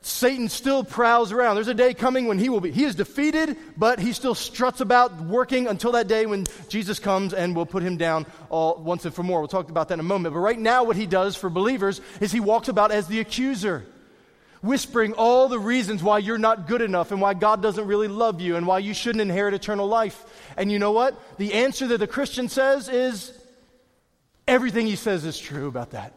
Satan 0.00 0.48
still 0.48 0.84
prowls 0.84 1.32
around. 1.32 1.56
There's 1.56 1.68
a 1.68 1.74
day 1.74 1.92
coming 1.92 2.26
when 2.26 2.38
he 2.38 2.48
will 2.48 2.60
be. 2.60 2.70
He 2.70 2.84
is 2.84 2.94
defeated, 2.94 3.56
but 3.76 3.98
he 3.98 4.12
still 4.12 4.34
struts 4.34 4.80
about 4.80 5.20
working 5.20 5.66
until 5.66 5.92
that 5.92 6.06
day 6.06 6.24
when 6.24 6.46
Jesus 6.68 7.00
comes 7.00 7.34
and 7.34 7.54
will 7.56 7.66
put 7.66 7.82
him 7.82 7.96
down 7.96 8.24
all 8.48 8.76
once 8.76 9.04
and 9.04 9.14
for 9.14 9.24
more. 9.24 9.40
We'll 9.40 9.48
talk 9.48 9.70
about 9.70 9.88
that 9.88 9.94
in 9.94 10.00
a 10.00 10.04
moment. 10.04 10.34
But 10.34 10.40
right 10.40 10.58
now, 10.58 10.84
what 10.84 10.96
he 10.96 11.06
does 11.06 11.34
for 11.34 11.50
believers 11.50 12.00
is 12.20 12.30
he 12.30 12.38
walks 12.38 12.68
about 12.68 12.92
as 12.92 13.08
the 13.08 13.18
accuser, 13.18 13.86
whispering 14.62 15.14
all 15.14 15.48
the 15.48 15.58
reasons 15.58 16.00
why 16.00 16.18
you're 16.18 16.38
not 16.38 16.68
good 16.68 16.80
enough 16.80 17.10
and 17.10 17.20
why 17.20 17.34
God 17.34 17.60
doesn't 17.60 17.86
really 17.86 18.08
love 18.08 18.40
you 18.40 18.54
and 18.54 18.68
why 18.68 18.78
you 18.78 18.94
shouldn't 18.94 19.22
inherit 19.22 19.52
eternal 19.52 19.88
life. 19.88 20.24
And 20.56 20.70
you 20.70 20.78
know 20.78 20.92
what? 20.92 21.20
The 21.38 21.54
answer 21.54 21.88
that 21.88 21.98
the 21.98 22.06
Christian 22.06 22.48
says 22.48 22.88
is 22.88 23.32
everything 24.46 24.86
he 24.86 24.96
says 24.96 25.24
is 25.24 25.38
true 25.38 25.66
about 25.66 25.90
that. 25.90 26.14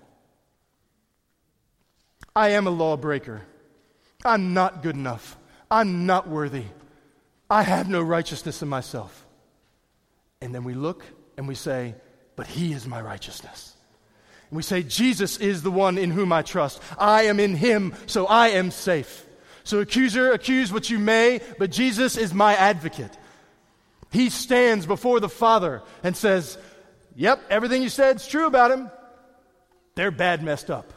I 2.36 2.50
am 2.50 2.68
a 2.68 2.72
lawbreaker. 2.72 3.42
I'm 4.24 4.54
not 4.54 4.84
good 4.84 4.96
enough. 4.96 5.38
I'm 5.70 6.06
not 6.06 6.28
worthy. 6.28 6.66
I 7.50 7.64
have 7.64 7.90
no 7.90 8.02
righteousness 8.02 8.62
in 8.62 8.70
myself. 8.70 9.26
And 10.42 10.54
then 10.54 10.64
we 10.64 10.74
look 10.74 11.04
and 11.38 11.48
we 11.48 11.56
say, 11.56 11.96
But 12.36 12.48
He 12.48 12.74
is 12.74 12.88
my 12.88 13.02
righteousness. 13.02 13.76
And 14.50 14.58
we 14.58 14.64
say, 14.64 14.84
Jesus 14.84 15.38
is 15.38 15.62
the 15.62 15.72
one 15.72 15.98
in 15.98 16.12
whom 16.12 16.34
I 16.34 16.42
trust. 16.42 16.82
I 16.98 17.24
am 17.24 17.40
in 17.40 17.56
Him, 17.56 17.94
so 18.06 18.26
I 18.28 18.50
am 18.50 18.72
safe. 18.72 19.26
So, 19.64 19.80
accuser, 19.80 20.32
accuse 20.32 20.74
what 20.74 20.90
you 20.90 20.98
may, 20.98 21.40
but 21.60 21.72
Jesus 21.72 22.18
is 22.18 22.34
my 22.34 22.56
advocate. 22.56 23.16
He 24.12 24.30
stands 24.30 24.86
before 24.86 25.20
the 25.20 25.30
Father 25.30 25.84
and 26.04 26.18
says, 26.18 26.58
Yep, 27.16 27.44
everything 27.50 27.84
you 27.84 27.90
said 27.90 28.18
is 28.18 28.28
true 28.28 28.48
about 28.48 28.72
Him. 28.72 28.90
They're 29.96 30.12
bad, 30.12 30.44
messed 30.44 30.72
up. 30.72 30.92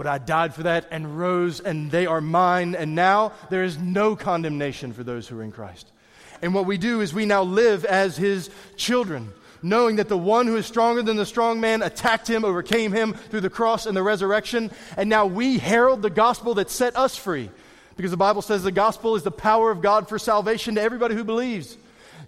But 0.00 0.06
I 0.06 0.16
died 0.16 0.54
for 0.54 0.62
that 0.62 0.86
and 0.90 1.18
rose, 1.18 1.60
and 1.60 1.90
they 1.90 2.06
are 2.06 2.22
mine. 2.22 2.74
And 2.74 2.94
now 2.94 3.32
there 3.50 3.64
is 3.64 3.76
no 3.76 4.16
condemnation 4.16 4.94
for 4.94 5.04
those 5.04 5.28
who 5.28 5.38
are 5.38 5.42
in 5.42 5.52
Christ. 5.52 5.92
And 6.40 6.54
what 6.54 6.64
we 6.64 6.78
do 6.78 7.02
is 7.02 7.12
we 7.12 7.26
now 7.26 7.42
live 7.42 7.84
as 7.84 8.16
his 8.16 8.48
children. 8.78 9.30
knowing 9.62 9.96
that 9.96 10.08
the 10.08 10.18
one 10.18 10.46
who 10.46 10.56
is 10.56 10.66
stronger 10.66 11.02
than 11.02 11.16
the 11.16 11.26
strong 11.26 11.60
man 11.60 11.82
attacked 11.82 12.28
him, 12.28 12.44
overcame 12.44 12.92
him 12.92 13.14
through 13.14 13.40
the 13.40 13.50
cross 13.50 13.86
and 13.86 13.96
the 13.96 14.02
resurrection. 14.02 14.70
And 14.96 15.08
now 15.10 15.26
we 15.26 15.58
herald 15.58 16.02
the 16.02 16.10
gospel 16.10 16.54
that 16.54 16.70
set 16.70 16.96
us 16.96 17.16
free. 17.16 17.50
Because 17.96 18.10
the 18.10 18.16
Bible 18.16 18.42
says 18.42 18.62
the 18.62 18.72
gospel 18.72 19.16
is 19.16 19.22
the 19.22 19.30
power 19.30 19.70
of 19.70 19.82
God 19.82 20.08
for 20.08 20.18
salvation 20.18 20.76
to 20.76 20.80
everybody 20.80 21.14
who 21.14 21.24
believes. 21.24 21.76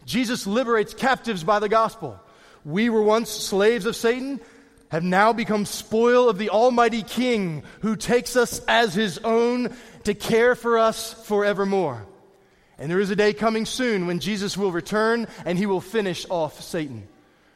Jesus 0.05 0.47
liberates 0.47 0.93
captives 0.93 1.45
by 1.45 1.59
the 1.59 1.69
gospel. 1.69 2.21
We 2.65 2.91
were 2.91 3.03
once 3.03 3.31
slaves 3.31 3.87
of 3.87 3.97
Satan, 3.97 4.41
have 4.93 5.03
now 5.03 5.33
become 5.33 5.65
spoil 5.65 6.29
of 6.29 6.37
the 6.37 6.51
Almighty 6.51 7.03
King 7.03 7.63
who 7.81 7.97
takes 7.97 8.37
us 8.37 8.61
as 8.69 8.95
his 8.95 9.19
own 9.25 9.75
to 10.05 10.13
care 10.13 10.55
for 10.55 10.79
us 10.79 11.15
forevermore. 11.25 12.07
And 12.79 12.91
there 12.91 13.01
is 13.01 13.09
a 13.09 13.17
day 13.17 13.33
coming 13.33 13.65
soon 13.65 14.07
when 14.07 14.21
Jesus 14.21 14.55
will 14.55 14.71
return 14.71 15.29
and 15.47 15.57
he 15.57 15.65
will 15.65 15.81
finish 15.81 16.27
off 16.29 16.61
Satan. 16.61 17.09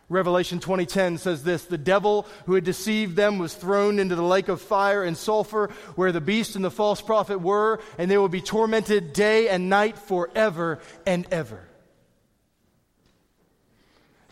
Revelation 0.09 0.61
20:10 0.61 1.19
says 1.19 1.43
this, 1.43 1.65
the 1.65 1.77
devil 1.77 2.27
who 2.47 2.55
had 2.55 2.65
deceived 2.65 3.17
them 3.17 3.39
was 3.39 3.53
thrown 3.53 3.99
into 3.99 4.15
the 4.15 4.23
lake 4.23 4.49
of 4.49 4.63
fire 4.63 5.03
and 5.03 5.17
sulfur 5.17 5.69
where 5.95 6.13
the 6.13 6.21
beast 6.23 6.57
and 6.57 6.65
the 6.65 6.71
false 6.71 7.03
prophet 7.03 7.41
were, 7.43 7.81
and 7.99 8.11
they 8.11 8.17
will 8.17 8.31
be 8.31 8.41
tormented 8.41 9.13
day 9.13 9.49
and 9.49 9.69
night 9.69 9.99
forever 9.99 10.79
and 11.05 11.27
ever. 11.31 11.69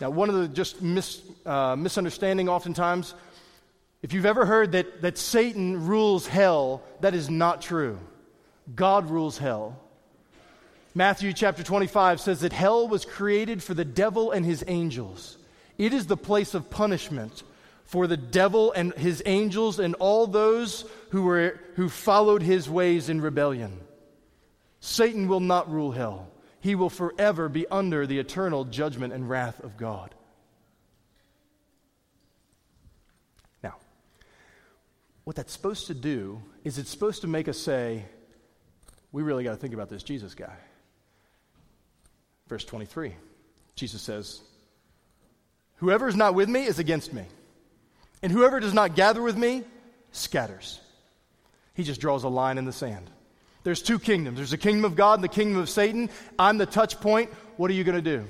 Now, 0.01 0.11
one 0.11 0.29
of 0.29 0.35
the 0.35 0.49
just 0.49 0.83
mis, 0.83 1.23
uh, 1.47 1.77
misunderstanding 1.77 2.49
oftentimes, 2.49 3.15
if 4.03 4.13
you've 4.13 4.27
ever 4.27 4.45
heard 4.45 4.73
that, 4.73 5.03
that 5.03 5.19
Satan 5.19 5.87
rules 5.87 6.27
hell, 6.27 6.83
that 7.01 7.15
is 7.15 7.31
not 7.31 7.63
true. 7.63 7.99
God 8.75 9.09
rules 9.09 9.39
hell. 9.39 9.79
Matthew 10.95 11.33
chapter 11.33 11.63
25 11.63 12.21
says 12.21 12.41
that 12.41 12.53
hell 12.53 12.89
was 12.89 13.05
created 13.05 13.63
for 13.63 13.75
the 13.75 13.85
devil 13.85 14.31
and 14.31 14.45
his 14.45 14.65
angels. 14.67 15.39
It 15.79 15.93
is 15.93 16.07
the 16.07 16.17
place 16.17 16.55
of 16.55 16.71
punishment 16.71 17.43
for 17.85 18.07
the 18.07 18.17
devil 18.17 18.73
and 18.73 18.95
his 18.95 19.23
angels 19.27 19.79
and 19.79 19.95
all 19.97 20.27
those 20.27 20.85
who, 21.11 21.23
were, 21.23 21.61
who 21.77 21.89
followed 21.89 22.43
his 22.43 22.69
ways 22.69 23.09
in 23.09 23.21
rebellion. 23.21 23.81
Satan 24.81 25.29
will 25.29 25.41
not 25.41 25.71
rule 25.71 25.93
hell 25.93 26.29
he 26.65 26.75
will 26.75 26.89
forever 26.89 27.51
be 27.51 27.67
under 27.67 28.07
the 28.07 28.19
eternal 28.19 28.65
judgment 28.65 29.13
and 29.13 29.29
wrath 29.29 29.63
of 29.63 29.77
God. 29.77 30.15
Now, 33.63 33.75
what 35.25 35.37
that's 35.37 35.53
supposed 35.53 35.89
to 35.89 35.95
do 35.95 36.41
is 36.65 36.79
it's 36.79 36.89
supposed 36.89 37.21
to 37.21 37.27
make 37.27 37.49
us 37.49 37.59
say, 37.59 38.07
we 39.13 39.23
really 39.23 39.45
got 39.45 39.51
to 39.51 39.57
think 39.59 39.75
about 39.75 39.91
this 39.91 40.03
Jesus 40.03 40.35
guy. 40.35 40.57
Verse 42.49 42.65
23, 42.65 43.15
Jesus 43.77 44.01
says, 44.01 44.41
Whoever 45.77 46.09
is 46.09 46.17
not 46.17 46.35
with 46.35 46.49
me 46.49 46.65
is 46.65 46.79
against 46.79 47.13
me, 47.13 47.27
and 48.23 48.33
whoever 48.33 48.59
does 48.59 48.73
not 48.73 48.97
gather 48.97 49.21
with 49.21 49.37
me 49.37 49.65
scatters. 50.13 50.81
He 51.75 51.83
just 51.83 52.01
draws 52.01 52.25
a 52.25 52.29
line 52.31 52.57
in 52.57 52.65
the 52.65 52.73
sand. 52.73 53.11
There's 53.65 53.83
two 53.83 53.99
kingdoms 53.99 54.37
there's 54.37 54.51
the 54.51 54.59
kingdom 54.59 54.85
of 54.85 54.95
God 54.95 55.15
and 55.15 55.25
the 55.25 55.29
kingdom 55.29 55.61
of 55.61 55.69
Satan. 55.69 56.11
I'm 56.39 56.59
the 56.59 56.67
touch 56.67 57.01
point. 57.01 57.31
What 57.57 57.71
are 57.71 57.75
you 57.75 57.83
going 57.83 58.03
to 58.03 58.19
do? 58.19 58.25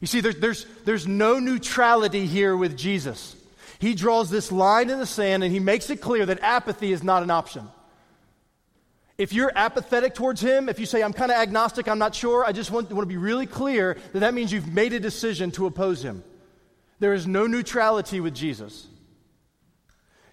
You 0.00 0.06
see, 0.06 0.20
there's, 0.20 0.36
there's, 0.36 0.66
there's 0.84 1.06
no 1.06 1.40
neutrality 1.40 2.26
here 2.26 2.56
with 2.56 2.76
Jesus. 2.76 3.34
He 3.80 3.94
draws 3.94 4.30
this 4.30 4.52
line 4.52 4.90
in 4.90 4.98
the 4.98 5.06
sand 5.06 5.42
and 5.42 5.52
he 5.52 5.60
makes 5.60 5.90
it 5.90 6.00
clear 6.00 6.26
that 6.26 6.40
apathy 6.42 6.92
is 6.92 7.02
not 7.02 7.22
an 7.22 7.30
option. 7.30 7.66
If 9.16 9.32
you're 9.32 9.50
apathetic 9.54 10.14
towards 10.14 10.40
him, 10.40 10.68
if 10.68 10.78
you 10.78 10.86
say, 10.86 11.02
I'm 11.02 11.12
kind 11.12 11.32
of 11.32 11.38
agnostic, 11.38 11.88
I'm 11.88 11.98
not 11.98 12.14
sure, 12.14 12.44
I 12.44 12.52
just 12.52 12.70
want, 12.70 12.90
want 12.92 13.02
to 13.02 13.12
be 13.12 13.16
really 13.16 13.46
clear 13.46 13.96
that 14.12 14.20
that 14.20 14.34
means 14.34 14.52
you've 14.52 14.72
made 14.72 14.92
a 14.92 15.00
decision 15.00 15.50
to 15.52 15.66
oppose 15.66 16.04
him. 16.04 16.22
There 17.00 17.14
is 17.14 17.26
no 17.26 17.46
neutrality 17.48 18.20
with 18.20 18.34
Jesus. 18.34 18.86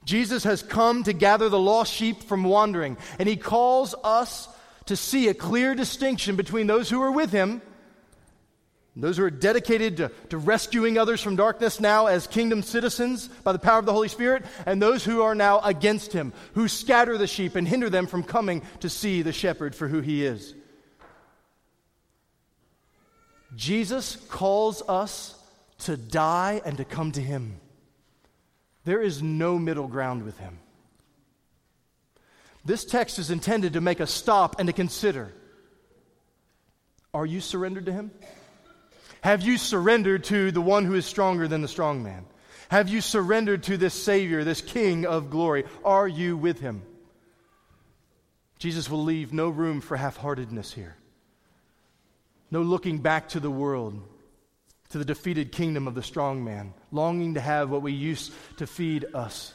Jesus 0.05 0.43
has 0.43 0.61
come 0.61 1.03
to 1.03 1.13
gather 1.13 1.49
the 1.49 1.59
lost 1.59 1.91
sheep 1.91 2.23
from 2.23 2.43
wandering, 2.43 2.97
and 3.19 3.27
he 3.27 3.35
calls 3.35 3.95
us 4.03 4.47
to 4.85 4.95
see 4.95 5.27
a 5.27 5.33
clear 5.33 5.73
distinction 5.73 6.35
between 6.35 6.67
those 6.67 6.89
who 6.89 7.01
are 7.01 7.11
with 7.11 7.31
him, 7.31 7.61
those 8.95 9.17
who 9.17 9.25
are 9.25 9.31
dedicated 9.31 9.97
to, 9.97 10.11
to 10.29 10.37
rescuing 10.37 10.97
others 10.97 11.21
from 11.21 11.35
darkness 11.35 11.79
now 11.79 12.05
as 12.05 12.27
kingdom 12.27 12.61
citizens 12.61 13.27
by 13.27 13.51
the 13.51 13.59
power 13.59 13.79
of 13.79 13.85
the 13.85 13.91
Holy 13.91 14.07
Spirit, 14.07 14.45
and 14.65 14.81
those 14.81 15.03
who 15.03 15.21
are 15.21 15.35
now 15.35 15.59
against 15.61 16.13
him, 16.13 16.31
who 16.53 16.67
scatter 16.67 17.17
the 17.17 17.27
sheep 17.27 17.55
and 17.55 17.67
hinder 17.67 17.89
them 17.89 18.07
from 18.07 18.23
coming 18.23 18.61
to 18.79 18.89
see 18.89 19.21
the 19.21 19.33
shepherd 19.33 19.75
for 19.75 19.87
who 19.87 20.01
he 20.01 20.23
is. 20.23 20.53
Jesus 23.55 24.17
calls 24.29 24.81
us 24.87 25.37
to 25.79 25.97
die 25.97 26.61
and 26.63 26.77
to 26.77 26.85
come 26.85 27.11
to 27.13 27.21
him. 27.21 27.59
There 28.86 29.01
is 29.01 29.21
no 29.21 29.59
middle 29.59 29.88
ground 29.88 30.23
with 30.23 30.38
him. 30.38 30.59
This 32.63 32.86
text 32.86 33.19
is 33.19 33.29
intended 33.29 33.73
to 33.73 33.81
make 33.81 33.99
us 33.99 34.11
stop 34.11 34.59
and 34.59 34.67
to 34.67 34.73
consider 34.73 35.33
Are 37.13 37.25
you 37.25 37.41
surrendered 37.41 37.88
to 37.88 37.91
him? 37.91 38.11
Have 39.21 39.41
you 39.41 39.57
surrendered 39.57 40.23
to 40.25 40.51
the 40.51 40.61
one 40.61 40.86
who 40.86 40.93
is 40.93 41.05
stronger 41.05 41.47
than 41.47 41.61
the 41.61 41.67
strong 41.67 42.03
man? 42.03 42.25
Have 42.69 42.89
you 42.89 43.01
surrendered 43.01 43.63
to 43.63 43.77
this 43.77 43.93
Savior, 43.93 44.43
this 44.43 44.61
King 44.61 45.05
of 45.05 45.29
glory? 45.29 45.65
Are 45.83 46.07
you 46.07 46.38
with 46.38 46.59
him? 46.59 46.83
Jesus 48.59 48.89
will 48.89 49.03
leave 49.03 49.33
no 49.33 49.49
room 49.49 49.81
for 49.81 49.97
half 49.97 50.17
heartedness 50.17 50.73
here, 50.73 50.95
no 52.51 52.61
looking 52.61 52.99
back 52.99 53.29
to 53.29 53.39
the 53.39 53.51
world 53.51 54.01
to 54.89 54.97
the 54.97 55.05
defeated 55.05 55.51
kingdom 55.51 55.88
of 55.88 55.95
the 55.95 56.03
strong 56.03 56.43
man, 56.43 56.73
longing 56.95 57.35
to 57.35 57.41
have 57.41 57.69
what 57.69 57.81
we 57.81 57.91
used 57.91 58.31
to 58.57 58.65
feed 58.65 59.05
us. 59.13 59.53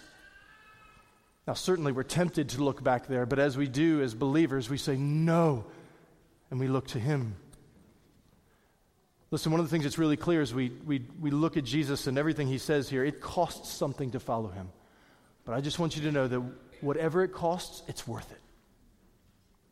Now, 1.47 1.55
certainly 1.55 1.91
we're 1.91 2.03
tempted 2.03 2.51
to 2.51 2.63
look 2.63 2.83
back 2.85 3.07
there, 3.07 3.27
but 3.27 3.39
as 3.39 3.57
we 3.57 3.67
do 3.67 4.03
as 4.03 4.15
believers, 4.15 4.71
we 4.71 4.77
say 4.77 4.97
no, 4.97 5.65
and 6.51 6.61
we 6.61 6.69
look 6.69 6.89
to 6.89 7.01
Him. 7.01 7.35
Listen, 9.31 9.53
one 9.53 9.61
of 9.61 9.67
the 9.67 9.71
things 9.71 9.85
that's 9.85 9.99
really 9.99 10.17
clear 10.17 10.43
is 10.43 10.53
we, 10.53 10.71
we, 10.85 11.05
we 11.21 11.31
look 11.31 11.57
at 11.57 11.65
Jesus 11.65 12.07
and 12.07 12.19
everything 12.19 12.47
He 12.47 12.59
says 12.59 12.89
here, 12.89 13.05
it 13.05 13.21
costs 13.21 13.73
something 13.73 14.11
to 14.13 14.21
follow 14.21 14.49
Him. 14.49 14.69
But 15.45 15.55
I 15.55 15.61
just 15.61 15.79
want 15.79 15.97
you 15.97 16.03
to 16.03 16.13
know 16.13 16.29
that 16.29 16.41
whatever 16.81 17.25
it 17.25 17.33
costs, 17.33 17.83
it's 17.89 18.07
worth 18.07 18.31
it 18.31 18.41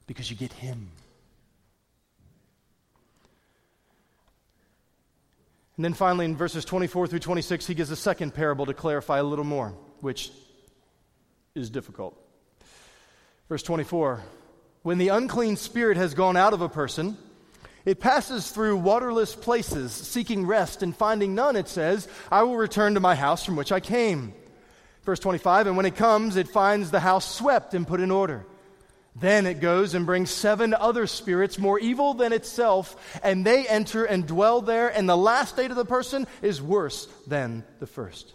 because 0.06 0.30
you 0.30 0.36
get 0.36 0.52
Him. 0.52 0.90
And 5.78 5.84
then 5.84 5.94
finally, 5.94 6.24
in 6.24 6.34
verses 6.34 6.64
24 6.64 7.06
through 7.06 7.20
26, 7.20 7.68
he 7.68 7.74
gives 7.74 7.92
a 7.92 7.96
second 7.96 8.34
parable 8.34 8.66
to 8.66 8.74
clarify 8.74 9.18
a 9.18 9.22
little 9.22 9.44
more, 9.44 9.74
which 10.00 10.32
is 11.54 11.70
difficult. 11.70 12.20
Verse 13.48 13.62
24 13.62 14.20
When 14.82 14.98
the 14.98 15.10
unclean 15.10 15.54
spirit 15.54 15.96
has 15.96 16.14
gone 16.14 16.36
out 16.36 16.52
of 16.52 16.62
a 16.62 16.68
person, 16.68 17.16
it 17.84 18.00
passes 18.00 18.50
through 18.50 18.78
waterless 18.78 19.36
places, 19.36 19.92
seeking 19.92 20.48
rest, 20.48 20.82
and 20.82 20.96
finding 20.96 21.36
none, 21.36 21.54
it 21.54 21.68
says, 21.68 22.08
I 22.28 22.42
will 22.42 22.56
return 22.56 22.94
to 22.94 23.00
my 23.00 23.14
house 23.14 23.44
from 23.44 23.54
which 23.54 23.70
I 23.70 23.78
came. 23.78 24.34
Verse 25.04 25.20
25 25.20 25.68
And 25.68 25.76
when 25.76 25.86
it 25.86 25.94
comes, 25.94 26.34
it 26.34 26.48
finds 26.48 26.90
the 26.90 26.98
house 26.98 27.36
swept 27.36 27.72
and 27.74 27.86
put 27.86 28.00
in 28.00 28.10
order. 28.10 28.44
Then 29.16 29.46
it 29.46 29.60
goes 29.60 29.94
and 29.94 30.06
brings 30.06 30.30
seven 30.30 30.74
other 30.74 31.06
spirits 31.06 31.58
more 31.58 31.78
evil 31.78 32.14
than 32.14 32.32
itself, 32.32 33.18
and 33.22 33.44
they 33.44 33.66
enter 33.66 34.04
and 34.04 34.26
dwell 34.26 34.60
there, 34.60 34.88
and 34.88 35.08
the 35.08 35.16
last 35.16 35.54
state 35.54 35.70
of 35.70 35.76
the 35.76 35.84
person 35.84 36.26
is 36.40 36.62
worse 36.62 37.06
than 37.26 37.64
the 37.80 37.86
first. 37.86 38.32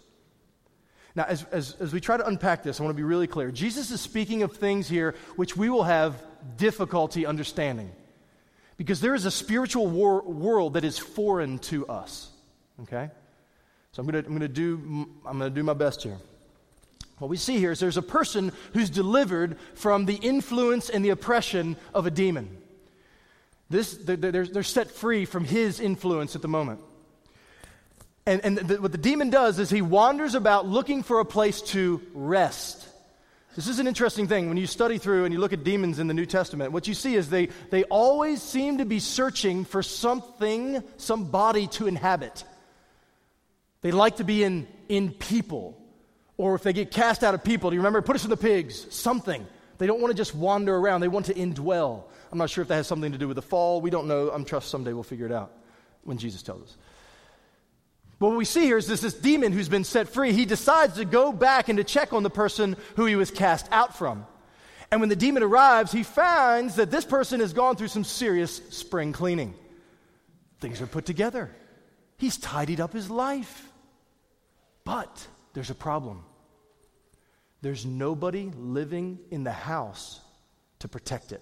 Now, 1.15 1.25
as, 1.27 1.45
as, 1.51 1.75
as 1.79 1.93
we 1.93 2.01
try 2.01 2.17
to 2.17 2.25
unpack 2.25 2.63
this, 2.63 2.79
I 2.79 2.83
want 2.83 2.95
to 2.95 2.97
be 2.97 3.03
really 3.03 3.27
clear. 3.27 3.51
Jesus 3.51 3.91
is 3.91 4.01
speaking 4.01 4.43
of 4.43 4.53
things 4.57 4.89
here 4.89 5.15
which 5.35 5.55
we 5.55 5.69
will 5.69 5.83
have 5.83 6.21
difficulty 6.57 7.25
understanding 7.25 7.91
because 8.77 8.99
there 8.99 9.13
is 9.13 9.25
a 9.25 9.31
spiritual 9.31 9.87
war, 9.87 10.23
world 10.23 10.73
that 10.73 10.83
is 10.83 10.97
foreign 10.97 11.59
to 11.59 11.87
us. 11.87 12.31
Okay? 12.81 13.09
So 13.91 14.01
I'm 14.01 14.09
going 14.09 14.23
to, 14.23 14.27
I'm 14.27 14.37
going 14.37 14.41
to 14.41 14.47
do, 14.47 15.07
I'm 15.25 15.37
going 15.37 15.51
to 15.51 15.55
do 15.55 15.63
my 15.63 15.73
best 15.73 16.01
here. 16.01 16.17
What 17.19 17.29
we 17.29 17.37
see 17.37 17.57
here 17.57 17.71
is 17.71 17.79
there's 17.79 17.97
a 17.97 18.01
person 18.01 18.51
who's 18.73 18.89
delivered 18.89 19.57
from 19.75 20.05
the 20.05 20.15
influence 20.15 20.89
and 20.89 21.05
the 21.05 21.11
oppression 21.11 21.77
of 21.93 22.05
a 22.05 22.11
demon. 22.11 22.57
This, 23.69 23.93
they're, 23.93 24.17
they're 24.17 24.63
set 24.63 24.91
free 24.91 25.25
from 25.25 25.45
his 25.45 25.79
influence 25.79 26.35
at 26.35 26.41
the 26.41 26.47
moment. 26.47 26.81
And, 28.25 28.41
and 28.43 28.57
the, 28.57 28.81
what 28.81 28.91
the 28.91 28.97
demon 28.97 29.29
does 29.29 29.59
is 29.59 29.69
he 29.69 29.81
wanders 29.81 30.35
about 30.35 30.67
looking 30.67 31.03
for 31.03 31.19
a 31.19 31.25
place 31.25 31.61
to 31.61 32.01
rest. 32.13 32.87
This 33.55 33.67
is 33.67 33.79
an 33.79 33.87
interesting 33.87 34.27
thing. 34.27 34.47
When 34.47 34.57
you 34.57 34.65
study 34.65 34.97
through 34.97 35.25
and 35.25 35.33
you 35.33 35.39
look 35.39 35.53
at 35.53 35.63
demons 35.63 35.99
in 35.99 36.07
the 36.07 36.13
New 36.13 36.25
Testament, 36.25 36.71
what 36.71 36.87
you 36.87 36.93
see 36.93 37.15
is 37.15 37.29
they, 37.29 37.49
they 37.69 37.83
always 37.83 38.41
seem 38.41 38.79
to 38.79 38.85
be 38.85 38.99
searching 38.99 39.65
for 39.65 39.83
something, 39.83 40.83
some 40.97 41.25
body 41.25 41.67
to 41.67 41.85
inhabit. 41.85 42.43
They 43.81 43.91
like 43.91 44.17
to 44.17 44.23
be 44.23 44.43
in, 44.43 44.67
in 44.89 45.11
people. 45.11 45.79
Or 46.37 46.55
if 46.55 46.63
they 46.63 46.73
get 46.73 46.91
cast 46.91 47.23
out 47.23 47.33
of 47.33 47.43
people, 47.43 47.69
do 47.69 47.75
you 47.75 47.79
remember? 47.79 48.01
Put 48.01 48.15
us 48.15 48.23
in 48.23 48.29
the 48.29 48.37
pigs, 48.37 48.87
something. 48.93 49.45
They 49.77 49.87
don't 49.87 50.01
want 50.01 50.11
to 50.11 50.17
just 50.17 50.35
wander 50.35 50.75
around, 50.75 51.01
they 51.01 51.07
want 51.07 51.27
to 51.27 51.33
indwell. 51.33 52.03
I'm 52.31 52.37
not 52.37 52.49
sure 52.49 52.61
if 52.61 52.67
that 52.69 52.75
has 52.75 52.87
something 52.87 53.11
to 53.11 53.17
do 53.17 53.27
with 53.27 53.35
the 53.35 53.43
fall. 53.43 53.81
We 53.81 53.91
don't 53.91 54.07
know. 54.07 54.29
I'm 54.31 54.43
trust 54.43 54.69
someday 54.69 54.93
we'll 54.93 55.03
figure 55.03 55.25
it 55.25 55.31
out 55.31 55.51
when 56.03 56.17
Jesus 56.17 56.41
tells 56.41 56.63
us. 56.63 56.77
But 58.17 58.29
what 58.29 58.37
we 58.37 58.45
see 58.45 58.61
here 58.61 58.77
is 58.77 58.87
this, 58.87 59.01
this 59.01 59.13
demon 59.13 59.51
who's 59.51 59.69
been 59.69 59.83
set 59.83 60.07
free, 60.07 60.33
he 60.33 60.45
decides 60.45 60.95
to 60.95 61.05
go 61.05 61.31
back 61.31 61.69
and 61.69 61.77
to 61.77 61.83
check 61.83 62.13
on 62.13 62.23
the 62.23 62.29
person 62.29 62.77
who 62.95 63.05
he 63.05 63.15
was 63.15 63.29
cast 63.29 63.67
out 63.71 63.97
from. 63.97 64.25
And 64.91 64.99
when 64.99 65.09
the 65.09 65.15
demon 65.15 65.43
arrives, 65.43 65.91
he 65.91 66.03
finds 66.03 66.75
that 66.75 66.89
this 66.89 67.03
person 67.03 67.39
has 67.39 67.51
gone 67.51 67.75
through 67.75 67.89
some 67.89 68.03
serious 68.03 68.61
spring 68.69 69.11
cleaning. 69.11 69.55
Things 70.59 70.81
are 70.81 70.87
put 70.87 71.05
together. 71.05 71.53
He's 72.17 72.37
tidied 72.37 72.79
up 72.79 72.93
his 72.93 73.09
life. 73.09 73.69
But 74.85 75.27
there's 75.53 75.69
a 75.69 75.75
problem. 75.75 76.23
There's 77.61 77.85
nobody 77.85 78.51
living 78.55 79.19
in 79.31 79.43
the 79.43 79.51
house 79.51 80.19
to 80.79 80.87
protect 80.87 81.31
it. 81.31 81.41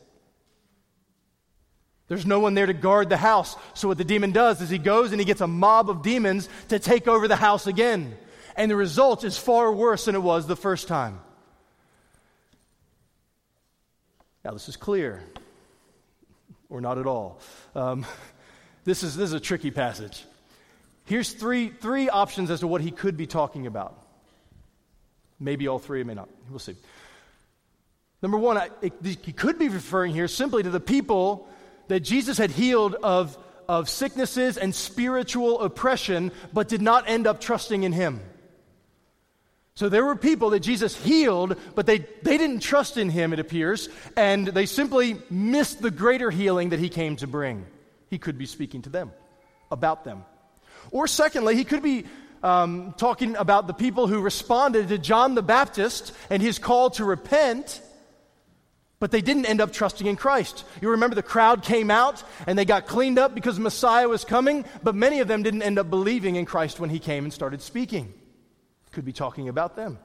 There's 2.08 2.26
no 2.26 2.40
one 2.40 2.54
there 2.54 2.66
to 2.66 2.74
guard 2.74 3.10
the 3.10 3.18
house. 3.18 3.56
So, 3.74 3.88
what 3.88 3.98
the 3.98 4.04
demon 4.04 4.34
does 4.34 4.62
is 4.62 4.70
he 4.70 4.78
goes 4.78 5.12
and 5.12 5.22
he 5.22 5.26
gets 5.26 5.40
a 5.40 5.48
mob 5.48 5.90
of 5.90 6.04
demons 6.04 6.50
to 6.68 6.78
take 6.78 7.08
over 7.08 7.28
the 7.28 7.38
house 7.38 7.68
again. 7.68 8.18
And 8.58 8.70
the 8.70 8.76
result 8.76 9.24
is 9.24 9.38
far 9.38 9.72
worse 9.72 10.06
than 10.06 10.16
it 10.16 10.22
was 10.22 10.46
the 10.46 10.58
first 10.58 10.90
time. 10.90 11.22
Now, 14.44 14.52
this 14.52 14.68
is 14.68 14.76
clear, 14.76 15.24
or 16.70 16.82
not 16.82 16.98
at 16.98 17.08
all. 17.08 17.40
Um, 17.76 18.06
this, 18.84 19.04
is, 19.04 19.16
this 19.16 19.30
is 19.30 19.34
a 19.34 19.40
tricky 19.40 19.72
passage. 19.72 20.26
Here's 21.06 21.32
three, 21.32 21.70
three 21.70 22.10
options 22.10 22.52
as 22.52 22.60
to 22.60 22.68
what 22.68 22.82
he 22.82 22.92
could 22.92 23.16
be 23.16 23.26
talking 23.26 23.68
about. 23.68 24.01
Maybe 25.42 25.68
all 25.68 25.80
three, 25.80 26.04
may 26.04 26.14
not. 26.14 26.30
We'll 26.50 26.60
see. 26.60 26.76
Number 28.22 28.38
one, 28.38 28.58
I, 28.58 28.70
it, 28.82 28.94
he 29.02 29.34
could 29.34 29.58
be 29.58 29.68
referring 29.68 30.14
here 30.14 30.28
simply 30.28 30.62
to 30.62 30.70
the 30.70 30.80
people 30.80 31.50
that 31.88 32.02
Jesus 32.02 32.38
had 32.38 32.52
healed 32.52 32.94
of, 32.94 33.36
of 33.68 33.90
sicknesses 33.90 34.58
and 34.58 34.74
spiritual 34.74 35.62
oppression, 35.62 36.32
but 36.54 36.68
did 36.68 36.82
not 36.82 37.10
end 37.10 37.26
up 37.26 37.42
trusting 37.42 37.82
in 37.82 37.92
him. 37.92 38.22
So 39.74 39.90
there 39.90 40.06
were 40.06 40.16
people 40.16 40.52
that 40.52 40.60
Jesus 40.60 40.96
healed, 40.96 41.58
but 41.74 41.88
they, 41.88 42.00
they 42.22 42.38
didn't 42.38 42.60
trust 42.60 42.98
in 42.98 43.10
him, 43.10 43.34
it 43.34 43.40
appears, 43.40 43.90
and 44.16 44.48
they 44.48 44.68
simply 44.68 45.18
missed 45.32 45.82
the 45.82 45.90
greater 45.90 46.30
healing 46.30 46.70
that 46.70 46.80
he 46.80 46.90
came 46.90 47.16
to 47.16 47.28
bring. 47.28 47.66
He 48.10 48.20
could 48.20 48.38
be 48.38 48.46
speaking 48.46 48.84
to 48.84 48.90
them, 48.90 49.12
about 49.72 50.04
them. 50.04 50.24
Or 50.92 51.08
secondly, 51.08 51.56
he 51.56 51.64
could 51.64 51.82
be 51.82 52.06
um, 52.44 52.94
talking 52.98 53.36
about 53.36 53.68
the 53.68 53.74
people 53.74 54.08
who 54.08 54.22
responded 54.22 54.90
to 54.90 54.98
John 54.98 55.36
the 55.36 55.42
Baptist 55.42 56.14
and 56.30 56.42
his 56.42 56.60
call 56.60 56.90
to 56.92 57.06
repent 57.06 57.82
but 59.02 59.10
they 59.10 59.22
didn't 59.22 59.48
end 59.48 59.60
up 59.62 59.74
trusting 59.74 60.06
in 60.06 60.16
Christ. 60.16 60.64
You 60.80 60.92
remember 60.92 61.16
the 61.16 61.24
crowd 61.24 61.64
came 61.64 61.90
out 61.90 62.24
and 62.46 62.58
they 62.58 62.66
got 62.66 62.86
cleaned 62.86 63.18
up 63.18 63.34
because 63.34 63.60
Messiah 63.60 64.08
was 64.08 64.24
coming, 64.24 64.64
but 64.84 64.94
many 64.94 65.22
of 65.22 65.28
them 65.28 65.42
didn't 65.42 65.64
end 65.64 65.80
up 65.80 65.90
believing 65.90 66.36
in 66.36 66.46
Christ 66.46 66.80
when 66.80 66.92
he 66.92 67.00
came 67.00 67.24
and 67.24 67.34
started 67.34 67.64
speaking. 67.64 68.14
Could 68.92 69.04
be 69.04 69.12
talking 69.12 69.50
about 69.50 69.76
them. 69.76 69.98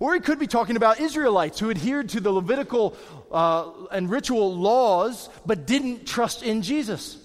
Or 0.00 0.14
he 0.14 0.20
could 0.20 0.38
be 0.38 0.46
talking 0.46 0.76
about 0.76 1.00
Israelites 1.00 1.60
who 1.60 1.68
adhered 1.68 2.08
to 2.10 2.20
the 2.20 2.32
Levitical 2.32 2.96
uh, 3.30 3.70
and 3.92 4.08
ritual 4.08 4.56
laws 4.56 5.28
but 5.44 5.66
didn't 5.66 6.06
trust 6.06 6.42
in 6.42 6.62
Jesus. 6.62 7.18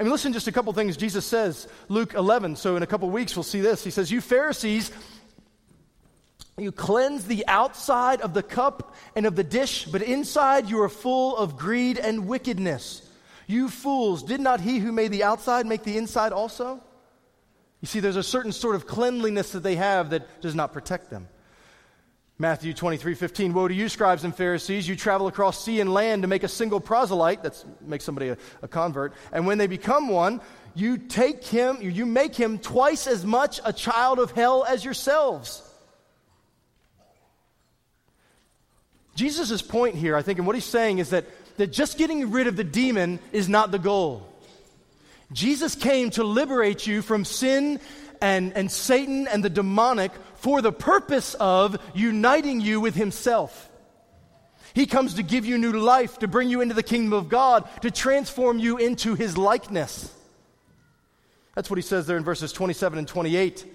I 0.00 0.02
mean, 0.02 0.10
listen 0.12 0.32
just 0.32 0.48
a 0.48 0.52
couple 0.52 0.72
things 0.72 0.96
Jesus 0.96 1.26
says, 1.26 1.68
Luke 1.88 2.14
11. 2.14 2.56
So, 2.56 2.74
in 2.74 2.82
a 2.82 2.86
couple 2.86 3.08
weeks, 3.10 3.36
we'll 3.36 3.42
see 3.42 3.60
this. 3.60 3.84
He 3.84 3.90
says, 3.90 4.10
You 4.10 4.22
Pharisees 4.22 4.90
you 6.60 6.72
cleanse 6.72 7.24
the 7.24 7.46
outside 7.46 8.20
of 8.20 8.34
the 8.34 8.42
cup 8.42 8.94
and 9.16 9.24
of 9.24 9.34
the 9.34 9.44
dish, 9.44 9.86
but 9.86 10.02
inside 10.02 10.68
you 10.68 10.82
are 10.82 10.88
full 10.88 11.36
of 11.36 11.56
greed 11.56 11.96
and 11.96 12.26
wickedness. 12.26 13.02
You 13.46 13.68
fools, 13.68 14.22
did 14.22 14.40
not 14.40 14.60
he 14.60 14.78
who 14.78 14.92
made 14.92 15.10
the 15.10 15.24
outside 15.24 15.66
make 15.66 15.84
the 15.84 15.96
inside 15.96 16.32
also? 16.32 16.80
You 17.80 17.86
see, 17.86 18.00
there's 18.00 18.16
a 18.16 18.22
certain 18.22 18.52
sort 18.52 18.76
of 18.76 18.86
cleanliness 18.86 19.52
that 19.52 19.62
they 19.62 19.76
have 19.76 20.10
that 20.10 20.40
does 20.42 20.54
not 20.54 20.72
protect 20.72 21.08
them. 21.08 21.28
Matthew 22.40 22.72
23, 22.72 23.16
15. 23.16 23.52
Woe 23.52 23.68
to 23.68 23.74
you, 23.74 23.90
scribes 23.90 24.24
and 24.24 24.34
Pharisees! 24.34 24.88
You 24.88 24.96
travel 24.96 25.26
across 25.26 25.62
sea 25.62 25.78
and 25.78 25.92
land 25.92 26.22
to 26.22 26.28
make 26.28 26.42
a 26.42 26.48
single 26.48 26.80
proselyte, 26.80 27.42
that 27.42 27.62
makes 27.82 28.02
somebody 28.02 28.28
a, 28.28 28.38
a 28.62 28.66
convert, 28.66 29.12
and 29.30 29.46
when 29.46 29.58
they 29.58 29.66
become 29.66 30.08
one, 30.08 30.40
you 30.74 30.96
take 30.96 31.44
him, 31.44 31.76
you 31.82 32.06
make 32.06 32.34
him 32.34 32.58
twice 32.58 33.06
as 33.06 33.26
much 33.26 33.60
a 33.62 33.74
child 33.74 34.18
of 34.18 34.30
hell 34.30 34.64
as 34.64 34.82
yourselves. 34.82 35.62
Jesus' 39.16 39.60
point 39.60 39.96
here, 39.96 40.16
I 40.16 40.22
think, 40.22 40.38
and 40.38 40.46
what 40.46 40.56
he's 40.56 40.64
saying 40.64 40.96
is 40.96 41.10
that, 41.10 41.26
that 41.58 41.66
just 41.66 41.98
getting 41.98 42.30
rid 42.30 42.46
of 42.46 42.56
the 42.56 42.64
demon 42.64 43.18
is 43.32 43.50
not 43.50 43.70
the 43.70 43.78
goal. 43.78 44.26
Jesus 45.30 45.74
came 45.74 46.08
to 46.12 46.24
liberate 46.24 46.86
you 46.86 47.02
from 47.02 47.26
sin 47.26 47.80
and, 48.22 48.54
and 48.54 48.70
Satan 48.70 49.26
and 49.28 49.44
the 49.44 49.50
demonic 49.50 50.12
for 50.40 50.60
the 50.60 50.72
purpose 50.72 51.34
of 51.34 51.78
uniting 51.94 52.60
you 52.60 52.80
with 52.80 52.94
himself. 52.94 53.70
He 54.74 54.86
comes 54.86 55.14
to 55.14 55.22
give 55.22 55.44
you 55.44 55.58
new 55.58 55.72
life, 55.72 56.18
to 56.20 56.28
bring 56.28 56.48
you 56.48 56.60
into 56.60 56.74
the 56.74 56.82
kingdom 56.82 57.12
of 57.12 57.28
God, 57.28 57.68
to 57.82 57.90
transform 57.90 58.58
you 58.58 58.78
into 58.78 59.14
his 59.14 59.36
likeness. 59.36 60.14
That's 61.54 61.68
what 61.68 61.76
he 61.76 61.82
says 61.82 62.06
there 62.06 62.16
in 62.16 62.24
verses 62.24 62.52
27 62.52 62.98
and 62.98 63.08
28. 63.08 63.66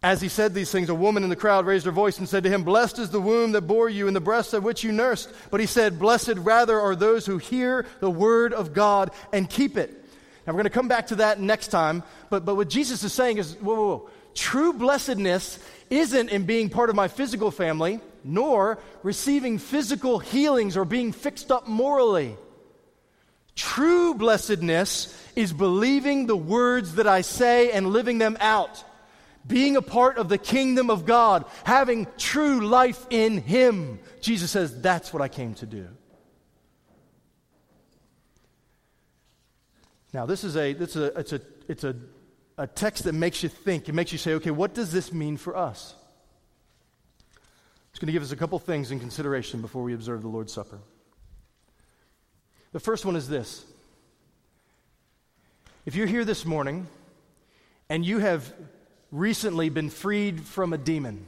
As 0.00 0.20
he 0.20 0.28
said 0.28 0.54
these 0.54 0.70
things, 0.70 0.90
a 0.90 0.94
woman 0.94 1.24
in 1.24 1.30
the 1.30 1.34
crowd 1.34 1.66
raised 1.66 1.86
her 1.86 1.92
voice 1.92 2.18
and 2.18 2.28
said 2.28 2.44
to 2.44 2.50
him, 2.50 2.62
Blessed 2.62 3.00
is 3.00 3.10
the 3.10 3.20
womb 3.20 3.52
that 3.52 3.62
bore 3.62 3.88
you 3.88 4.06
and 4.06 4.14
the 4.14 4.20
breasts 4.20 4.54
at 4.54 4.62
which 4.62 4.84
you 4.84 4.92
nursed. 4.92 5.28
But 5.50 5.58
he 5.58 5.66
said, 5.66 5.98
Blessed 5.98 6.34
rather 6.36 6.78
are 6.78 6.94
those 6.94 7.26
who 7.26 7.38
hear 7.38 7.84
the 7.98 8.10
word 8.10 8.52
of 8.52 8.72
God 8.72 9.10
and 9.32 9.50
keep 9.50 9.76
it. 9.76 9.90
Now 10.46 10.52
we're 10.52 10.58
going 10.58 10.64
to 10.64 10.70
come 10.70 10.88
back 10.88 11.08
to 11.08 11.16
that 11.16 11.40
next 11.40 11.68
time. 11.68 12.04
But, 12.30 12.44
but 12.44 12.54
what 12.54 12.68
Jesus 12.68 13.02
is 13.02 13.12
saying 13.12 13.38
is, 13.38 13.54
whoa, 13.54 13.74
whoa, 13.74 13.86
whoa. 13.96 14.10
True 14.38 14.72
blessedness 14.72 15.58
isn't 15.90 16.28
in 16.28 16.44
being 16.44 16.70
part 16.70 16.90
of 16.90 16.96
my 16.96 17.08
physical 17.08 17.50
family, 17.50 17.98
nor 18.22 18.78
receiving 19.02 19.58
physical 19.58 20.20
healings 20.20 20.76
or 20.76 20.84
being 20.84 21.10
fixed 21.10 21.50
up 21.50 21.66
morally. 21.66 22.36
True 23.56 24.14
blessedness 24.14 25.12
is 25.34 25.52
believing 25.52 26.26
the 26.26 26.36
words 26.36 26.94
that 26.94 27.08
I 27.08 27.22
say 27.22 27.72
and 27.72 27.88
living 27.88 28.18
them 28.18 28.38
out 28.38 28.84
being 29.44 29.76
a 29.76 29.82
part 29.82 30.18
of 30.18 30.28
the 30.28 30.38
kingdom 30.38 30.88
of 30.88 31.04
God, 31.04 31.44
having 31.64 32.06
true 32.16 32.60
life 32.60 33.06
in 33.10 33.38
Him. 33.38 33.98
Jesus 34.20 34.52
says, 34.52 34.80
That's 34.80 35.12
what 35.12 35.20
I 35.20 35.26
came 35.26 35.54
to 35.54 35.66
do. 35.66 35.88
Now, 40.12 40.26
this 40.26 40.44
is 40.44 40.56
a, 40.56 40.74
this 40.74 40.94
is 40.94 41.02
a, 41.02 41.18
it's, 41.18 41.32
a, 41.32 41.40
it's 41.66 41.84
a, 41.84 41.96
a 42.58 42.66
text 42.66 43.04
that 43.04 43.14
makes 43.14 43.42
you 43.42 43.48
think. 43.48 43.88
It 43.88 43.94
makes 43.94 44.12
you 44.12 44.18
say, 44.18 44.34
okay, 44.34 44.50
what 44.50 44.74
does 44.74 44.92
this 44.92 45.12
mean 45.12 45.36
for 45.36 45.56
us? 45.56 45.94
It's 47.90 48.00
going 48.00 48.08
to 48.08 48.12
give 48.12 48.22
us 48.22 48.32
a 48.32 48.36
couple 48.36 48.58
things 48.58 48.90
in 48.90 49.00
consideration 49.00 49.62
before 49.62 49.82
we 49.84 49.94
observe 49.94 50.22
the 50.22 50.28
Lord's 50.28 50.52
Supper. 50.52 50.80
The 52.72 52.80
first 52.80 53.06
one 53.06 53.16
is 53.16 53.28
this 53.28 53.64
If 55.86 55.94
you're 55.94 56.06
here 56.08 56.24
this 56.24 56.44
morning 56.44 56.88
and 57.88 58.04
you 58.04 58.18
have 58.18 58.52
recently 59.10 59.70
been 59.70 59.88
freed 59.88 60.42
from 60.42 60.72
a 60.72 60.78
demon. 60.78 61.24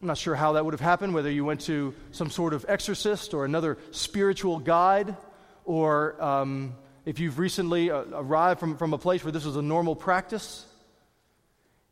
I'm 0.00 0.08
not 0.08 0.18
sure 0.18 0.34
how 0.34 0.52
that 0.52 0.64
would 0.64 0.74
have 0.74 0.80
happened, 0.80 1.14
whether 1.14 1.30
you 1.30 1.44
went 1.44 1.62
to 1.62 1.94
some 2.10 2.30
sort 2.30 2.54
of 2.54 2.64
exorcist 2.68 3.34
or 3.34 3.44
another 3.44 3.78
spiritual 3.90 4.58
guide, 4.58 5.16
or 5.64 6.22
um, 6.22 6.74
if 7.04 7.18
you've 7.18 7.38
recently 7.38 7.90
uh, 7.90 8.04
arrived 8.12 8.60
from, 8.60 8.76
from 8.76 8.92
a 8.92 8.98
place 8.98 9.24
where 9.24 9.32
this 9.32 9.44
was 9.44 9.56
a 9.56 9.62
normal 9.62 9.96
practice. 9.96 10.66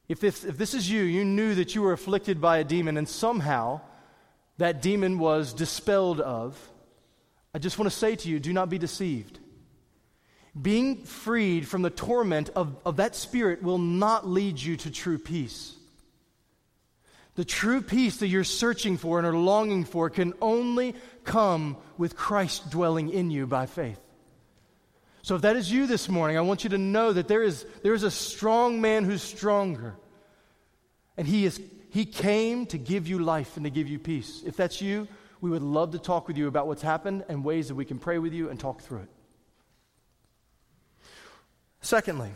If 0.09 0.21
this, 0.21 0.45
if 0.45 0.57
this 0.57 0.75
is 0.75 0.91
you, 0.91 1.03
you 1.03 1.25
knew 1.25 1.55
that 1.57 1.75
you 1.75 1.83
were 1.83 1.93
afflicted 1.93 2.41
by 2.41 2.59
a 2.59 2.65
demon 2.65 2.97
and 2.97 3.09
somehow 3.09 3.81
that 4.59 4.83
demon 4.83 5.19
was 5.19 5.53
dispelled 5.53 6.21
of, 6.21 6.59
I 7.55 7.59
just 7.59 7.79
want 7.79 7.91
to 7.91 7.97
say 7.97 8.17
to 8.17 8.29
you 8.29 8.41
do 8.41 8.53
not 8.53 8.71
be 8.71 8.79
deceived. 8.79 9.39
Being 10.61 11.05
freed 11.05 11.69
from 11.69 11.83
the 11.83 11.91
torment 11.91 12.51
of, 12.57 12.77
of 12.85 12.97
that 12.97 13.15
spirit 13.15 13.63
will 13.63 13.79
not 13.79 14.27
lead 14.27 14.61
you 14.61 14.77
to 14.79 14.91
true 14.91 15.19
peace. 15.19 15.75
The 17.37 17.45
true 17.45 17.83
peace 17.83 18.17
that 18.17 18.27
you're 18.27 18.43
searching 18.43 18.97
for 18.97 19.19
and 19.19 19.27
are 19.27 19.37
longing 19.37 19.85
for 19.85 20.11
can 20.11 20.35
only 20.41 20.97
come 21.23 21.77
with 21.97 22.17
Christ 22.17 22.71
dwelling 22.71 23.11
in 23.11 23.31
you 23.31 23.47
by 23.47 23.67
faith. 23.67 24.01
So, 25.29 25.35
if 25.35 25.43
that 25.43 25.57
is 25.57 25.71
you 25.71 25.87
this 25.87 26.09
morning, 26.09 26.39
I 26.39 26.41
want 26.41 26.65
you 26.65 26.71
to 26.71 26.79
know 26.79 27.13
that 27.13 27.29
there 27.29 27.43
is, 27.43 27.67
there 27.83 27.93
is 27.93 28.03
a 28.03 28.11
strong 28.11 28.81
man 28.81 29.05
who's 29.05 29.23
stronger. 29.23 29.95
And 31.19 31.29
he, 31.29 31.45
is, 31.45 31.61
he 31.91 32.07
came 32.07 32.65
to 32.65 32.79
give 32.79 33.07
you 33.07 33.19
life 33.19 33.57
and 33.57 33.65
to 33.65 33.71
give 33.71 33.89
you 33.89 33.99
peace. 33.99 34.43
If 34.47 34.57
that's 34.57 34.81
you, 34.81 35.07
we 35.43 35.51
would 35.51 35.61
love 35.61 35.93
to 35.93 35.99
talk 35.99 36.29
with 36.29 36.39
you 36.39 36.49
about 36.49 36.67
what's 36.67 36.81
happened 36.81 37.27
and 37.29 37.45
ways 37.45 37.69
that 37.69 37.75
we 37.75 37.85
can 37.85 37.99
pray 37.99 38.17
with 38.17 38.33
you 38.33 38.49
and 38.49 38.59
talk 38.59 38.81
through 38.81 39.01
it. 39.01 39.11
Secondly, 41.83 42.31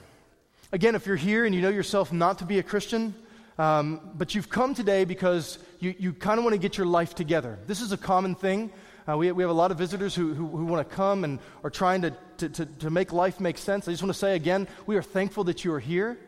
again, 0.71 0.95
if 0.95 1.07
you're 1.07 1.17
here 1.17 1.47
and 1.47 1.55
you 1.55 1.63
know 1.63 1.71
yourself 1.71 2.13
not 2.13 2.41
to 2.41 2.45
be 2.45 2.59
a 2.59 2.63
Christian, 2.63 3.15
um, 3.57 4.11
but 4.17 4.35
you've 4.35 4.51
come 4.51 4.75
today 4.75 5.07
because 5.07 5.59
you, 5.81 5.95
you 5.99 6.13
kind 6.13 6.37
of 6.37 6.45
want 6.45 6.53
to 6.53 6.61
get 6.61 6.77
your 6.77 6.87
life 6.87 7.15
together. 7.15 7.59
This 7.67 7.81
is 7.81 7.93
a 7.93 7.97
common 7.97 8.35
thing. 8.35 8.71
Uh, 9.09 9.17
we, 9.17 9.33
we 9.33 9.43
have 9.43 9.51
a 9.51 9.55
lot 9.55 9.71
of 9.71 9.79
visitors 9.79 10.15
who, 10.15 10.33
who, 10.33 10.47
who 10.47 10.65
want 10.65 10.87
to 10.87 10.95
come 10.95 11.25
and 11.25 11.41
are 11.65 11.71
trying 11.71 12.03
to, 12.03 12.15
to, 12.43 12.49
to, 12.49 12.67
to 12.67 12.91
make 12.91 13.13
life 13.13 13.39
make 13.39 13.57
sense. 13.57 13.87
I 13.87 13.93
just 13.93 14.03
want 14.03 14.13
to 14.13 14.19
say 14.19 14.35
again, 14.35 14.67
we 14.85 14.97
are 14.97 15.03
thankful 15.03 15.45
that 15.45 15.65
you 15.65 15.73
are 15.73 15.81
here, 15.81 16.19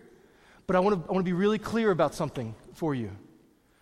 but 0.66 0.76
I 0.76 0.80
want 0.80 1.02
to, 1.02 1.10
I 1.10 1.12
want 1.12 1.24
to 1.24 1.28
be 1.28 1.32
really 1.32 1.58
clear 1.58 1.90
about 1.90 2.14
something 2.14 2.54
for 2.74 2.94
you. 2.94 3.10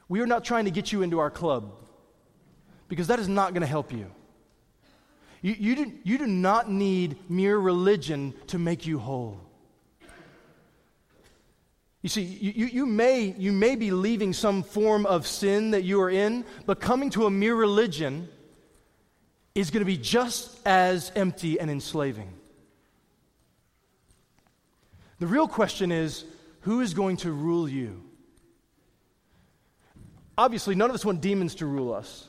We 0.08 0.20
are 0.20 0.26
not 0.26 0.44
trying 0.44 0.64
to 0.64 0.70
get 0.70 0.92
you 0.92 1.02
into 1.02 1.18
our 1.18 1.30
club 1.30 1.72
because 2.88 3.08
that 3.08 3.18
is 3.18 3.28
not 3.28 3.52
going 3.52 3.60
to 3.60 3.66
help 3.66 3.92
you. 3.92 4.10
You, 5.42 5.56
you, 5.58 5.76
do, 5.76 5.92
you 6.04 6.18
do 6.18 6.26
not 6.26 6.70
need 6.70 7.16
mere 7.28 7.58
religion 7.58 8.32
to 8.46 8.58
make 8.58 8.86
you 8.86 8.98
whole. 8.98 9.40
You 12.00 12.08
see, 12.08 12.22
you, 12.22 12.66
you, 12.66 12.86
may, 12.86 13.34
you 13.38 13.52
may 13.52 13.76
be 13.76 13.90
leaving 13.90 14.32
some 14.32 14.62
form 14.62 15.04
of 15.06 15.26
sin 15.26 15.72
that 15.72 15.84
you 15.84 16.00
are 16.00 16.10
in, 16.10 16.44
but 16.66 16.80
coming 16.80 17.10
to 17.10 17.26
a 17.26 17.30
mere 17.30 17.54
religion 17.54 18.28
is 19.55 19.70
going 19.70 19.80
to 19.80 19.86
be 19.86 19.96
just 19.96 20.59
as 20.66 21.12
empty 21.14 21.61
and 21.61 21.70
enslaving. 21.70 22.32
The 25.18 25.26
real 25.26 25.46
question 25.46 25.92
is 25.92 26.24
who 26.61 26.80
is 26.80 26.94
going 26.94 27.18
to 27.18 27.32
rule 27.32 27.68
you? 27.68 28.03
Obviously, 30.36 30.74
none 30.74 30.88
of 30.90 30.94
us 30.94 31.05
want 31.05 31.20
demons 31.20 31.57
to 31.57 31.66
rule 31.66 31.92
us. 31.92 32.26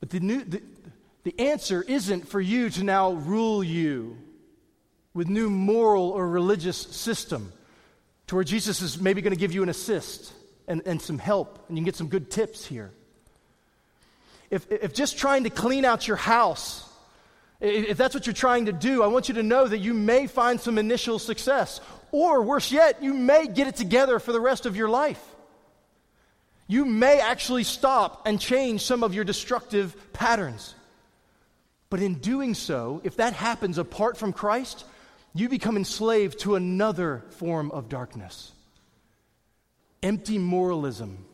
But 0.00 0.10
the, 0.10 0.20
new, 0.20 0.44
the, 0.44 0.62
the 1.24 1.38
answer 1.38 1.82
isn't 1.82 2.28
for 2.28 2.40
you 2.40 2.70
to 2.70 2.84
now 2.84 3.12
rule 3.12 3.64
you 3.64 4.16
with 5.12 5.28
new 5.28 5.50
moral 5.50 6.10
or 6.10 6.28
religious 6.28 6.76
system 6.76 7.52
to 8.28 8.34
where 8.34 8.44
Jesus 8.44 8.82
is 8.82 9.00
maybe 9.00 9.22
going 9.22 9.32
to 9.32 9.38
give 9.38 9.52
you 9.52 9.62
an 9.62 9.68
assist 9.68 10.32
and, 10.68 10.82
and 10.86 11.00
some 11.00 11.18
help, 11.18 11.64
and 11.68 11.76
you 11.76 11.82
can 11.82 11.84
get 11.84 11.96
some 11.96 12.08
good 12.08 12.30
tips 12.30 12.64
here. 12.64 12.92
If, 14.50 14.70
if 14.70 14.94
just 14.94 15.18
trying 15.18 15.44
to 15.44 15.50
clean 15.50 15.84
out 15.84 16.06
your 16.06 16.16
house, 16.16 16.88
if 17.60 17.96
that's 17.96 18.14
what 18.14 18.26
you're 18.26 18.34
trying 18.34 18.66
to 18.66 18.72
do, 18.72 19.02
I 19.02 19.06
want 19.06 19.28
you 19.28 19.34
to 19.36 19.42
know 19.42 19.66
that 19.66 19.78
you 19.78 19.94
may 19.94 20.26
find 20.26 20.60
some 20.60 20.78
initial 20.78 21.18
success. 21.18 21.80
Or 22.12 22.42
worse 22.42 22.70
yet, 22.70 23.02
you 23.02 23.14
may 23.14 23.46
get 23.46 23.66
it 23.66 23.76
together 23.76 24.18
for 24.18 24.32
the 24.32 24.40
rest 24.40 24.66
of 24.66 24.76
your 24.76 24.88
life. 24.88 25.22
You 26.68 26.84
may 26.84 27.20
actually 27.20 27.64
stop 27.64 28.26
and 28.26 28.40
change 28.40 28.82
some 28.82 29.02
of 29.02 29.14
your 29.14 29.24
destructive 29.24 30.12
patterns. 30.12 30.74
But 31.88 32.00
in 32.00 32.14
doing 32.14 32.54
so, 32.54 33.00
if 33.04 33.16
that 33.16 33.32
happens 33.32 33.78
apart 33.78 34.16
from 34.16 34.32
Christ, 34.32 34.84
you 35.34 35.48
become 35.48 35.76
enslaved 35.76 36.40
to 36.40 36.56
another 36.56 37.24
form 37.30 37.70
of 37.70 37.88
darkness 37.88 38.52
empty 40.02 40.38
moralism. 40.38 41.24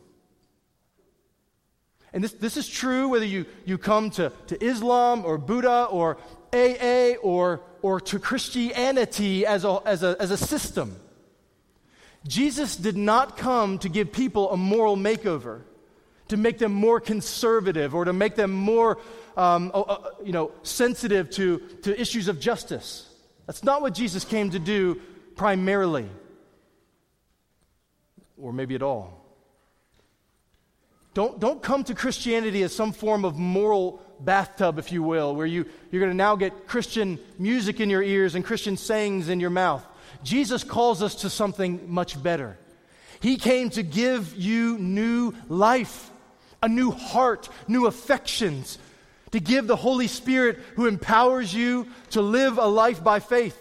And 2.13 2.23
this, 2.23 2.33
this 2.33 2.57
is 2.57 2.69
true 2.69 3.09
whether 3.09 3.25
you, 3.25 3.45
you 3.65 3.77
come 3.77 4.11
to, 4.11 4.31
to 4.47 4.63
Islam 4.63 5.25
or 5.25 5.39
Buddha 5.39 5.85
or 5.85 6.17
AA 6.53 7.15
or, 7.21 7.61
or 7.81 7.99
to 7.99 8.19
Christianity 8.19 9.45
as 9.45 9.65
a, 9.65 9.81
as, 9.85 10.03
a, 10.03 10.15
as 10.19 10.29
a 10.29 10.37
system. 10.37 10.95
Jesus 12.27 12.75
did 12.75 12.95
not 12.95 13.35
come 13.35 13.79
to 13.79 13.89
give 13.89 14.11
people 14.11 14.51
a 14.51 14.57
moral 14.57 14.95
makeover, 14.95 15.61
to 16.29 16.37
make 16.37 16.59
them 16.59 16.71
more 16.71 16.99
conservative 16.99 17.93
or 17.95 18.05
to 18.05 18.13
make 18.13 18.35
them 18.35 18.51
more 18.51 18.99
um, 19.35 19.71
uh, 19.73 19.97
you 20.23 20.31
know, 20.31 20.51
sensitive 20.61 21.29
to, 21.31 21.57
to 21.81 21.99
issues 21.99 22.27
of 22.27 22.39
justice. 22.39 23.09
That's 23.47 23.63
not 23.63 23.81
what 23.81 23.93
Jesus 23.93 24.23
came 24.23 24.51
to 24.51 24.59
do 24.59 25.01
primarily, 25.35 26.07
or 28.37 28.53
maybe 28.53 28.75
at 28.75 28.83
all. 28.83 29.22
Don't, 31.13 31.39
don't 31.39 31.61
come 31.61 31.83
to 31.83 31.93
Christianity 31.93 32.63
as 32.63 32.75
some 32.75 32.91
form 32.91 33.23
of 33.23 33.37
moral 33.37 34.01
bathtub, 34.19 34.79
if 34.79 34.91
you 34.91 35.03
will, 35.03 35.35
where 35.35 35.45
you, 35.45 35.65
you're 35.91 35.99
going 35.99 36.11
to 36.11 36.17
now 36.17 36.35
get 36.35 36.67
Christian 36.67 37.19
music 37.37 37.79
in 37.79 37.89
your 37.89 38.01
ears 38.01 38.35
and 38.35 38.43
Christian 38.43 38.77
sayings 38.77 39.29
in 39.29 39.39
your 39.39 39.51
mouth. 39.51 39.85
Jesus 40.23 40.63
calls 40.63 41.03
us 41.03 41.15
to 41.15 41.29
something 41.29 41.91
much 41.91 42.21
better. 42.21 42.57
He 43.19 43.37
came 43.37 43.69
to 43.71 43.83
give 43.83 44.35
you 44.35 44.77
new 44.79 45.33
life, 45.49 46.09
a 46.61 46.67
new 46.67 46.91
heart, 46.91 47.47
new 47.67 47.85
affections, 47.85 48.79
to 49.31 49.39
give 49.39 49.67
the 49.67 49.75
Holy 49.75 50.07
Spirit 50.07 50.59
who 50.75 50.87
empowers 50.87 51.53
you 51.53 51.87
to 52.11 52.21
live 52.21 52.57
a 52.57 52.67
life 52.67 53.03
by 53.03 53.19
faith. 53.19 53.59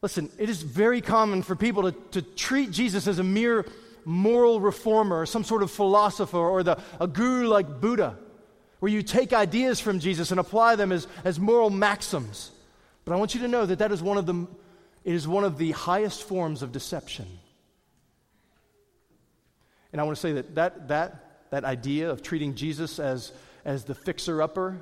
Listen, 0.00 0.30
it 0.38 0.48
is 0.48 0.62
very 0.62 1.00
common 1.00 1.42
for 1.42 1.54
people 1.54 1.90
to, 1.90 1.98
to 2.10 2.22
treat 2.22 2.72
Jesus 2.72 3.06
as 3.06 3.18
a 3.18 3.24
mere 3.24 3.64
moral 4.04 4.60
reformer, 4.60 5.20
or 5.20 5.26
some 5.26 5.44
sort 5.44 5.62
of 5.62 5.70
philosopher, 5.70 6.38
or 6.38 6.62
the, 6.62 6.78
a 7.00 7.06
guru 7.06 7.46
like 7.46 7.80
Buddha, 7.80 8.18
where 8.80 8.90
you 8.90 9.02
take 9.02 9.32
ideas 9.32 9.80
from 9.80 9.98
Jesus 9.98 10.30
and 10.30 10.40
apply 10.40 10.76
them 10.76 10.92
as, 10.92 11.06
as 11.24 11.38
moral 11.38 11.70
maxims. 11.70 12.50
But 13.04 13.12
I 13.12 13.16
want 13.16 13.34
you 13.34 13.40
to 13.42 13.48
know 13.48 13.66
that 13.66 13.78
that 13.78 13.92
is 13.92 14.02
one 14.02 14.18
of 14.18 14.26
the, 14.26 14.46
it 15.04 15.14
is 15.14 15.26
one 15.26 15.44
of 15.44 15.58
the 15.58 15.72
highest 15.72 16.22
forms 16.24 16.62
of 16.62 16.72
deception. 16.72 17.26
And 19.92 20.00
I 20.00 20.04
want 20.04 20.16
to 20.16 20.20
say 20.20 20.32
that 20.32 20.54
that, 20.54 20.88
that, 20.88 21.50
that 21.50 21.64
idea 21.64 22.10
of 22.10 22.22
treating 22.22 22.54
Jesus 22.54 22.98
as 22.98 23.32
as 23.64 23.84
the 23.84 23.94
fixer 23.94 24.42
upper, 24.42 24.80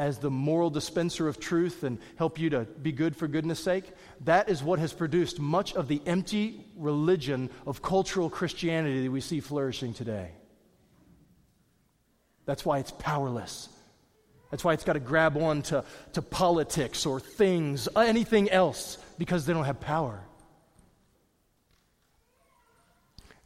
as 0.00 0.18
the 0.18 0.30
moral 0.30 0.70
dispenser 0.70 1.28
of 1.28 1.38
truth 1.38 1.84
and 1.84 1.98
help 2.16 2.38
you 2.38 2.48
to 2.48 2.60
be 2.60 2.90
good 2.90 3.14
for 3.14 3.28
goodness 3.28 3.60
sake, 3.60 3.84
that 4.22 4.48
is 4.48 4.62
what 4.62 4.78
has 4.78 4.94
produced 4.94 5.38
much 5.38 5.74
of 5.74 5.88
the 5.88 6.00
empty 6.06 6.64
religion 6.74 7.50
of 7.66 7.82
cultural 7.82 8.30
Christianity 8.30 9.02
that 9.02 9.10
we 9.10 9.20
see 9.20 9.40
flourishing 9.40 9.92
today. 9.92 10.30
That's 12.46 12.64
why 12.64 12.78
it's 12.78 12.92
powerless. 12.92 13.68
That's 14.50 14.64
why 14.64 14.72
it's 14.72 14.84
got 14.84 14.94
to 14.94 15.00
grab 15.00 15.36
on 15.36 15.60
to, 15.64 15.84
to 16.14 16.22
politics 16.22 17.04
or 17.04 17.20
things, 17.20 17.86
uh, 17.94 18.00
anything 18.00 18.48
else, 18.48 18.96
because 19.18 19.44
they 19.44 19.52
don't 19.52 19.66
have 19.66 19.80
power. 19.80 20.24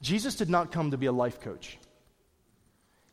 Jesus 0.00 0.36
did 0.36 0.48
not 0.48 0.70
come 0.70 0.92
to 0.92 0.96
be 0.96 1.06
a 1.06 1.12
life 1.12 1.40
coach. 1.40 1.78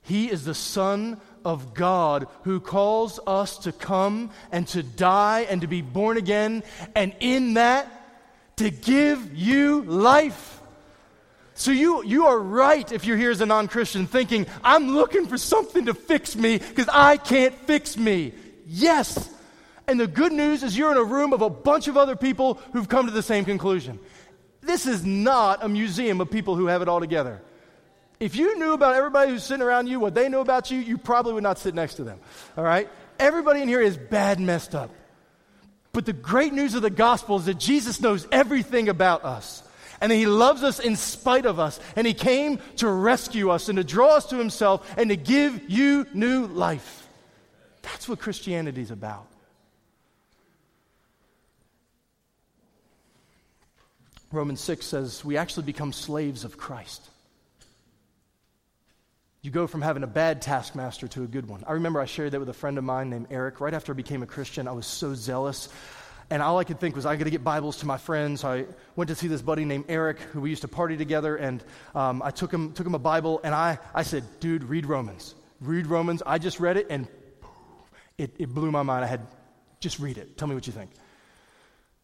He 0.04 0.30
is 0.30 0.46
the 0.46 0.54
Son 0.56 1.20
of 1.46 1.74
God 1.74 2.28
who 2.44 2.60
calls 2.60 3.20
us 3.26 3.60
to 3.60 3.72
come 3.72 4.32
and 4.52 4.68
to 4.70 4.84
die 4.84 5.48
and 5.50 5.62
to 5.62 5.68
be 5.68 5.82
born 5.82 6.18
again, 6.18 6.64
and 6.96 7.16
in 7.20 7.56
that, 7.56 7.88
to 8.58 8.70
give 8.70 9.36
you 9.36 9.82
life. 9.84 10.62
So 11.54 11.72
you, 11.72 12.04
you 12.04 12.26
are 12.28 12.40
right 12.40 12.92
if 12.92 13.06
you're 13.06 13.18
here 13.18 13.32
as 13.32 13.42
a 13.42 13.46
non 13.46 13.68
Christian 13.68 14.08
thinking, 14.08 14.48
I'm 14.64 14.90
looking 14.90 15.28
for 15.28 15.38
something 15.38 15.86
to 15.86 15.94
fix 15.94 16.36
me 16.36 16.58
because 16.58 16.90
I 16.92 17.18
can't 17.18 17.54
fix 17.54 17.98
me. 17.98 18.34
Yes. 18.66 19.30
And 19.88 20.00
the 20.00 20.08
good 20.08 20.32
news 20.32 20.64
is 20.64 20.78
you're 20.78 20.92
in 20.92 20.98
a 20.98 21.04
room 21.04 21.34
of 21.34 21.42
a 21.42 21.50
bunch 21.50 21.88
of 21.88 21.98
other 21.98 22.16
people 22.16 22.56
who've 22.74 22.88
come 22.88 23.06
to 23.06 23.12
the 23.12 23.22
same 23.22 23.46
conclusion. 23.46 24.00
This 24.62 24.86
is 24.86 25.06
not 25.06 25.64
a 25.64 25.70
museum 25.70 26.22
of 26.22 26.32
people 26.32 26.56
who 26.56 26.68
have 26.68 26.82
it 26.82 26.88
all 26.88 27.00
together. 27.00 27.42
If 28.22 28.36
you 28.36 28.60
knew 28.60 28.74
about 28.74 28.94
everybody 28.94 29.32
who's 29.32 29.44
sitting 29.44 29.64
around 29.64 29.88
you, 29.88 30.00
what 30.00 30.14
they 30.14 30.30
know 30.30 30.42
about 30.42 30.70
you, 30.70 30.78
you 30.78 31.00
probably 31.00 31.34
would 31.34 31.42
not 31.42 31.58
sit 31.58 31.74
next 31.74 31.96
to 31.96 32.04
them. 32.04 32.20
All 32.56 32.64
right? 32.64 32.88
Everybody 33.18 33.64
in 33.64 33.68
here 33.68 33.82
is 33.82 33.98
bad 33.98 34.40
messed 34.40 34.76
up. 34.76 34.92
But 35.92 36.06
the 36.06 36.14
great 36.14 36.54
news 36.54 36.76
of 36.76 36.84
the 36.84 36.92
gospel 36.92 37.38
is 37.38 37.46
that 37.46 37.58
Jesus 37.58 38.00
knows 38.00 38.28
everything 38.32 38.90
about 38.90 39.26
us. 39.26 39.64
And 40.00 40.12
he 40.12 40.28
loves 40.28 40.62
us 40.62 40.80
in 40.80 40.98
spite 40.98 41.48
of 41.48 41.60
us. 41.60 41.80
And 41.96 42.06
he 42.06 42.14
came 42.14 42.60
to 42.76 42.88
rescue 42.88 43.50
us 43.50 43.70
and 43.70 43.78
to 43.78 43.84
draw 43.84 44.10
us 44.10 44.28
to 44.28 44.38
himself 44.38 44.88
and 44.98 45.10
to 45.10 45.16
give 45.16 45.68
you 45.68 46.06
new 46.14 46.46
life. 46.46 47.08
That's 47.82 48.08
what 48.08 48.20
Christianity 48.20 48.84
is 48.84 48.92
about. 48.92 49.26
Romans 54.32 54.62
6 54.62 54.86
says 54.86 55.26
we 55.26 55.38
actually 55.38 55.64
become 55.64 55.92
slaves 55.92 56.44
of 56.44 56.56
Christ. 56.56 57.11
You 59.44 59.50
go 59.50 59.66
from 59.66 59.82
having 59.82 60.04
a 60.04 60.08
bad 60.08 60.42
taskmaster 60.44 61.08
to 61.10 61.24
a 61.24 61.28
good 61.28 61.48
one. 61.48 61.64
I 61.66 61.74
remember 61.74 62.00
I 62.00 62.06
shared 62.06 62.34
that 62.34 62.40
with 62.40 62.50
a 62.50 62.54
friend 62.54 62.78
of 62.78 62.84
mine 62.84 63.10
named 63.10 63.28
Eric. 63.32 63.60
Right 63.60 63.74
after 63.74 63.92
I 63.92 63.96
became 63.96 64.22
a 64.22 64.28
Christian, 64.28 64.68
I 64.68 64.72
was 64.72 64.86
so 64.86 65.16
zealous. 65.16 65.68
And 66.30 66.44
all 66.44 66.60
I 66.60 66.64
could 66.64 66.80
think 66.80 66.96
was, 66.96 67.08
I 67.08 67.16
got 67.16 67.24
to 67.24 67.32
get 67.32 67.44
Bibles 67.44 67.78
to 67.78 67.88
my 67.88 67.98
friends. 67.98 68.42
So 68.42 68.50
I 68.50 68.66
went 68.96 69.10
to 69.10 69.16
see 69.16 69.28
this 69.28 69.42
buddy 69.42 69.66
named 69.66 69.86
Eric, 69.90 70.20
who 70.20 70.42
we 70.42 70.52
used 70.52 70.62
to 70.62 70.68
party 70.68 70.96
together. 70.96 71.36
And 71.36 71.64
um, 71.96 72.22
I 72.22 72.30
took 72.30 72.54
him, 72.54 72.74
took 72.74 72.86
him 72.86 72.94
a 72.94 73.00
Bible, 73.00 73.42
and 73.44 73.56
I, 73.56 73.80
I 73.96 74.04
said, 74.04 74.24
Dude, 74.40 74.64
read 74.64 74.86
Romans. 74.86 75.34
Read 75.60 75.88
Romans. 75.88 76.22
I 76.24 76.38
just 76.38 76.60
read 76.60 76.78
it, 76.78 76.88
and 76.92 77.08
it, 78.20 78.36
it 78.38 78.54
blew 78.54 78.70
my 78.70 78.84
mind. 78.84 79.04
I 79.04 79.08
had, 79.08 79.26
just 79.80 79.98
read 79.98 80.20
it. 80.20 80.38
Tell 80.38 80.48
me 80.48 80.54
what 80.54 80.68
you 80.68 80.74
think. 80.74 80.92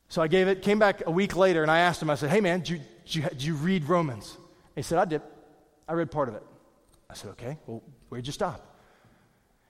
So 0.09 0.23
I 0.23 0.27
gave 0.27 0.47
it, 0.47 0.63
came 0.63 0.79
back 0.79 1.03
a 1.05 1.11
week 1.11 1.35
later, 1.35 1.61
and 1.61 1.69
I 1.69 1.79
asked 1.79 2.01
him, 2.01 2.09
I 2.09 2.15
said, 2.15 2.31
Hey, 2.31 2.41
man, 2.41 2.59
did 2.61 2.69
you, 2.69 2.77
did 3.05 3.15
you, 3.15 3.21
did 3.21 3.43
you 3.43 3.53
read 3.53 3.87
Romans? 3.87 4.35
he 4.75 4.81
said, 4.81 4.97
I 4.97 5.05
did. 5.05 5.21
I 5.87 5.93
read 5.93 6.09
part 6.09 6.29
of 6.29 6.35
it. 6.35 6.43
I 7.09 7.13
said, 7.13 7.31
okay, 7.31 7.57
well, 7.65 7.83
where'd 8.09 8.25
you 8.25 8.33
stop? 8.33 8.75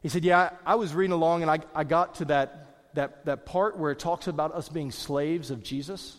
He 0.01 0.09
said, 0.09 0.23
yeah, 0.23 0.51
I, 0.65 0.75
was 0.75 0.93
reading 0.93 1.13
along 1.13 1.41
and 1.41 1.51
I, 1.51 1.59
I 1.73 1.83
got 1.83 2.15
to 2.15 2.25
that, 2.25 2.93
that, 2.95 3.25
that 3.25 3.45
part 3.45 3.77
where 3.77 3.91
it 3.91 3.99
talks 3.99 4.27
about 4.27 4.53
us 4.53 4.69
being 4.69 4.91
slaves 4.91 5.51
of 5.51 5.63
Jesus. 5.63 6.15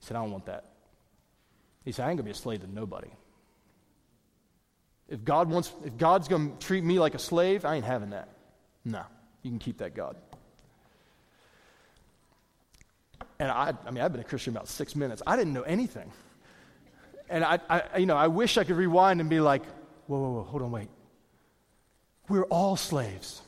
He 0.00 0.06
said, 0.06 0.16
I 0.16 0.20
don't 0.20 0.30
want 0.30 0.46
that. 0.46 0.64
He 1.84 1.92
said, 1.92 2.06
I 2.06 2.10
ain't 2.10 2.18
going 2.18 2.24
to 2.24 2.24
be 2.24 2.30
a 2.30 2.34
slave 2.34 2.60
to 2.60 2.72
nobody. 2.72 3.10
If 5.08 5.24
God 5.24 5.50
wants, 5.50 5.72
if 5.84 5.96
God's 5.96 6.28
going 6.28 6.52
to 6.52 6.66
treat 6.66 6.82
me 6.82 6.98
like 6.98 7.14
a 7.14 7.18
slave, 7.18 7.64
I 7.64 7.74
ain't 7.74 7.84
having 7.84 8.10
that. 8.10 8.28
No, 8.84 9.02
you 9.42 9.50
can 9.50 9.58
keep 9.58 9.78
that 9.78 9.94
God. 9.94 10.16
And 13.38 13.50
I, 13.50 13.74
I 13.84 13.90
mean, 13.90 14.02
I've 14.02 14.12
been 14.12 14.20
a 14.20 14.24
Christian 14.24 14.54
about 14.54 14.68
six 14.68 14.94
minutes. 14.94 15.22
I 15.26 15.36
didn't 15.36 15.52
know 15.52 15.62
anything. 15.62 16.10
And 17.32 17.44
I, 17.44 17.58
I, 17.70 17.98
you 17.98 18.04
know, 18.04 18.16
I 18.16 18.28
wish 18.28 18.58
I 18.58 18.64
could 18.64 18.76
rewind 18.76 19.20
and 19.20 19.30
be 19.30 19.40
like, 19.40 19.64
whoa, 20.06 20.18
whoa, 20.18 20.30
whoa, 20.32 20.42
hold 20.42 20.62
on, 20.62 20.70
wait. 20.70 20.88
We're 22.28 22.44
all 22.44 22.76
slaves. 22.76 23.40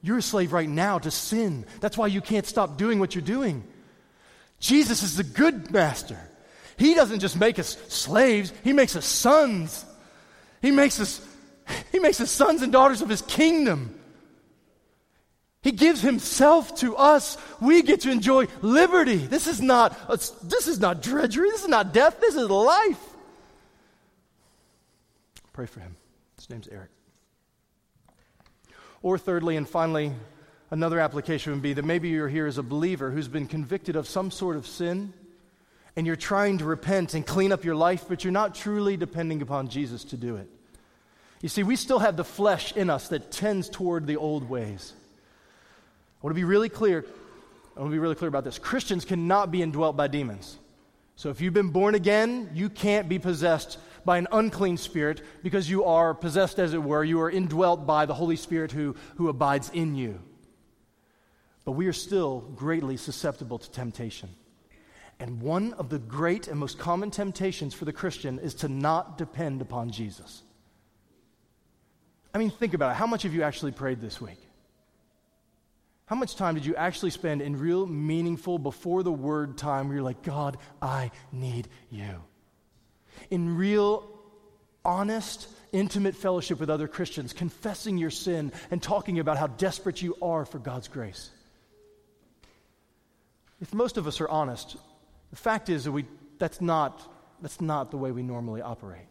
You're 0.00 0.18
a 0.18 0.22
slave 0.22 0.52
right 0.54 0.68
now 0.68 0.98
to 0.98 1.10
sin. 1.10 1.66
That's 1.80 1.98
why 1.98 2.06
you 2.06 2.22
can't 2.22 2.46
stop 2.46 2.78
doing 2.78 3.00
what 3.00 3.14
you're 3.14 3.22
doing. 3.22 3.64
Jesus 4.60 5.02
is 5.02 5.16
the 5.16 5.24
good 5.24 5.70
master. 5.70 6.18
He 6.78 6.94
doesn't 6.94 7.20
just 7.20 7.36
make 7.36 7.58
us 7.58 7.76
slaves, 7.88 8.50
he 8.64 8.72
makes 8.72 8.96
us 8.96 9.04
sons. 9.04 9.84
He 10.62 10.70
makes 10.70 10.98
us 11.00 11.20
he 11.92 11.98
makes 11.98 12.20
us 12.20 12.30
sons 12.30 12.62
and 12.62 12.72
daughters 12.72 13.02
of 13.02 13.10
his 13.10 13.20
kingdom. 13.20 13.98
He 15.64 15.72
gives 15.72 16.02
himself 16.02 16.76
to 16.80 16.94
us. 16.94 17.38
We 17.58 17.80
get 17.80 18.02
to 18.02 18.10
enjoy 18.10 18.48
liberty. 18.60 19.16
This 19.16 19.46
is 19.46 19.62
not 19.62 19.96
this 20.08 20.68
is 20.68 20.78
not 20.78 21.00
drudgery. 21.00 21.50
This 21.50 21.62
is 21.62 21.68
not 21.68 21.94
death. 21.94 22.20
This 22.20 22.34
is 22.34 22.50
life. 22.50 23.00
Pray 25.54 25.64
for 25.64 25.80
him. 25.80 25.96
His 26.36 26.50
name's 26.50 26.68
Eric. 26.68 26.90
Or 29.00 29.16
thirdly 29.16 29.56
and 29.56 29.66
finally, 29.66 30.12
another 30.70 31.00
application 31.00 31.54
would 31.54 31.62
be 31.62 31.72
that 31.72 31.84
maybe 31.84 32.10
you're 32.10 32.28
here 32.28 32.46
as 32.46 32.58
a 32.58 32.62
believer 32.62 33.10
who's 33.10 33.28
been 33.28 33.46
convicted 33.46 33.96
of 33.96 34.06
some 34.06 34.30
sort 34.30 34.56
of 34.56 34.66
sin 34.66 35.14
and 35.96 36.06
you're 36.06 36.14
trying 36.14 36.58
to 36.58 36.66
repent 36.66 37.14
and 37.14 37.26
clean 37.26 37.52
up 37.52 37.64
your 37.64 37.76
life, 37.76 38.04
but 38.06 38.22
you're 38.22 38.32
not 38.32 38.54
truly 38.54 38.98
depending 38.98 39.40
upon 39.40 39.68
Jesus 39.68 40.04
to 40.04 40.18
do 40.18 40.36
it. 40.36 40.48
You 41.40 41.48
see, 41.48 41.62
we 41.62 41.76
still 41.76 42.00
have 42.00 42.18
the 42.18 42.24
flesh 42.24 42.72
in 42.76 42.90
us 42.90 43.08
that 43.08 43.30
tends 43.30 43.70
toward 43.70 44.06
the 44.06 44.16
old 44.16 44.46
ways. 44.46 44.92
I 46.24 46.26
want 46.26 46.36
to 46.36 46.40
be 46.40 46.44
really 46.44 46.70
clear. 46.70 47.04
I 47.76 47.80
want 47.80 47.90
to 47.90 47.94
be 47.94 47.98
really 47.98 48.14
clear 48.14 48.30
about 48.30 48.44
this. 48.44 48.58
Christians 48.58 49.04
cannot 49.04 49.50
be 49.50 49.60
indwelt 49.60 49.94
by 49.94 50.08
demons. 50.08 50.56
So 51.16 51.28
if 51.28 51.42
you've 51.42 51.52
been 51.52 51.68
born 51.68 51.94
again, 51.94 52.48
you 52.54 52.70
can't 52.70 53.10
be 53.10 53.18
possessed 53.18 53.76
by 54.06 54.16
an 54.16 54.26
unclean 54.32 54.78
spirit 54.78 55.20
because 55.42 55.68
you 55.68 55.84
are 55.84 56.14
possessed, 56.14 56.58
as 56.58 56.72
it 56.72 56.82
were. 56.82 57.04
You 57.04 57.20
are 57.20 57.30
indwelt 57.30 57.86
by 57.86 58.06
the 58.06 58.14
Holy 58.14 58.36
Spirit 58.36 58.72
who, 58.72 58.96
who 59.16 59.28
abides 59.28 59.68
in 59.74 59.96
you. 59.96 60.18
But 61.66 61.72
we 61.72 61.88
are 61.88 61.92
still 61.92 62.40
greatly 62.40 62.96
susceptible 62.96 63.58
to 63.58 63.70
temptation. 63.70 64.30
And 65.20 65.42
one 65.42 65.74
of 65.74 65.90
the 65.90 65.98
great 65.98 66.48
and 66.48 66.58
most 66.58 66.78
common 66.78 67.10
temptations 67.10 67.74
for 67.74 67.84
the 67.84 67.92
Christian 67.92 68.38
is 68.38 68.54
to 68.54 68.68
not 68.68 69.18
depend 69.18 69.60
upon 69.60 69.90
Jesus. 69.90 70.42
I 72.32 72.38
mean, 72.38 72.48
think 72.48 72.72
about 72.72 72.92
it. 72.92 72.94
How 72.94 73.06
much 73.06 73.24
have 73.24 73.34
you 73.34 73.42
actually 73.42 73.72
prayed 73.72 74.00
this 74.00 74.22
week? 74.22 74.38
How 76.06 76.16
much 76.16 76.36
time 76.36 76.54
did 76.54 76.66
you 76.66 76.76
actually 76.76 77.10
spend 77.10 77.40
in 77.40 77.58
real, 77.58 77.86
meaningful, 77.86 78.58
before 78.58 79.02
the 79.02 79.12
word 79.12 79.56
time 79.56 79.88
where 79.88 79.96
you're 79.96 80.04
like, 80.04 80.22
God, 80.22 80.58
I 80.82 81.10
need 81.32 81.68
you? 81.88 82.22
In 83.30 83.56
real, 83.56 84.06
honest, 84.84 85.48
intimate 85.72 86.14
fellowship 86.14 86.60
with 86.60 86.68
other 86.68 86.88
Christians, 86.88 87.32
confessing 87.32 87.96
your 87.96 88.10
sin 88.10 88.52
and 88.70 88.82
talking 88.82 89.18
about 89.18 89.38
how 89.38 89.46
desperate 89.46 90.02
you 90.02 90.14
are 90.20 90.44
for 90.44 90.58
God's 90.58 90.88
grace. 90.88 91.30
If 93.62 93.72
most 93.72 93.96
of 93.96 94.06
us 94.06 94.20
are 94.20 94.28
honest, 94.28 94.76
the 95.30 95.36
fact 95.36 95.70
is 95.70 95.84
that 95.84 95.92
we, 95.92 96.04
that's, 96.38 96.60
not, 96.60 97.00
that's 97.40 97.62
not 97.62 97.90
the 97.90 97.96
way 97.96 98.10
we 98.10 98.22
normally 98.22 98.60
operate. 98.60 99.06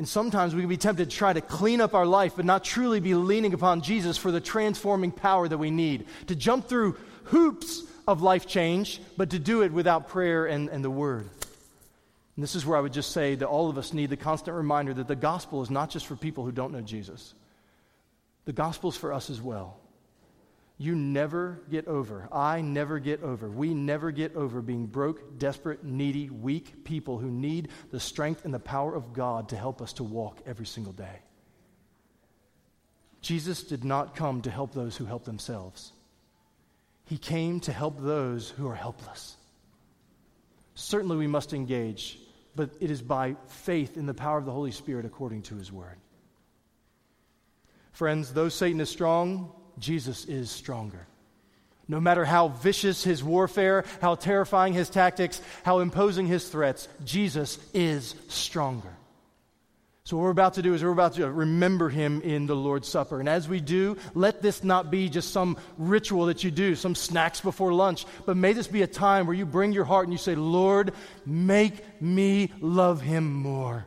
And 0.00 0.08
sometimes 0.08 0.54
we 0.54 0.62
can 0.62 0.68
be 0.70 0.78
tempted 0.78 1.10
to 1.10 1.14
try 1.14 1.34
to 1.34 1.42
clean 1.42 1.82
up 1.82 1.92
our 1.92 2.06
life, 2.06 2.32
but 2.34 2.46
not 2.46 2.64
truly 2.64 3.00
be 3.00 3.14
leaning 3.14 3.52
upon 3.52 3.82
Jesus 3.82 4.16
for 4.16 4.30
the 4.30 4.40
transforming 4.40 5.12
power 5.12 5.46
that 5.46 5.58
we 5.58 5.70
need. 5.70 6.06
To 6.28 6.34
jump 6.34 6.68
through 6.70 6.96
hoops 7.24 7.82
of 8.08 8.22
life 8.22 8.46
change, 8.46 9.02
but 9.18 9.28
to 9.28 9.38
do 9.38 9.60
it 9.60 9.74
without 9.74 10.08
prayer 10.08 10.46
and, 10.46 10.70
and 10.70 10.82
the 10.82 10.88
Word. 10.88 11.28
And 12.34 12.42
this 12.42 12.54
is 12.54 12.64
where 12.64 12.78
I 12.78 12.80
would 12.80 12.94
just 12.94 13.12
say 13.12 13.34
that 13.34 13.46
all 13.46 13.68
of 13.68 13.76
us 13.76 13.92
need 13.92 14.08
the 14.08 14.16
constant 14.16 14.56
reminder 14.56 14.94
that 14.94 15.06
the 15.06 15.14
gospel 15.14 15.60
is 15.60 15.68
not 15.68 15.90
just 15.90 16.06
for 16.06 16.16
people 16.16 16.46
who 16.46 16.52
don't 16.52 16.72
know 16.72 16.80
Jesus, 16.80 17.34
the 18.46 18.54
gospel 18.54 18.88
is 18.88 18.96
for 18.96 19.12
us 19.12 19.28
as 19.28 19.42
well. 19.42 19.79
You 20.80 20.94
never 20.94 21.60
get 21.70 21.88
over. 21.88 22.26
I 22.32 22.62
never 22.62 22.98
get 22.98 23.22
over. 23.22 23.50
We 23.50 23.74
never 23.74 24.10
get 24.10 24.34
over 24.34 24.62
being 24.62 24.86
broke, 24.86 25.38
desperate, 25.38 25.84
needy, 25.84 26.30
weak 26.30 26.84
people 26.84 27.18
who 27.18 27.30
need 27.30 27.68
the 27.90 28.00
strength 28.00 28.46
and 28.46 28.54
the 28.54 28.58
power 28.58 28.94
of 28.94 29.12
God 29.12 29.50
to 29.50 29.58
help 29.58 29.82
us 29.82 29.92
to 29.94 30.04
walk 30.04 30.40
every 30.46 30.64
single 30.64 30.94
day. 30.94 31.20
Jesus 33.20 33.62
did 33.62 33.84
not 33.84 34.16
come 34.16 34.40
to 34.40 34.50
help 34.50 34.72
those 34.72 34.96
who 34.96 35.04
help 35.04 35.26
themselves, 35.26 35.92
He 37.04 37.18
came 37.18 37.60
to 37.60 37.74
help 37.74 38.00
those 38.00 38.48
who 38.48 38.66
are 38.66 38.74
helpless. 38.74 39.36
Certainly, 40.76 41.18
we 41.18 41.26
must 41.26 41.52
engage, 41.52 42.18
but 42.56 42.70
it 42.80 42.90
is 42.90 43.02
by 43.02 43.36
faith 43.48 43.98
in 43.98 44.06
the 44.06 44.14
power 44.14 44.38
of 44.38 44.46
the 44.46 44.52
Holy 44.52 44.72
Spirit 44.72 45.04
according 45.04 45.42
to 45.42 45.56
His 45.56 45.70
word. 45.70 45.98
Friends, 47.92 48.32
though 48.32 48.48
Satan 48.48 48.80
is 48.80 48.88
strong, 48.88 49.52
Jesus 49.78 50.24
is 50.24 50.50
stronger. 50.50 51.06
No 51.88 52.00
matter 52.00 52.24
how 52.24 52.48
vicious 52.48 53.02
his 53.02 53.24
warfare, 53.24 53.84
how 54.00 54.14
terrifying 54.14 54.72
his 54.72 54.88
tactics, 54.88 55.40
how 55.64 55.80
imposing 55.80 56.26
his 56.26 56.48
threats, 56.48 56.88
Jesus 57.04 57.58
is 57.74 58.14
stronger. 58.28 58.92
So, 60.04 60.16
what 60.16 60.24
we're 60.24 60.30
about 60.30 60.54
to 60.54 60.62
do 60.62 60.74
is 60.74 60.82
we're 60.82 60.90
about 60.90 61.14
to 61.14 61.30
remember 61.30 61.88
him 61.88 62.20
in 62.22 62.46
the 62.46 62.56
Lord's 62.56 62.88
Supper. 62.88 63.20
And 63.20 63.28
as 63.28 63.48
we 63.48 63.60
do, 63.60 63.96
let 64.14 64.42
this 64.42 64.64
not 64.64 64.90
be 64.90 65.08
just 65.08 65.32
some 65.32 65.56
ritual 65.78 66.26
that 66.26 66.42
you 66.42 66.50
do, 66.50 66.74
some 66.74 66.94
snacks 66.94 67.40
before 67.40 67.72
lunch, 67.72 68.06
but 68.26 68.36
may 68.36 68.52
this 68.52 68.66
be 68.66 68.82
a 68.82 68.88
time 68.88 69.26
where 69.26 69.36
you 69.36 69.46
bring 69.46 69.72
your 69.72 69.84
heart 69.84 70.06
and 70.06 70.12
you 70.12 70.18
say, 70.18 70.34
Lord, 70.34 70.94
make 71.26 72.00
me 72.00 72.50
love 72.60 73.00
him 73.00 73.32
more. 73.32 73.86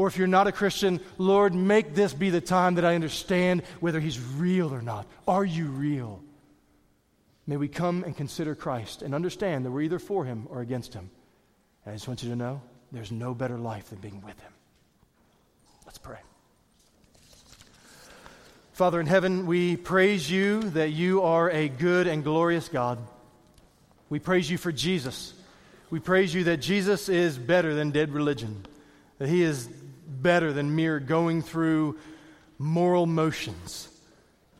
Or 0.00 0.06
if 0.06 0.16
you're 0.16 0.26
not 0.26 0.46
a 0.46 0.52
Christian, 0.52 0.98
Lord, 1.18 1.54
make 1.54 1.94
this 1.94 2.14
be 2.14 2.30
the 2.30 2.40
time 2.40 2.76
that 2.76 2.86
I 2.86 2.94
understand 2.94 3.62
whether 3.80 4.00
he's 4.00 4.18
real 4.18 4.72
or 4.72 4.80
not. 4.80 5.06
Are 5.28 5.44
you 5.44 5.66
real? 5.66 6.22
May 7.46 7.58
we 7.58 7.68
come 7.68 8.04
and 8.04 8.16
consider 8.16 8.54
Christ 8.54 9.02
and 9.02 9.14
understand 9.14 9.66
that 9.66 9.70
we're 9.70 9.82
either 9.82 9.98
for 9.98 10.24
him 10.24 10.46
or 10.48 10.62
against 10.62 10.94
him. 10.94 11.10
And 11.84 11.92
I 11.92 11.96
just 11.96 12.08
want 12.08 12.22
you 12.22 12.30
to 12.30 12.36
know 12.36 12.62
there's 12.90 13.12
no 13.12 13.34
better 13.34 13.58
life 13.58 13.90
than 13.90 13.98
being 13.98 14.22
with 14.22 14.40
him. 14.40 14.52
Let's 15.84 15.98
pray. 15.98 16.20
Father 18.72 19.00
in 19.00 19.06
heaven, 19.06 19.44
we 19.44 19.76
praise 19.76 20.30
you 20.30 20.62
that 20.70 20.92
you 20.92 21.24
are 21.24 21.50
a 21.50 21.68
good 21.68 22.06
and 22.06 22.24
glorious 22.24 22.70
God. 22.70 22.98
We 24.08 24.18
praise 24.18 24.50
you 24.50 24.56
for 24.56 24.72
Jesus. 24.72 25.34
We 25.90 26.00
praise 26.00 26.32
you 26.32 26.44
that 26.44 26.62
Jesus 26.62 27.10
is 27.10 27.36
better 27.36 27.74
than 27.74 27.90
dead 27.90 28.14
religion, 28.14 28.64
that 29.18 29.28
he 29.28 29.42
is 29.42 29.68
better 30.10 30.52
than 30.52 30.74
mere 30.76 31.00
going 31.00 31.42
through 31.42 31.98
moral 32.58 33.06
motions. 33.06 33.88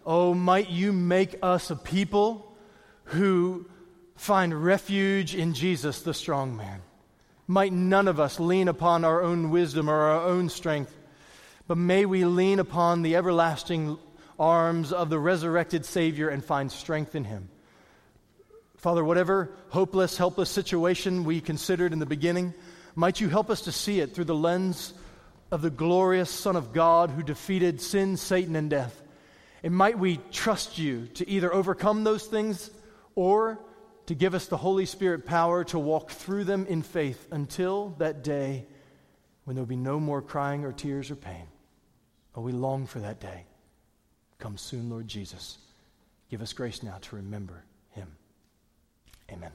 Oh, 0.07 0.33
might 0.33 0.71
you 0.71 0.93
make 0.93 1.37
us 1.43 1.71
a 1.71 1.77
people 1.77 2.57
who 3.05 3.67
find 4.17 4.65
refuge 4.65 5.35
in 5.35 5.55
Jesus, 5.55 6.03
the 6.03 6.15
strong 6.15 6.57
man. 6.57 6.81
Might 7.47 7.73
none 7.73 8.07
of 8.07 8.21
us 8.21 8.39
lean 8.39 8.69
upon 8.69 9.05
our 9.05 9.23
own 9.23 9.51
wisdom 9.51 9.91
or 9.91 9.95
our 9.95 10.27
own 10.27 10.49
strength, 10.49 10.97
but 11.67 11.77
may 11.77 12.07
we 12.07 12.25
lean 12.25 12.59
upon 12.61 13.03
the 13.03 13.17
everlasting 13.17 13.99
arms 14.39 14.93
of 14.93 15.11
the 15.11 15.19
resurrected 15.19 15.85
Savior 15.85 16.29
and 16.29 16.45
find 16.45 16.71
strength 16.71 17.15
in 17.15 17.25
him. 17.25 17.49
Father, 18.77 19.05
whatever 19.05 19.51
hopeless, 19.69 20.17
helpless 20.17 20.49
situation 20.49 21.25
we 21.25 21.41
considered 21.41 21.93
in 21.93 21.99
the 21.99 22.07
beginning, 22.07 22.55
might 22.95 23.21
you 23.21 23.29
help 23.29 23.51
us 23.51 23.63
to 23.63 23.73
see 23.73 24.01
it 24.01 24.15
through 24.15 24.25
the 24.25 24.35
lens 24.35 24.95
of 25.51 25.63
the 25.63 25.71
glorious 25.71 26.31
Son 26.31 26.57
of 26.57 26.73
God 26.73 27.11
who 27.11 27.23
defeated 27.23 27.81
sin, 27.81 28.17
Satan, 28.17 28.57
and 28.57 28.71
death. 28.71 29.03
And 29.63 29.75
might 29.75 29.99
we 29.99 30.19
trust 30.31 30.79
you 30.79 31.07
to 31.15 31.29
either 31.29 31.53
overcome 31.53 32.05
those 32.05 32.25
things 32.27 32.71
or 33.15 33.61
to 34.07 34.15
give 34.15 34.35
us 34.35 34.47
the 34.47 34.57
Holy 34.57 34.87
Spirit 34.87 35.27
power 35.27 35.65
to 35.65 35.79
walk 35.79 36.11
through 36.11 36.45
them 36.45 36.67
in 36.67 36.83
faith 36.83 37.29
until 37.31 37.95
that 37.99 38.25
day 38.25 38.67
when 39.45 39.57
there 39.57 39.63
will 39.63 39.69
be 39.69 39.77
no 39.77 40.01
more 40.01 40.23
crying 40.23 40.65
or 40.65 40.73
tears 40.73 41.11
or 41.11 41.17
pain. 41.17 41.47
Oh, 42.35 42.41
we 42.41 42.53
long 42.53 42.87
for 42.87 43.01
that 43.01 43.21
day. 43.21 43.45
Come 44.39 44.57
soon, 44.57 44.89
Lord 44.89 45.09
Jesus. 45.09 45.59
Give 46.31 46.41
us 46.41 46.53
grace 46.53 46.83
now 46.83 46.99
to 47.03 47.17
remember 47.17 47.65
him. 47.91 48.09
Amen. 49.31 49.53